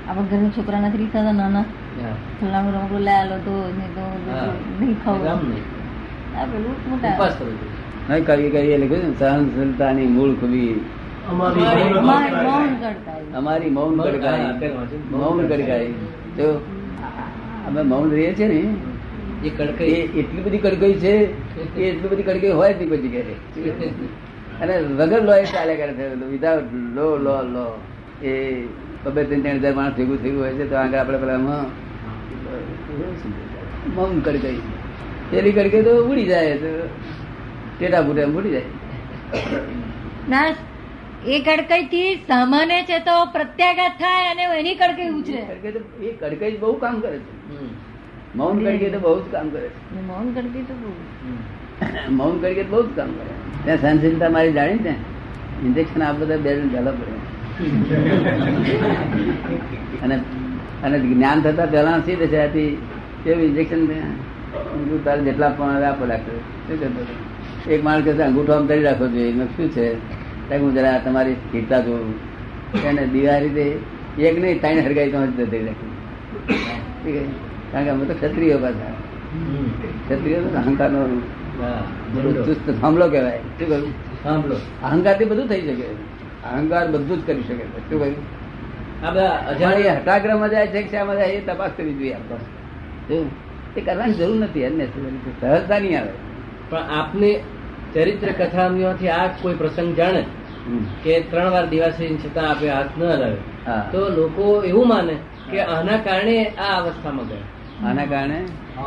આપણા 0.08 0.28
ઘરના 0.30 0.52
છોકરા 0.56 0.80
નથી 0.82 1.00
રીસા 1.02 1.22
હતા 1.24 1.36
નાના. 1.40 1.64
ફલાણું 2.38 2.74
રમકડું 2.76 3.02
લઈ 3.06 3.16
આલો 3.20 3.36
તો 3.46 3.54
નહીં 3.76 3.92
તો 3.96 4.04
હા. 4.32 4.50
નહીં 4.80 4.96
ખાવું. 5.04 5.52
આ 6.38 6.44
પેલું 6.52 6.74
મોટા. 6.88 7.12
ઉપવાસ 7.14 7.34
કરવો 7.38 7.52
નહીં 8.08 8.24
કવિ 8.28 8.46
કવિએ 8.54 8.76
લખ્યું 8.82 9.14
છે 9.20 9.26
સહનશીલતાની 9.32 10.08
મૂળ 10.16 10.32
ખૂબી. 10.40 10.72
અમારી 13.40 13.70
મૌન 13.76 13.92
કડકાઈ 14.04 14.50
મૌન 15.12 15.38
કડકાઈ 15.50 15.92
તો 16.38 16.46
અમે 17.68 17.82
મૌન 17.92 18.06
રહીએ 18.14 18.32
છીએ 18.38 18.48
ને 18.48 18.60
એ 19.46 19.50
કડકાઈ. 19.50 20.02
એટલી 20.20 20.42
બધી 20.46 20.62
કડકાઈ 20.64 20.96
છે 21.04 21.14
કે 21.74 21.80
એટલી 21.90 22.10
બધી 22.12 22.26
કડકાઈ 22.28 22.56
હોય 22.60 22.72
જ 22.72 22.78
નહીં 22.78 22.90
કોઈ 22.92 23.02
જગ્યાએ 23.04 23.36
અને 24.62 24.74
વગર 24.98 25.22
લો 25.28 25.34
એ 25.34 25.46
ચાલે 25.52 25.74
કરે 25.76 25.92
છે 25.98 26.04
વિધાઉટ 26.32 26.72
લો 26.96 27.06
લો 27.26 27.34
લો 27.54 27.66
એ 28.22 28.32
બબે 29.04 29.22
ત્રણ 29.28 29.42
ત્રણ 29.44 29.62
હજાર 29.62 29.74
માણસ 29.78 29.96
ભેગું 29.96 30.18
થયું 30.22 30.38
હોય 30.42 30.52
છે 30.58 30.64
તો 30.70 30.76
આગળ 30.82 31.00
આપણે 31.00 31.18
પેલા 31.22 31.40
મમ 33.86 34.20
કરી 34.26 34.40
કડકઈ 34.40 34.60
પેલી 35.30 35.54
કડકઈ 35.58 35.84
તો 35.84 35.92
ઉડી 36.10 36.28
જાય 36.32 36.56
તો 36.64 36.70
ટેટા 37.76 38.02
ફૂટે 38.06 38.22
ઉડી 38.38 38.54
જાય. 38.56 38.70
ના 40.28 40.48
એ 41.26 41.36
કડકઈ 41.46 41.84
થી 41.92 42.10
સામાન્ય 42.28 42.78
છે 42.90 42.98
તો 43.08 43.14
પ્રત્યાઘાત 43.36 43.94
થાય 43.98 44.26
અને 44.32 44.44
એની 44.60 44.76
કડકઈ 44.82 45.10
ઉછરે. 45.18 45.42
એ 46.02 46.10
કડકઈ 46.20 46.58
બહુ 46.58 46.72
કામ 46.84 47.00
કરે 47.00 47.18
છે. 47.18 47.32
મૌન 48.34 48.54
કડકી 48.66 48.92
તો 48.94 49.00
બહુ 49.06 49.16
જ 49.20 49.24
કામ 49.34 49.46
કરે 49.50 49.68
છે. 49.68 49.80
મૌન 50.10 50.26
કડકી 50.36 50.64
તો 50.70 50.74
બહુ. 50.82 50.90
મૌન 52.18 52.34
કડકી 52.42 52.64
તો 52.64 52.70
બહુ 52.74 52.82
જ 52.86 52.90
કામ 52.96 53.10
કરે 53.18 53.32
ત્યાં 53.64 53.78
સહનશીલતા 53.82 54.30
મારી 54.36 54.54
જાણી 54.58 54.84
ને 54.86 54.94
ઇન્જેક્શન 55.66 56.02
આ 56.02 56.12
બધા 56.20 56.40
બે 56.44 56.50
ઝાલા 56.72 56.94
પડે 56.98 57.14
અને 60.04 60.16
અને 60.84 60.96
જ્ઞાન 61.04 61.38
થતા 61.44 61.66
પહેલા 61.74 61.98
શી 62.06 62.16
દશા 62.22 62.46
હતી? 62.48 62.72
કેવું 63.24 63.44
ઇન્જેક્શન 63.50 63.82
તારે 65.04 65.20
જેટલા 65.26 65.52
પણ 65.58 65.84
આપો 65.90 66.04
ડાક્ટર 66.06 66.36
શું 66.66 66.76
કરતો 66.80 67.02
એક 67.72 67.80
માણસ 67.84 68.04
કહેતા 68.04 68.26
અંગૂઠો 68.30 68.52
આમ 68.56 68.66
કરી 68.66 68.84
રાખવો 68.86 69.06
જોઈએ. 69.14 69.30
એમાં 69.34 69.50
શું 69.56 69.68
છે? 69.70 69.86
હું 70.62 70.70
જરા 70.74 70.98
તમારી 71.04 71.36
સ્થિરતા 71.40 71.80
જોઉં 71.80 72.14
એને 72.88 73.02
દિવાળી 73.12 73.54
તે 73.58 73.64
એક 74.28 74.36
નહીં 74.42 74.58
ત્રણ 74.62 74.84
હરગાઈ 74.86 75.10
તો 75.12 75.18
જ 75.26 75.28
જતી 75.38 75.62
રાખી. 75.66 75.92
કારણ 77.72 77.84
કે 77.84 77.90
અમે 77.94 78.04
તો 78.10 78.14
ક્ષત્રિયો 78.14 78.58
પાછા. 78.64 78.94
ક્ષત્રિયો 80.08 80.42
તો 80.44 80.58
અહંકારનો 80.62 80.98
બરોબર. 81.04 81.41
ચુસ્ત 82.46 82.80
થાંભલો 82.80 83.08
કહેવાય. 83.08 83.38
શું 83.38 83.68
કહ્યું? 83.68 83.92
સાંભળો. 84.22 84.56
અહંકારથી 84.82 85.24
બધું 85.24 85.48
થઈ 85.48 85.60
શકે. 85.60 85.84
અહંકાર 86.52 86.90
બધું 86.90 87.22
જ 87.22 87.26
કરી 87.26 87.42
શકે. 87.42 87.64
શું 87.64 88.00
કહ્યું? 88.00 88.42
આ 89.06 89.10
બધા 89.10 89.36
પણ 89.36 89.46
અજાણ્યા 89.46 89.94
હટાગ્રહમાં 89.94 90.50
જાય 90.50 90.66
છે 90.66 90.90
શામાં 90.90 91.16
જાય 91.16 91.28
એ 91.28 91.46
તપાસ 91.46 91.70
કરવી 91.76 91.94
જોઈએ 91.94 92.12
આપણે. 92.12 93.24
એ 93.76 93.80
કરવાની 93.80 94.14
જરૂર 94.14 94.36
નથી 94.36 94.60
એને 94.60 94.86
સહજતા 94.86 95.78
નહીં 95.78 96.00
આવે. 96.00 96.10
પણ 96.70 96.78
આપને 96.78 97.40
ચરિત્ર 97.94 98.32
કથાઓથી 98.32 99.08
આ 99.08 99.26
કોઈ 99.26 99.54
પ્રસંગ 99.54 99.96
જાણે 99.96 100.24
કે 101.04 101.20
ત્રણ 101.20 101.50
વાર 101.50 101.68
દિવાસી 101.68 102.18
છતાં 102.18 102.50
આપે 102.50 102.70
હાથ 102.70 102.98
ન 102.98 103.02
હલાવે 103.02 103.36
હા. 103.66 103.88
તો 103.92 104.08
લોકો 104.08 104.62
એવું 104.62 104.88
માને 104.88 105.16
કે 105.50 105.60
આના 105.60 105.96
કારણે 105.96 106.44
આ 106.44 106.80
અવસ્થામાં 106.80 107.28
ગયા. 107.28 107.90
આના 107.90 108.04
કારણે? 108.04 108.34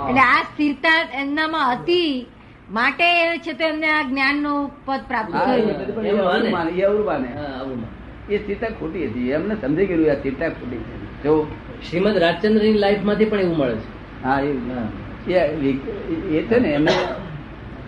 એટલે 0.10 0.22
આ 0.22 0.44
સ્થિરતા 0.44 1.10
એમનામાં 1.14 1.74
હતી 1.74 2.28
માટે 2.72 3.38
છે 3.38 3.54
તો 3.54 3.64
એમને 3.64 3.88
આ 3.88 4.02
જ્ઞાનનું 4.02 4.72
પદ 4.86 5.00
પ્રાપ્ત 5.08 5.30
એ 5.30 5.38
થયું. 5.46 5.70
એ 8.30 8.38
ચિંતા 8.38 8.68
ખોટી 8.70 9.06
હતી. 9.08 9.30
એમને 9.30 9.56
સમજી 9.56 9.86
ગયું 9.86 10.12
આ 10.12 10.14
ચિંતા 10.14 10.50
ખોટી 10.50 10.78
છે. 10.78 11.24
જો 11.24 11.48
શ્રીમદ 11.90 12.18
રાજચંદ્રની 12.18 12.74
લાઈફમાંથી 12.74 13.26
પણ 13.26 13.40
એવું 13.40 13.58
મળે 13.58 13.76
છે. 13.76 14.24
હા 14.24 14.40
એ 14.40 14.48
એ 16.38 16.42
છે 16.42 16.60
ને 16.60 16.70
એમને 16.70 16.92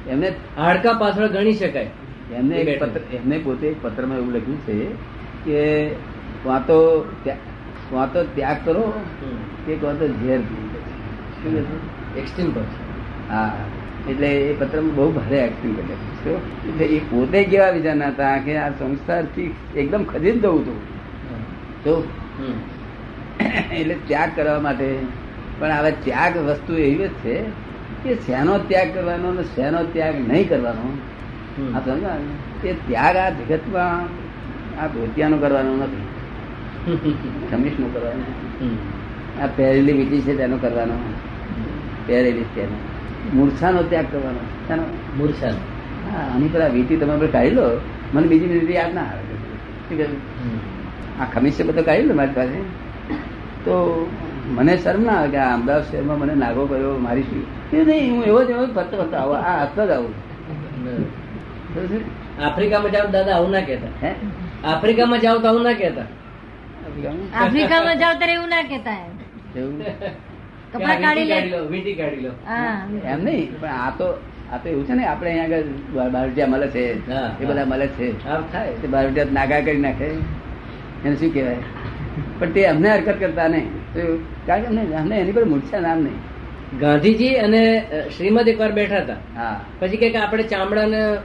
એમને 0.09 0.33
હાડકા 0.57 0.93
પાછળ 0.93 1.27
ગણી 1.27 1.53
શકાય. 1.53 1.89
એમને 2.35 2.55
એક 2.55 2.79
પત્ર 2.81 2.99
એમને 3.15 3.37
પોતે 3.37 3.67
એક 3.67 3.75
પત્રમાં 3.81 4.17
એવું 4.17 4.33
લખ્યું 4.33 4.57
છે 4.57 4.85
કે 5.45 5.91
વાતો 6.45 7.03
તો 7.03 7.11
ત્યા- 7.23 8.13
તો 8.13 8.23
ત્યાગ 8.23 8.57
કરો 8.65 8.93
કે 9.65 9.75
કાં 9.75 9.99
તો 9.99 10.07
ઝેર 10.07 10.41
છે? 10.41 12.19
એક્સટ્રીમ 12.19 12.51
પર 12.51 12.61
હા. 13.29 13.57
એટલે 14.09 14.29
એ 14.49 14.53
પત્રમાં 14.53 14.95
બહુ 14.95 15.11
ભારે 15.11 15.37
એક્ટિંગ 15.37 15.75
કરે 15.77 15.95
એટલે 16.69 16.85
એ 16.85 16.99
પોતે 17.09 17.43
કેવા 17.43 17.71
વિચારના 17.71 18.07
હતા 18.07 18.37
કે 18.37 18.57
આ 18.57 18.71
સંસારથી 18.79 19.51
એકદમ 19.75 20.03
ખરીદ 20.05 20.41
જવું 20.41 20.61
હતું. 20.61 20.79
તો 21.83 21.93
એટલે 23.71 23.95
ત્યાગ 24.07 24.35
કરવા 24.35 24.59
માટે 24.59 24.87
પણ 25.59 25.71
હવે 25.71 25.91
ત્યાગ 26.03 26.35
વસ્તુ 26.37 26.73
એવી 26.73 26.97
જ 26.97 27.09
છે 27.23 27.35
કે 28.03 28.17
શેનો 28.25 28.57
ત્યાગ 28.59 28.93
કરવાનો 28.93 29.29
અને 29.29 29.43
શેનો 29.55 29.83
ત્યાગ 29.93 30.15
નહીં 30.27 30.47
કરવાનો. 30.49 30.87
આ 31.75 31.79
સમજો? 31.79 32.11
એ 32.63 32.75
ત્યાગ 32.87 33.15
આ 33.15 33.29
જગતમાં 33.29 34.05
આ 34.79 34.87
ધોતિયાનો 34.87 35.37
કરવાનો 35.37 35.71
નથી. 35.77 36.05
ખમીશનો 37.49 37.87
કરવાનો. 37.87 38.25
આ 39.41 39.47
પહેરેલી 39.47 39.93
વીટી 39.93 40.21
છે 40.21 40.35
તેનો 40.35 40.57
કરવાનો. 40.57 40.95
પહેરેલી 42.07 42.45
છે 42.53 42.53
તેનો. 42.55 42.77
મૂર્છાનો 43.35 43.83
ત્યાગ 43.83 44.07
કરવાનો? 44.11 44.41
મૂર્છા 45.17 45.53
હા 46.11 46.25
આની 46.33 46.49
પેલા 46.49 46.67
આ 46.67 46.69
વીટી 46.69 46.97
તમે 46.97 47.11
આપણે 47.13 47.27
કાઢી 47.27 47.55
લો 47.55 47.65
મને 48.13 48.27
બીજી 48.27 48.47
મિનિટ 48.47 48.69
યાદ 48.69 48.93
ના 48.93 49.07
આવે. 49.11 49.35
આ 51.21 51.25
ખમીસે 51.33 51.57
છે 51.57 51.67
બધો 51.69 51.83
કાઢી 51.83 52.07
લો 52.07 52.13
મારી 52.15 52.33
પાસે. 52.33 52.59
તો 53.65 53.75
મને 54.55 54.73
શરમ 54.77 55.03
ના 55.03 55.17
આવે 55.19 55.29
કે 55.31 55.37
આ 55.37 55.53
અમદાવાદ 55.53 55.85
શહેરમાં 55.89 56.19
મને 56.19 56.33
નાગો 56.35 56.63
કર્યો 56.67 56.93
મારી 56.99 57.25
શું? 57.29 57.43
એ 57.73 57.83
નહીં 57.83 58.11
હું 58.13 58.23
એવો 58.23 58.39
જ 58.43 58.49
એવો 58.51 58.65
ફરતો 58.75 58.95
ફરતો 58.97 59.15
આવો 59.17 59.33
આ 59.33 59.55
હાથ 59.59 59.75
જ 59.75 59.91
આવું. 59.91 60.13
આફ્રિકામાં 62.39 62.91
જાઓ 62.91 63.07
દાદા 63.11 63.35
આવું 63.35 63.51
ના 63.51 63.61
કહેતા. 63.61 63.93
હે? 64.01 64.11
આફ્રિકામાં 64.63 65.21
જાઓ 65.21 65.37
તો 65.39 65.47
આવું 65.47 65.63
ના 65.63 65.73
કહેતા. 65.73 66.07
આફ્રિકામાં? 66.85 67.27
આફ્રિકામાં 67.41 67.97
જાવ 67.99 68.13
ત્યારે 68.19 68.33
એવું 68.39 68.49
ના 68.49 68.63
કહેતા 68.71 68.97
એવું? 69.55 69.75
કપડા 70.73 70.99
કાઢી 70.99 71.23
લે. 71.23 71.41
વીંટી 71.69 71.93
કાઢી 71.93 72.15
લો. 72.15 72.31
એમ 73.07 73.23
નહીં 73.23 73.59
પણ 73.59 73.67
આ 73.67 73.89
તો 73.89 74.19
આ 74.53 74.57
તો 74.57 74.69
એવું 74.69 74.85
છે 74.85 74.93
ને 74.93 75.05
આપણે 75.05 75.29
અહીંયા 75.29 75.45
આગળ 75.45 75.61
બાર- 75.93 76.09
બાર 76.09 76.47
મળે 76.47 76.67
છે. 76.67 77.09
એ 77.39 77.45
બધા 77.45 77.65
મળે 77.65 77.87
છે. 77.87 78.23
થાય. 78.51 78.73
તે 78.73 78.87
બાર 78.87 79.09
નાગા 79.33 79.59
કરી 79.59 79.77
નાખે. 79.77 80.05
એને 81.05 81.15
શું 81.15 81.33
કહેવાય? 81.33 81.55
પણ 82.39 82.51
તે 82.51 82.65
અમને 82.65 82.89
હરકત 82.89 83.19
કરતા 83.19 83.47
નહીં. 83.47 83.69
કારણ 84.45 84.61
કે 84.61 84.67
અમને 84.67 84.95
અમને 84.95 85.17
એની 85.17 85.31
પર 85.31 85.45
મૂર્છા 85.45 85.79
નામ 85.79 85.97
નહીં. 85.99 86.13
ગાંધીજી 86.79 87.29
અને 87.29 87.87
શ્રીમદ 88.17 88.47
એકવાર 88.47 88.71
બેઠા 88.71 88.97
હતા. 88.97 89.13
હા. 89.13 89.61
પછી 89.79 89.97
કે 89.97 90.09
કે 90.09 90.17
આપણે 90.17 90.43
ચામડાને 90.43 91.15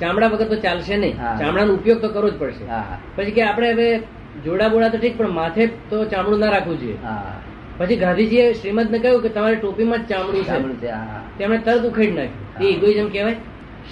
ચામડા 0.00 0.26
વગર 0.26 0.48
તો 0.48 0.54
ચાલશે 0.54 0.96
નહીં. 0.96 1.16
હા. 1.20 1.36
ચામડાનો 1.40 1.74
ઉપયોગ 1.74 2.00
તો 2.00 2.08
કરવો 2.08 2.30
જ 2.30 2.38
પડશે. 2.38 2.64
હા. 2.64 2.98
પછી 3.16 3.30
કે 3.30 3.42
આપણે 3.42 3.72
હવે 3.72 3.98
જોડા 4.44 4.68
બોડા 4.68 4.88
તો 4.88 4.98
ઠીક 4.98 5.18
પણ 5.18 5.28
માથે 5.28 5.66
તો 5.66 6.04
ચામડું 6.04 6.38
ના 6.38 6.46
રાખવું 6.46 6.80
જોઈએ. 6.80 6.96
હા. 7.02 7.40
પછી 7.78 7.96
ગાંધીજીએ 7.96 8.52
શ્રીમદને 8.52 8.98
કહ્યું 8.98 9.22
કે 9.22 9.28
તમારી 9.28 9.56
ટોપીમાં 9.56 10.06
જ 10.06 10.08
ચામડું 10.08 10.74
છે. 10.74 10.88
તેમણે 11.38 11.58
તરત 11.58 11.82
ઉખેડી 11.84 12.12
નાખ્યું. 12.12 12.66
એ 12.66 12.72
ઇગોઇઝમ 12.72 13.08
કહેવાય. 13.08 13.32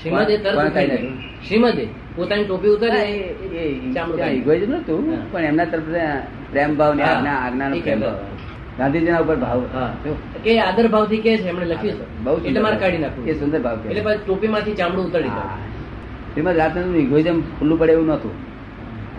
શ્રીમદે 0.03 0.38
તરત 0.38 0.55
ઉખેડી 0.55 0.87
નાખ્યું. 0.87 1.18
શ્રીમદે 1.49 1.88
પોતાની 2.16 2.44
ટોપી 2.44 2.68
ઉતારી 2.68 3.92
ચામડું 3.94 4.68
નહોતું, 4.68 5.12
હા. 5.12 5.22
પણ 5.33 5.44
એમના 5.44 5.64
તરફ 5.64 5.83
પ્રેમ 6.51 6.77
ભાવ 6.77 6.94
ને. 6.94 7.03
આજ્ઞા 7.03 7.31
આજ્ઞાનો 7.31 7.77
પ્રેમ. 7.81 8.01
ભાવ. 8.01 8.18
ગાંધીજીના 8.79 9.18
ઉપર 9.18 9.37
ભાવ. 9.37 9.62
કે 10.44 10.61
આદર 10.61 10.88
ભાવથી 10.88 11.18
કે 11.18 11.37
છે 11.38 11.49
એમણે 11.49 11.66
લખ્યું 11.66 11.94
છે. 11.94 12.25
બહુ 12.25 12.38
એટલે 12.38 12.61
મારે 12.61 12.77
કાઢી 12.77 12.99
નાખ્યું 12.99 13.27
એ 13.27 13.33
સુંદર 13.33 13.61
ભાવ 13.61 13.79
એટલે. 13.88 14.01
પછી 14.01 14.18
ટોપીમાંથી 14.27 14.72
ચામડું 14.72 15.07
ઉતારી. 15.07 15.29
કાઢ્યું 15.29 16.33
શ્રીમદ 16.33 16.57
રાજચંદ્રનું 16.57 16.96
egoism 16.96 17.40
ખુલ્લું 17.40 17.79
પડે 17.79 17.92
એવું 17.92 18.07
નહોતું. 18.07 18.31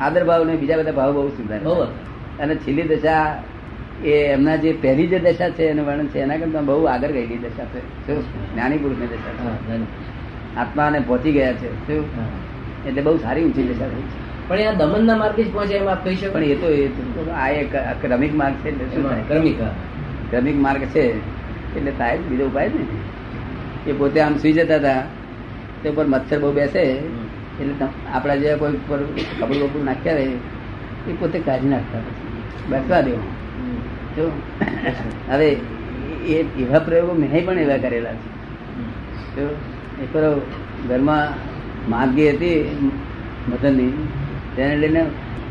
આદર 0.01 0.23
ભાવ 0.23 0.43
ને 0.43 0.55
બીજા 0.55 0.77
બધા 0.77 0.91
ભાવ 0.91 1.13
બહુ 1.13 1.29
સુંદર 1.29 1.57
અને 2.39 2.55
છેલ્લી 2.55 2.81
દશા 2.81 3.43
એ 4.03 4.09
એમના 4.09 4.55
જે 4.55 4.73
પહેલી 4.73 5.07
જે 5.07 5.19
દશા 5.19 5.49
છે 5.49 5.63
એનું 5.63 5.85
વર્ણન 5.85 6.07
છે 6.07 6.19
એના 6.19 6.37
કરતા 6.37 6.61
બહુ 6.61 6.83
આગળ 6.83 7.11
ગયેલી 7.11 7.37
દશા 7.37 7.65
છે? 7.65 7.81
જ્ઞાની 8.53 8.77
પુરુષની 8.77 9.07
દશા 9.07 9.55
છે. 9.67 9.81
આત્માને 10.57 10.99
પહોંચી 10.99 11.31
ગયા 11.31 11.53
છે. 11.53 11.67
એટલે 12.87 13.01
બહુ 13.01 13.17
સારી 13.17 13.43
ઊંચી 13.43 13.63
દશા 13.63 13.85
થઈ 13.85 14.01
છે. 14.01 14.47
પણ 14.47 14.59
આ 14.59 14.71
દમનના 14.71 15.17
માર્ગે 15.17 15.43
જ 15.43 15.53
પહોંચે 15.53 15.73
એમ 15.73 15.87
આપ 15.87 16.03
કહી 16.03 16.15
શકો? 16.15 16.33
પણ 16.33 16.43
એ 16.43 16.55
તો 16.55 16.67
એ 16.69 16.89
આ 17.31 17.49
એક 17.49 17.75
ક્રમિક 18.01 18.35
માર્ગ 18.35 18.55
છે? 18.55 18.71
ક્રમિકા 19.27 19.73
ક્રમિક 20.29 20.55
માર્ગ 20.55 20.81
છે 20.83 21.37
એટલે 21.75 21.91
થાય 21.91 22.17
બીજો 22.17 22.45
ઉપાય 22.45 22.67
ને 22.67 23.91
એ 23.91 23.93
પોતે 23.93 24.21
આમ 24.21 24.37
સુઈ 24.37 24.53
જતા 24.53 24.75
હતા 24.75 25.03
તે 25.83 25.89
ઉપર 25.89 26.05
મચ્છર 26.05 26.39
બહુ 26.39 26.51
બેસે 26.51 26.81
એટલે 26.81 27.85
આપણા 28.13 28.35
જેવા 28.35 28.57
કોઈ 28.57 28.73
ઉપર 28.73 28.99
કપડું 29.41 29.61
બપડું 29.61 29.85
નાખ્યા 29.85 30.13
રહે 30.13 30.31
એ 31.09 31.13
પોતે 31.19 31.39
કાઢી 31.39 31.67
નાખતા 31.67 31.99
પછી 31.99 32.69
બેસવા 32.69 33.01
દેવું 33.01 33.36
હવે 35.29 35.49
એ 36.27 36.45
એવા 36.59 36.79
પ્રયોગો 36.79 37.13
મેં 37.13 37.45
પણ 37.45 37.59
એવા 37.65 37.77
કરેલા 37.77 38.15
છે. 39.35 39.43
એક 40.03 40.15
વાર 40.15 40.25
ઘરમાં 40.89 41.25
માગી 41.89 42.29
હતી 42.29 42.59
મદનની 43.49 44.07
તેને 44.55 44.75
લઈને 44.81 45.01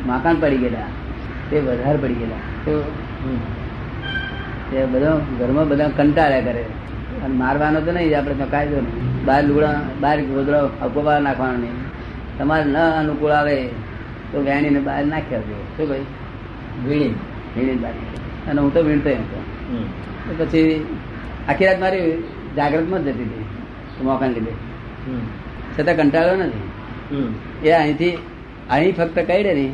મકાન 0.07 0.37
પડી 0.41 0.57
ગયેલા 0.57 0.91
તે 1.51 1.61
વધારે 1.61 1.99
પડી 2.03 2.19
ગયેલા. 2.21 2.43
તો 2.65 2.73
તે 4.71 4.85
બધા 4.93 5.17
ઘરમાં 5.39 5.69
બધા 5.69 5.91
કંટાળ્યા 5.97 6.41
કરે. 6.41 6.65
અને 7.25 7.35
મારવાનો 7.35 7.81
તો 7.81 7.91
નહીં 7.93 8.19
આપણે 8.19 8.35
તો 8.35 8.47
કાયદો 8.51 8.77
નહીં. 8.77 9.25
બહાર 9.25 9.43
લુગડા 9.45 9.81
બહાર 10.01 10.19
ગોદડો 10.21 10.61
અપવા 10.83 11.19
નાખવાનો 11.19 11.59
નહીં. 11.59 11.77
તમારે 12.39 12.65
ન 12.65 12.77
અનુકૂળ 12.77 13.31
આવે 13.31 13.57
તો 14.33 14.37
વેણીને 14.47 14.81
બહાર 14.81 15.05
નાખ્યા 15.05 15.39
આવજો 15.39 15.57
શું 15.77 15.89
ભાઈ? 15.89 16.07
વીણી. 16.87 17.15
વીણી 17.57 17.75
બહાર 17.75 17.95
અને 18.51 18.61
હું 18.61 18.71
તો 18.75 18.81
વીણતો 18.83 19.11
એમ 19.11 19.25
તો. 19.33 19.39
પછી 20.39 20.65
આખી 21.49 21.67
રાત 21.67 21.81
મારી 21.81 22.07
જાગ્રતમાં 22.57 23.05
જ 23.05 23.09
જતી 23.09 23.27
હતી 23.31 24.05
મોકાને 24.05 24.35
લીધે. 24.35 24.55
છતાં 25.75 25.97
કંટાળો 25.97 26.35
નથી. 26.37 26.65
એ 27.65 27.71
અહીંથી 27.73 28.15
અહીં 28.71 28.95
ફક્ત 28.97 29.19
કાઢે 29.31 29.53
ને 29.55 29.67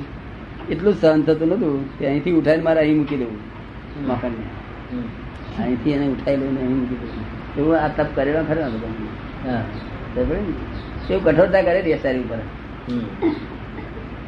એટલું 0.71 0.95
જ 0.95 0.99
સહન 1.01 1.23
થતું 1.23 1.49
નતું 1.49 1.99
કે 1.99 2.05
અહીંથી 2.07 2.35
ઉઠાવીને 2.41 2.65
મારે 2.65 2.81
અહીં 2.81 2.97
મૂકી 2.97 3.19
દેવું 3.23 3.41
મકાનને. 4.09 4.45
અહીંથી 5.63 5.93
એને 5.93 6.07
ઉઠાવી 6.09 6.41
લઈને 6.43 6.61
અહીં 6.61 6.77
મૂકી 6.81 6.99
દેવું. 7.03 7.25
એવું 7.59 7.75
આ 7.79 7.89
તપ 7.97 8.09
કરેલો 8.17 8.43
ખરો 8.45 8.63
હા. 9.47 9.63
એવું 10.19 11.23
કઠોરતા 11.25 11.63
કરે 11.63 11.81
દેસારી 11.83 12.25
ઉપર. 12.27 12.41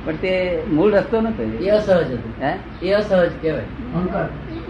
પણ 0.04 0.16
તે 0.16 0.62
મૂળ 0.72 0.92
રસ્તો 0.92 1.20
નતો. 1.20 1.42
એ 1.42 1.68
અસહજ 1.68 2.12
હતું. 2.12 2.32
હે? 2.42 2.86
એ 2.86 2.92
અસહજ 2.92 3.30
કહેવાય. 3.42 3.62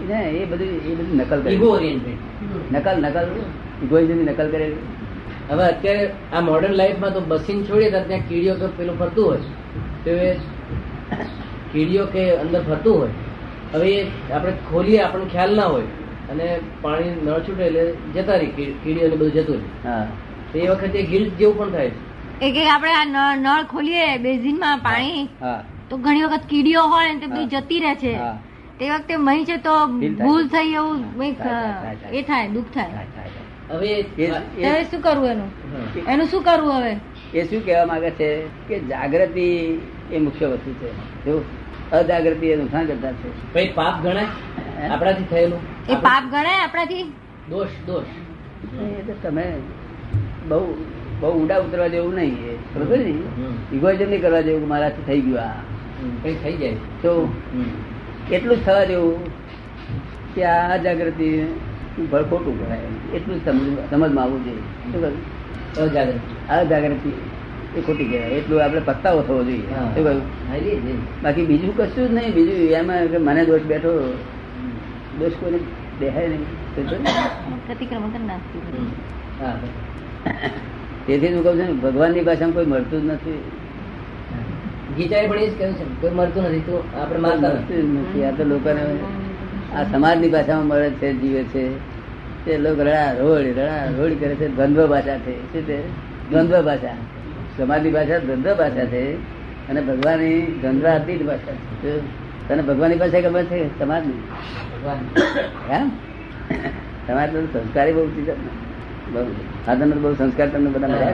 ને 0.09 0.29
એ 0.29 0.45
બધું 0.45 0.67
એ 0.67 0.95
બધું 0.95 1.17
નકલ 1.17 1.41
કરે. 1.41 1.51
ઈગો 1.51 1.67
ઓરિએન્ટેડ 1.67 2.75
નકલ 2.75 3.01
નકલ. 3.01 3.25
ઇગોઇઝમની 3.83 4.23
નકલ 4.23 4.51
કરે 4.51 4.75
હવે 5.49 5.63
અત્યારે 5.63 6.09
આ 6.33 6.39
મોડર્ન 6.39 6.73
લાઈફમાં 6.73 7.13
તો 7.13 7.19
બસિંગ 7.19 7.65
છોડીએ 7.65 7.91
તો 7.91 7.99
ત્યાં 7.99 8.19
કીડીઓ 8.19 8.55
કે 8.55 8.67
પેલું 8.67 8.99
ફરતું 8.99 9.25
હોય. 9.25 9.37
તો 10.03 10.09
એ 10.09 10.33
કીડીઓ 11.71 12.05
કે 12.05 12.35
અંદર 12.35 12.61
ફરતું 12.61 12.97
હોય. 12.97 13.09
હવે 13.73 13.91
એ 13.91 14.31
આપણે 14.31 14.51
ખોલીએ 14.51 14.99
આપણને 14.99 15.25
ખ્યાલ 15.31 15.55
ના 15.55 15.65
હોય. 15.65 15.83
અને 16.31 16.59
પાણી 16.81 17.21
નળ 17.25 17.39
છૂટે 17.39 17.63
એટલે 17.63 17.93
જતા 18.13 18.35
રહી 18.35 18.45
કી- 18.45 18.83
કીડીઓ 18.83 19.07
ને 19.07 19.15
બધું 19.15 19.31
જતું 19.31 19.55
રહે. 19.55 19.89
હા. 19.89 20.07
તો 20.53 20.59
એ 20.59 20.67
વખતે 20.67 21.01
ગિલ્ટ 21.01 21.33
જેવું 21.33 21.57
પણ 21.57 21.69
થાય 21.69 21.89
છે. 21.89 22.14
એ 22.41 22.51
કે 22.51 22.69
આપણે 22.69 22.93
આ 22.93 23.35
નળ 23.35 23.63
ખોલીએ 23.63 24.17
બેઝિનમાં 24.17 24.77
પાણી 24.77 25.27
તો 25.89 25.97
ઘણી 25.97 26.23
વખત 26.23 26.45
કીડીઓ 26.49 26.81
હોય 26.81 27.13
ને 27.13 27.19
તે 27.19 27.27
બધી 27.27 27.45
જતી 27.45 27.79
રહે 27.79 27.95
છે. 27.95 28.13
તે 28.79 28.89
વખતે 28.89 29.17
મહી 29.17 29.45
છે 29.45 29.57
તો 29.57 29.75
ભૂલ 29.87 30.47
થઈ 30.47 30.73
એવું. 30.73 30.99
એ 32.11 32.21
થાય. 32.21 32.47
દુઃખ 32.47 32.65
થાય. 32.73 32.89
હવે 33.71 34.83
શું 34.83 35.01
કરવું 35.01 35.29
એનું? 35.29 35.51
એનું 36.07 36.27
શું 36.27 36.43
કરવું 36.43 36.73
હવે? 36.73 36.93
એ 37.33 37.43
શું 37.43 37.65
કહેવા 37.65 37.85
માંગે 37.85 38.09
છે 38.09 38.29
કે 38.67 38.79
જાગૃતિ 38.79 39.47
એ 40.11 40.17
મુખ્ય 40.17 40.47
વસ્તુ 40.47 40.73
છે. 40.73 40.91
જો 41.25 41.43
અજાગૃતિ 41.91 42.47
એ 42.47 42.55
નુકસાન 42.55 42.85
કરતા 42.85 43.11
છે. 43.11 43.53
ભાઈ 43.53 43.71
પાપ 43.75 44.01
ગણાય? 44.01 44.27
આપણાથી 44.89 45.23
થયેલું? 45.23 45.59
એ 45.89 45.95
પાપ 45.95 46.23
ગણાય 46.31 46.59
આપણાથી? 46.65 47.03
દોષ 47.49 47.67
દોષ. 47.87 48.05
એ 48.81 49.13
તમે 49.23 49.47
બહુ 50.47 50.61
બહુ 51.19 51.29
ઊંડા 51.39 51.57
ઉતરવા 51.59 51.87
જેવું 51.87 52.13
નહીં 52.15 52.33
એ. 52.51 52.55
બરોબર 52.73 52.97
ને. 52.97 53.13
ઇગોઇઝમ 53.75 54.09
નહીં 54.09 54.21
કરવા 54.21 54.41
જેવું 54.41 54.61
કે 54.61 54.67
મારાથી 54.67 55.03
થઈ 55.07 55.21
ગયું 55.21 55.39
આ. 55.41 55.53
કઈ 56.23 56.35
થઈ 56.43 56.55
જાય. 56.57 56.75
તો 57.03 57.11
એટલું 58.31 58.57
જ 58.57 58.65
થવા 58.65 58.83
જેવું 58.85 59.15
કે 60.35 60.41
આ 60.43 60.77
જાગૃતિ 60.77 61.27
ખોટું 62.11 62.55
કરાય 62.59 63.15
એટલું 63.15 63.35
જ 63.37 63.41
સમજ 63.45 63.77
સમજમાં 63.91 64.23
આવવું 64.23 64.43
જોઈએ. 64.45 64.63
શું 64.91 65.01
કહ્યું? 65.01 65.21
અજાગૃતિ. 65.83 66.33
આ 66.49 66.63
જાગૃતિ 66.63 67.11
એ 67.75 67.81
ખોટી 67.81 68.05
કહેવાય. 68.05 68.29
એટલું 68.39 68.63
આપણે 68.63 68.81
પસ્તાવો 68.85 69.21
થવો 69.27 69.43
જોઈએ. 69.43 69.67
બાકી 71.23 71.45
બીજું 71.45 71.73
કશું 71.77 72.09
જ 72.09 72.13
નહીં. 72.13 72.33
બીજું 72.33 72.55
એમાં 72.81 72.99
મને 73.21 73.41
દોષ 73.45 73.63
બેઠો. 73.71 73.93
દોષ 75.19 75.33
કોઈને 75.39 75.59
દેખાય 75.99 76.27
નહીં. 76.27 76.43
તેથી 81.07 81.33
હું 81.33 81.43
કહું 81.43 81.53
છું 81.53 81.65
ને 81.65 81.73
ભગવાનની 81.73 82.21
ભાષામાં 82.21 82.53
કોઈ 82.53 82.65
મળતું 82.65 83.01
જ 83.01 83.05
નથી. 83.05 83.51
ગીતાએ 84.97 85.27
પણ 85.27 85.37
એ 85.37 85.49
જ 85.49 85.57
કહ્યું 85.57 85.73
છે 85.73 85.83
કોઈ 86.01 86.11
મળતું 86.11 86.43
નથી 86.43 86.59
તો 86.59 86.83
આપણે 87.01 87.19
મળતું 87.19 87.67
જ 87.67 87.97
નથી. 87.99 88.23
આ 88.23 88.31
તો 88.31 88.43
લોકોને 88.43 88.81
આ 89.75 89.83
સમાજની 89.83 90.29
ભાષામાં 90.29 90.65
મળે 90.65 90.89
છે 90.89 91.13
જીવે 91.13 91.43
છે. 91.43 91.95
તે 92.45 92.57
લોકો 92.57 92.81
રડા 92.81 93.11
રોડ 93.11 93.45
રડા 93.45 93.85
રોડ 93.97 94.19
કરે 94.19 94.35
છે 94.35 94.55
દ્વંદ્વ 94.55 94.87
ભાષા 94.87 95.17
છે. 95.17 95.53
શું 95.53 95.61
છે? 95.61 95.79
દ્વંદ્વ 96.29 96.61
ભાષા. 96.61 96.97
સમાજની 97.57 97.91
ભાષા 97.91 98.17
દ્વંદ્વ 98.17 98.53
ભાષા 98.53 98.85
છે 98.85 99.13
અને 99.69 99.81
ભગવાનની 99.81 100.59
દ્વંદ્વાતીત 100.61 101.25
ભાષા 101.25 101.51
છે? 101.83 101.99
તને 102.47 102.61
ભગવાનની 102.61 102.95
ભાષા 102.95 103.19
ગમે 103.19 103.43
છે? 103.43 103.79
સમાજની. 103.79 104.21
ભગવાન 104.73 104.97
એમ 105.71 105.89
તમારે 107.07 107.31
તો 107.31 107.39
સંસ્કારી 107.53 107.93
બહુ 107.93 108.07
ચીજ 108.07 108.29
જ 109.13 109.15
ને. 109.85 109.95
બહુ 109.95 110.13
સંસ્કાર 110.15 110.47
તમને 110.47 110.69
બધા 110.69 110.87
મળ્યા. 110.87 111.13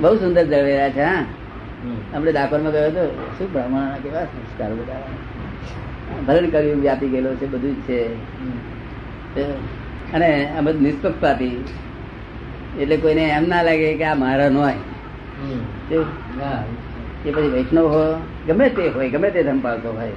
બહુ 0.00 0.16
સુંદર 0.16 0.44
જળવેરા 0.44 0.90
છે 0.90 1.02
હા. 1.02 1.24
આપણે 2.14 2.32
ડાકોરમાં 2.32 2.72
ગયો 2.72 2.84
હતો 2.84 3.28
શું 3.38 3.52
બ્રાહ્મણ 3.52 3.94
કેવા 4.02 4.24
સંસ્કાર 4.24 4.72
બધા? 4.72 5.02
ભરણ 6.26 6.50
કર્યું 6.50 6.80
વ્યાપી 6.80 7.08
ગયેલો 7.08 7.34
છે 7.34 7.46
બધું 7.46 7.76
જ 7.76 7.80
છે. 7.80 8.00
અને 10.12 10.52
આ 10.58 10.60
બધું 10.60 10.82
નિષ્પક્ષપાતી. 10.82 11.64
એટલે 12.80 12.96
કોઈને 12.96 13.22
એમ 13.24 13.48
ના 13.48 13.62
લાગે 13.62 13.94
કે 13.94 14.04
આ 14.04 14.14
મારા 14.14 14.48
ન 14.48 14.56
હોય. 14.56 14.74
હા. 16.40 16.64
એ 17.26 17.30
પછી 17.30 17.48
વૈષ્ણવ 17.48 17.86
હોય 17.86 18.14
ગમે 18.46 18.68
તે 18.68 18.88
હોય 18.88 19.10
ગમે 19.10 19.30
તે 19.30 19.42
ધંપાવતો 19.42 19.92
હોય. 19.92 20.10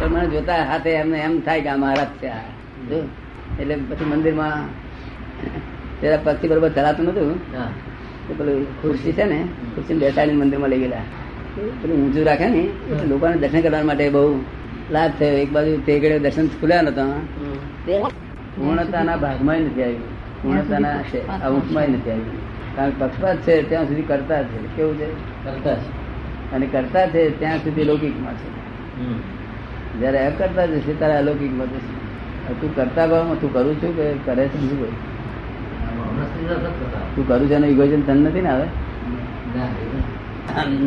તો 0.00 0.08
મને 0.08 0.28
જોતા 0.28 0.64
હાથે 0.64 0.90
એમને 0.90 1.18
એમ 1.18 1.40
થાય 1.40 1.60
કે 1.60 1.68
આ 1.68 1.76
મારા 1.76 2.04
જ 2.04 2.06
છે 2.06 2.28
આ. 2.28 2.38
જો. 2.90 3.08
એટલે 3.60 3.74
પછી 3.88 4.06
મંદિરમાં 4.06 4.62
તેરા 6.00 6.22
પગથી 6.24 6.48
બરોબર 6.48 6.70
ધરાતું 6.70 7.04
નતું. 7.06 7.30
તો 8.26 8.32
પેલું 8.34 8.58
ખુરશી 8.80 9.12
છે 9.12 9.24
ને 9.24 9.38
ખુરશી 9.72 9.94
બેસાડીને 9.94 10.38
મંદિરમાં 10.40 10.70
લઈ 10.70 10.80
ગયેલા 10.80 11.06
પેલું 11.80 11.96
ઊંચું 11.98 12.24
રાખે 12.24 12.46
ને 12.48 12.62
એટલે 12.82 13.06
લોકોને 13.06 13.36
દર્શન 13.36 13.60
કરવા 13.60 13.84
માટે 13.84 14.06
બહુ 14.10 14.22
લાભ 14.90 15.12
થયો 15.18 15.36
એક 15.36 15.50
બાજુ 15.50 15.72
તેગડે 15.86 16.16
દર્શન 16.18 16.46
ખુલ્યા 16.54 16.82
નતા. 16.82 17.12
પૂર્ણતાના 18.54 19.16
ભાગમાં 19.16 19.62
નથી 19.62 19.84
આવ્યું 19.84 20.10
પૂર્ણતાના 20.42 20.96
અંશમાં 21.48 21.90
નથી 21.90 22.10
આવ્યું 22.10 22.40
કારણ 22.76 22.92
કે 22.92 22.98
પક્ષપાત 23.00 23.38
છે 23.40 23.54
ત્યાં 23.64 23.86
સુધી 23.86 24.02
કરતા 24.04 24.42
છે 24.44 24.58
કેવું 24.76 24.96
છે 24.98 25.06
કરતા 25.44 25.76
છે. 25.76 25.88
અને 26.52 26.66
કરતા 26.68 27.06
છે 27.08 27.22
ત્યાં 27.38 27.60
સુધી 27.60 27.84
લૌકિકમાં 27.84 28.36
છે. 28.36 28.48
જયારે 29.98 30.20
અકર્તા 30.26 30.66
જશે 30.68 30.92
ત્યારે 30.94 31.16
અલૌકિકમાં 31.18 31.68
જશે 31.70 31.92
તું 32.60 32.70
કરતા 32.76 33.06
ભાવમાં 33.10 33.38
તું 33.40 33.50
કરું 33.52 33.74
છું 33.80 33.92
કે 33.96 34.04
કરે 34.26 34.44
છે 34.48 34.56
બીજું 34.62 34.78
કોઈ. 34.80 34.96
તું 37.14 37.24
કરું 37.28 37.46
છે 37.48 37.54
એનો 37.58 37.66
ઇગોઇઝમ 37.74 38.02
તન 38.06 38.18
નથી 38.24 38.44
ને 38.46 38.52
નથી. 38.52 38.68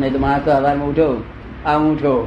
નહીં 0.00 0.12
તો 0.12 0.18
માણસ 0.24 0.42
તો 0.44 0.50
સવારમાં 0.50 0.88
ઉઠ્યો 0.90 1.14
આ 1.66 1.76
હું 1.78 1.88
ઉઠ્યો 1.94 2.20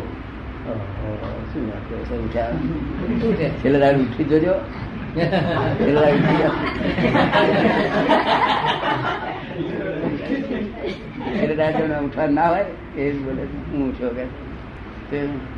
શું 1.51 1.63
કરે 1.69 2.17
ઉઠ્યા 2.25 3.51
છેલ્લે 3.61 3.77
દાડ 3.84 3.97
ઉઠી 4.03 4.27
જોજો. 4.32 4.53
છેલ્લે 5.79 6.01
દાડે 11.59 11.82
ઉઠવા 12.07 12.29
ના 12.38 12.49
હોય 12.51 12.65
એ 12.97 12.99
બોલે 13.23 13.43
હું 13.71 13.82
ઉઠ્યો 13.89 14.11
કે. 14.17 14.23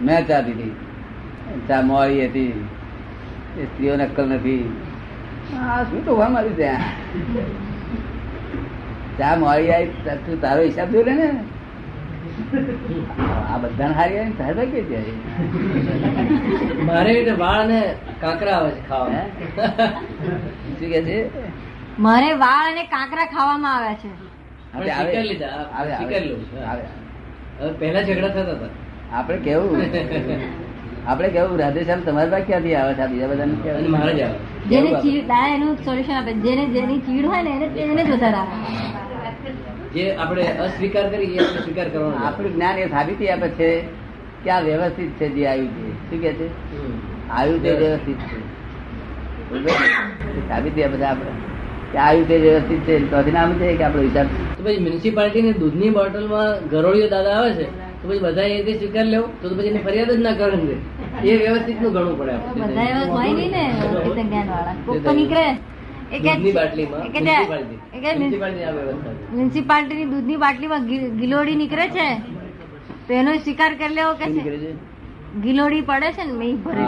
મેં 0.05 0.19
ચા 0.29 0.41
દીધી 0.45 0.75
ચા 1.67 1.81
મોડી 1.89 2.23
હતી. 2.29 2.53
એ 3.59 3.61
સ્ત્રીઓને 3.71 4.03
અક્કલ 4.07 4.25
નથી. 4.35 4.65
આ 5.63 5.79
શું 5.89 6.01
તો 6.05 6.11
મારું 6.35 6.55
ત્યાં? 6.59 6.83
ચા 9.17 9.33
મળી 9.41 9.71
આવી 9.75 10.17
તું 10.27 10.37
તારો 10.45 10.61
હિસાબ 10.69 10.87
જોઈ 10.95 11.07
લે 11.09 11.13
ને. 11.19 11.27
આ 13.51 13.57
બધાને 13.63 13.95
હારી 13.99 14.19
આવી 14.21 14.37
તારે 14.39 14.63
કે 14.71 14.79
મારે 16.89 17.13
વાળ 17.43 17.61
ને 17.71 17.79
કાંકરા 18.23 18.55
આવે 18.59 18.71
છે 18.77 18.81
ખાવા 18.89 19.25
શું 20.79 20.89
કે 20.93 20.99
છે? 21.07 21.17
મારે 22.07 22.29
વાળ 22.43 22.65
અને 22.71 22.83
કાંકરા 22.95 23.27
ખાવામાં 23.35 23.75
આવ્યા 23.75 24.01
છે. 24.01 24.09
પહેલા 27.81 28.03
ઝઘડા 28.07 28.31
થતા 28.35 28.55
હતા. 28.55 28.71
આપણે 29.17 29.37
કેવું? 29.45 29.77
આપણે 31.05 31.29
કેવું 31.29 31.59
રાધેશ્યામ 31.59 32.01
તમારી 32.01 32.31
પાસે 32.31 32.45
ક્યાંથી 32.45 32.75
આવે 32.75 32.93
છે? 32.93 33.07
બીજા 33.07 33.27
બધા 33.27 33.47
મારે 33.89 34.13
જ 34.13 34.21
આવે. 34.21 34.37
જેને 34.65 34.91
ચીડ 35.01 35.27
દાદા 35.27 35.55
એનું 35.55 35.77
સોલ્યુશન 35.85 36.13
આપે. 36.13 36.33
જેને 36.41 36.63
જેની 36.67 36.99
ચીડ 36.99 37.25
હોય 37.25 37.41
ને 37.43 37.51
એને 37.57 37.67
એને 37.85 38.03
જ 38.03 38.11
વધારે 38.11 38.37
આવે. 38.37 38.55
જે 39.93 40.05
આપણે 40.17 40.43
અસ્વીકાર 40.59 41.09
કરીએ 41.09 41.39
આપણે 41.39 41.61
સ્વીકાર 41.61 41.89
કરવાનો 41.89 42.17
આપણું 42.25 42.53
જ્ઞાન 42.53 42.77
એ 42.77 42.87
સાબિતી 42.87 43.29
આપે 43.29 43.47
છે 43.49 43.69
કે 44.43 44.49
આ 44.49 44.61
વ્યવસ્થિત 44.61 45.11
છે 45.19 45.29
જે 45.29 45.47
આવ્યું 45.47 45.73
છે. 45.77 46.09
શું 46.09 46.19
કે 46.21 46.31
છે. 46.33 46.47
આવ્યું 47.31 47.61
તે 47.61 47.71
વ્યવસ્થિત 47.73 48.19
છે. 48.23 48.37
સાબિતી 50.49 50.83
આપે 50.83 50.97
છે 50.97 51.03
આપણે. 51.03 51.31
કે 51.91 51.97
આવ્યું 51.97 52.27
તે 52.27 52.37
વ્યવસ્થિત 52.37 52.81
છે. 52.81 52.95
તો 53.09 53.31
નામ 53.31 53.53
છે 53.53 53.75
કે 53.75 53.83
આપણો 53.83 54.01
હિસાબ 54.01 54.27
તો 54.57 54.63
પછી 54.63 54.79
મ્યુનિસિપાલિટી 54.79 55.41
ની 55.41 55.53
દૂધની 55.53 55.89
બોટલમાં 55.89 56.67
ગરોળીઓ 56.69 57.07
દાદા 57.07 57.33
આવે 57.33 57.51
છે? 57.53 57.65
તો 58.03 58.09
પછી 58.09 58.19
બધા 58.19 58.41
એ 58.41 58.77
સ્વીકાર 58.77 59.05
લેવું 59.05 59.41
તો 59.41 59.49
પછી 59.49 59.67
એની 59.67 59.79
ફરિયાદ 59.79 60.11
જ 60.11 60.19
ના 60.19 60.31
કરે 60.31 60.57
એ 61.23 61.37
વ્યવસ્થિતનું 61.37 61.93
ગણવું 61.93 62.17
પડે 62.19 62.33
બધા 62.33 62.83
એવા 62.83 63.05
હોય 63.05 63.33
નહીં 63.33 63.51
ને 63.51 63.63
જ્ઞાન 64.23 64.47
વાળા 64.49 64.75
કોક 64.85 64.97
તો 65.03 65.11
નીકળે. 65.11 65.45
મ્યુનિસિપાલિટી. 66.11 66.85
છે. 69.89 70.05
દૂધની 70.05 70.37
બાટલીમાં 70.37 70.85
ગિલોડી 71.17 71.55
નીકળે 71.55 71.87
છે? 71.87 72.07
તો 73.07 73.13
એનો 73.13 73.33
સ્વીકાર 73.33 73.73
કરી 73.73 73.93
લેવો 73.93 74.13
કે 74.13 74.25
છે? 74.25 74.73
ગિલોડી 75.41 75.81
પડે 75.81 76.11
છે 76.11 76.23
ને 76.25 76.33
મેં 76.33 76.55
ભરે. 76.55 76.83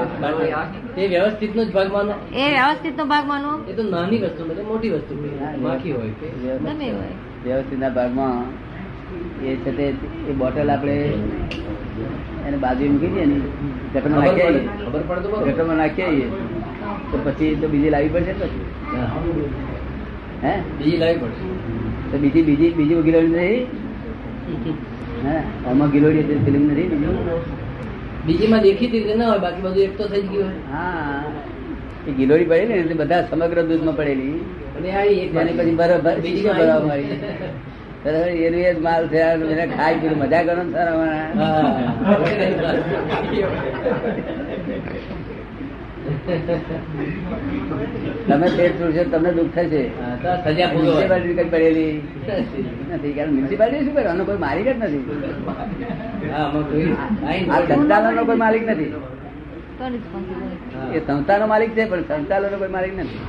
એ 0.98 1.08
વ્યવસ્થિત 1.08 1.56
નો 1.56 1.66
જ 1.66 1.72
ભાગ 1.72 1.92
માનો. 1.92 2.14
એ 2.36 2.50
વ્યવસ્થિત 2.50 2.98
નો 2.98 3.06
ભાગ 3.06 3.28
માનો 3.28 3.64
એ 3.64 3.74
તો 3.74 3.84
નાની 3.84 4.18
વસ્તુ 4.18 4.50
બધી 4.50 4.62
મોટી 4.62 4.90
વસ્તુ 4.90 5.14
માખી 5.62 5.92
હોય 5.92 6.10
કે 6.10 6.28
ગમે 6.58 6.92
હોય. 6.92 7.14
વ્યવસ્થિત 7.46 7.80
ના 7.80 7.90
ભાગમાં 7.90 8.65
એ 9.42 9.58
છે 9.58 9.72
તે 9.72 9.86
એ 10.26 10.34
બોટલ 10.34 10.70
આપણે 10.70 10.96
એને 12.46 12.58
બાજુ 12.58 12.84
મૂકી 12.88 13.12
દઈએ 13.12 13.26
ને 13.26 13.38
ગટરમાં 13.94 14.24
ખબર 14.28 14.36
નાખી 14.36 14.44
આવીએ 14.44 14.64
ખબર 14.82 15.02
પડે. 15.10 15.46
ગટરમાં 15.48 15.78
નાખી 15.78 16.04
આવીએ 16.04 16.28
તો 17.12 17.18
પછી 17.26 17.52
તો 17.58 17.68
બીજી 17.68 17.92
લાવી 17.92 18.12
પડશે 18.12 18.34
ને 18.34 18.40
પછી? 18.42 18.64
હે. 20.44 20.54
બીજી 20.78 21.00
લાવી 21.00 21.20
પડશે. 21.20 21.46
તો 22.10 22.18
બીજી 22.20 22.44
બીજી 22.44 22.72
બીજી 22.74 23.04
ગિલોડી 23.04 23.34
નથી? 23.34 23.60
હે? 25.24 25.36
આમાં 25.66 25.92
ગિલોડી 25.92 26.40
ફિલ્મ 26.46 26.64
નથી 26.68 26.88
બીજું 26.92 27.18
બીજીમાં 28.26 28.64
દેખી 28.64 28.90
રીતે 28.90 29.14
ના 29.16 29.28
હોય 29.28 29.42
બાકી 29.42 29.64
બધું 29.64 29.84
એક 29.84 29.94
તો 29.98 30.06
થઈ 30.08 30.24
જ 30.24 30.32
ગયું 30.32 30.54
હા. 30.72 31.22
એ 32.06 32.12
ગિલોડી 32.14 32.48
પડેલી 32.48 32.70
ને 32.70 32.82
એટલે 32.82 32.96
બધા 32.96 33.22
સમગ્ર 33.30 33.60
દૂધમાં 33.64 33.96
પડેલી. 33.96 34.36
અને 34.76 35.52
પછી 35.54 35.76
બરાબર 35.76 36.16
બીજી 36.22 36.44
બરાબર 36.52 37.00
એનું 38.06 38.60
એ 38.70 38.74
જ 38.74 38.76
માલ 38.88 39.04
છે 39.12 39.22
મને 39.36 39.66
ખાઈ 39.78 40.00
પીધું. 40.02 40.20
મજા 40.22 40.44
કરો 40.48 40.64
ને 40.64 40.72
સર 40.72 40.88
તમે 48.28 48.48
પેટ 48.58 48.74
છોડશો 48.80 49.04
તમને 49.14 49.32
દુઃખ 49.38 49.54
થશે. 49.56 49.84
મ્યુનિસિપાલિટી 50.74 51.36
કઈ 51.38 51.50
પડેલી? 51.54 51.96
નથી 52.94 53.14
કારણ 53.18 53.32
મ્યુનિસિપાલિટી 53.36 53.86
શું 53.86 53.96
કરે? 53.96 54.08
આનો 54.12 54.24
કોઈ 54.30 54.42
માલિક 54.46 54.66
જ 54.68 54.70
નથી. 54.84 55.04
હા, 56.32 56.44
આમાં 56.44 56.64
કોઈ 56.70 56.88
આ 57.54 57.60
સંચાલનનો 57.70 58.24
કોઈ 58.30 58.40
માલિક 58.44 58.64
નથી. 58.70 58.92
એ 60.96 61.00
સંસ્થાનો 61.08 61.46
માલિક 61.54 61.70
છે 61.78 61.84
પણ 61.90 62.02
સંચાલનનો 62.12 62.58
કોઈ 62.58 62.74
માલિક 62.78 62.94
નથી. 63.00 63.22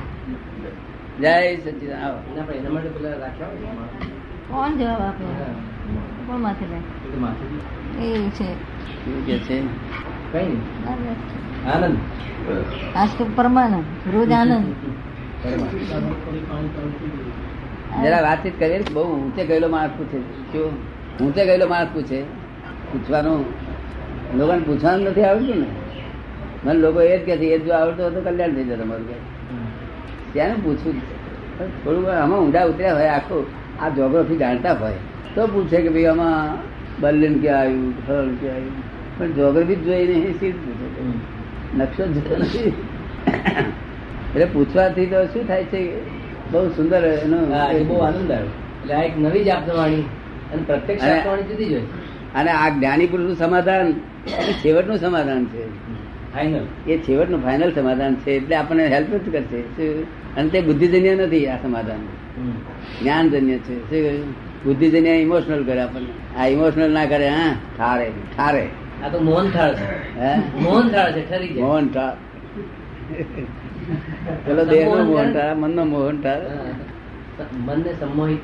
જય 1.21 1.33
સચિદાન 1.63 1.99
આવો 2.05 2.19
એના 2.59 2.71
માટે 2.75 2.89
પેલા 2.95 3.17
રાખ્યા. 3.23 4.05
કોણ 4.49 4.77
જવાબ 4.77 5.01
આપે? 5.01 5.25
કોણ 6.27 6.39
માથે 6.39 6.65
લે 6.65 6.77
એ 8.05 8.29
છે. 8.29 8.53
શું 8.53 9.25
કે 9.25 9.37
છે? 9.37 9.61
કઈ 10.31 10.45
નહીં. 10.45 10.61
આનંદ. 11.73 11.97
આજ 12.95 13.09
તો 13.17 13.25
પરમાનંદ 13.35 13.83
રોજ 14.13 14.31
આનંદ. 14.31 14.73
જરા 18.03 18.21
વાતચીત 18.21 18.59
કરીએ. 18.59 18.77
ને, 18.77 18.83
બહુ 18.93 19.03
ઊંચે 19.03 19.45
ગયેલો 19.45 19.67
માણસ 19.67 19.89
પૂછે. 19.97 20.19
શું 20.19 20.71
ઊંચે 21.25 21.45
ગયેલો 21.45 21.67
માણસ 21.67 21.87
પૂછે 21.93 22.21
પૂછવાનું 22.91 23.45
લોકોને 24.37 24.59
પૂછવાનું 24.59 25.05
નથી 25.05 25.23
આવડતું 25.23 25.55
ને. 25.55 25.65
મને 26.65 26.79
લોકો 26.79 27.01
એ 27.01 27.19
જ 27.19 27.25
કહે 27.25 27.37
છે 27.37 27.45
એ 27.45 27.59
જ 27.59 27.65
જો 27.65 27.73
આવડતું 27.73 28.07
હતું 28.07 28.23
કલ્યાણ 28.23 28.53
થઈ 28.53 28.63
જાય 28.63 28.77
તમારું 28.77 29.07
કે. 29.07 29.13
ત્યાંનું 30.33 30.63
પૂછવું 30.63 31.01
થોડું 31.83 32.23
આમાં 32.23 32.39
ઊંડા 32.39 32.65
ઉતર્યા 32.65 32.93
હોય 32.93 33.07
આખું. 33.07 33.66
આ 33.79 33.89
જોગ્રાફી 33.89 34.37
જાણતા 34.37 34.73
હોય 34.73 34.99
તો 35.35 35.47
પૂછે 35.47 35.77
કે 35.81 35.89
ભાઈ 35.89 36.05
આમાં 36.05 36.57
બર્લિન 37.01 37.39
ક્યાં 37.41 37.59
આવ્યું 37.59 37.93
ફળ 38.07 38.29
ક્યાં 38.39 38.55
આવ્યું? 38.55 38.77
પણ 39.17 39.31
જોગ્રાફી 39.31 39.75
જ 39.75 39.87
એ 39.87 40.31
સીધું 40.39 41.13
નકશો 41.77 42.03
જ 42.05 42.17
નથી. 42.39 42.73
એટલે 44.35 44.45
પૂછવાથી 44.45 45.05
તો 45.05 45.25
શું 45.25 45.47
થાય 45.47 45.63
છે? 45.63 45.81
બહુ 46.51 46.67
સુંદર 46.69 47.03
એનો 47.05 47.37
બહુ 47.85 47.95
આનંદ 47.99 48.31
આવ્યો 48.31 48.51
એટલે 48.81 48.93
આ 48.93 49.03
એક 49.03 49.15
નવી 49.17 49.43
જ 49.43 49.49
આપવાની 49.49 50.05
અને 50.53 50.61
પ્રત્યક્ષ 50.67 51.03
આપવાની 51.03 51.43
જુદી 51.43 51.65
જ 51.65 51.81
અને 52.35 52.51
આ 52.51 52.69
જ્ઞાની 52.69 53.07
પુરુષનું 53.07 53.37
સમાધાન 53.37 53.93
છેવટનું 54.63 54.97
સમાધાન 54.97 55.45
છે. 55.45 55.63
ફાઇનલ 56.33 56.65
એ 56.87 56.97
છેવટનું 56.97 57.43
ફાઇનલ 57.43 57.71
સમાધાન 57.73 58.15
છે. 58.15 58.31
એટલે 58.31 58.55
આપણને 58.55 58.87
હેલ્પ 58.87 59.11
જ 59.15 59.31
કરશે? 59.31 59.59
અને 60.37 60.49
તે 60.49 60.61
બુદ્ધિજન્ય 60.61 61.15
નથી 61.15 61.47
આ 61.47 61.55
સમાધાન. 61.55 61.97
જ્ઞાનજન્ય 63.01 63.57
છે. 63.57 63.79
શું 63.79 63.89
કહ્યું? 63.89 64.31
બુદ્ધિજન્ય 64.65 65.09
ઇમોશનલ 65.09 65.63
કરે 65.63 65.81
આપણને. 65.81 66.39
આ 66.39 66.47
ઇમોશનલ 66.47 66.91
ના 66.91 67.05
કરે 67.05 67.29
હા? 67.29 67.55
ઠારે. 67.77 68.11
ઠારે. 68.37 68.67
આ 69.05 69.09
તો 69.09 69.19
મોહન 69.19 69.49
થાળ 69.49 69.75
છે. 69.75 70.19
હે? 70.19 70.37
મોહન 70.59 70.89
થાળ 70.89 71.11
છે 71.11 71.29
ઠરી 71.29 71.47
જાય. 71.47 71.63
મોહન 71.63 71.87
ઠાર. 71.89 72.17
પેલો 74.45 74.65
દેહ 74.65 74.85
નો 74.85 75.03
મોહન 75.03 75.33
ઠાર. 75.33 75.55
મન 75.55 75.75
નો 75.75 75.83
મોહન 75.83 76.21
હા. 76.25 76.39
મનને 77.53 77.93
સંમોહિત 77.93 78.39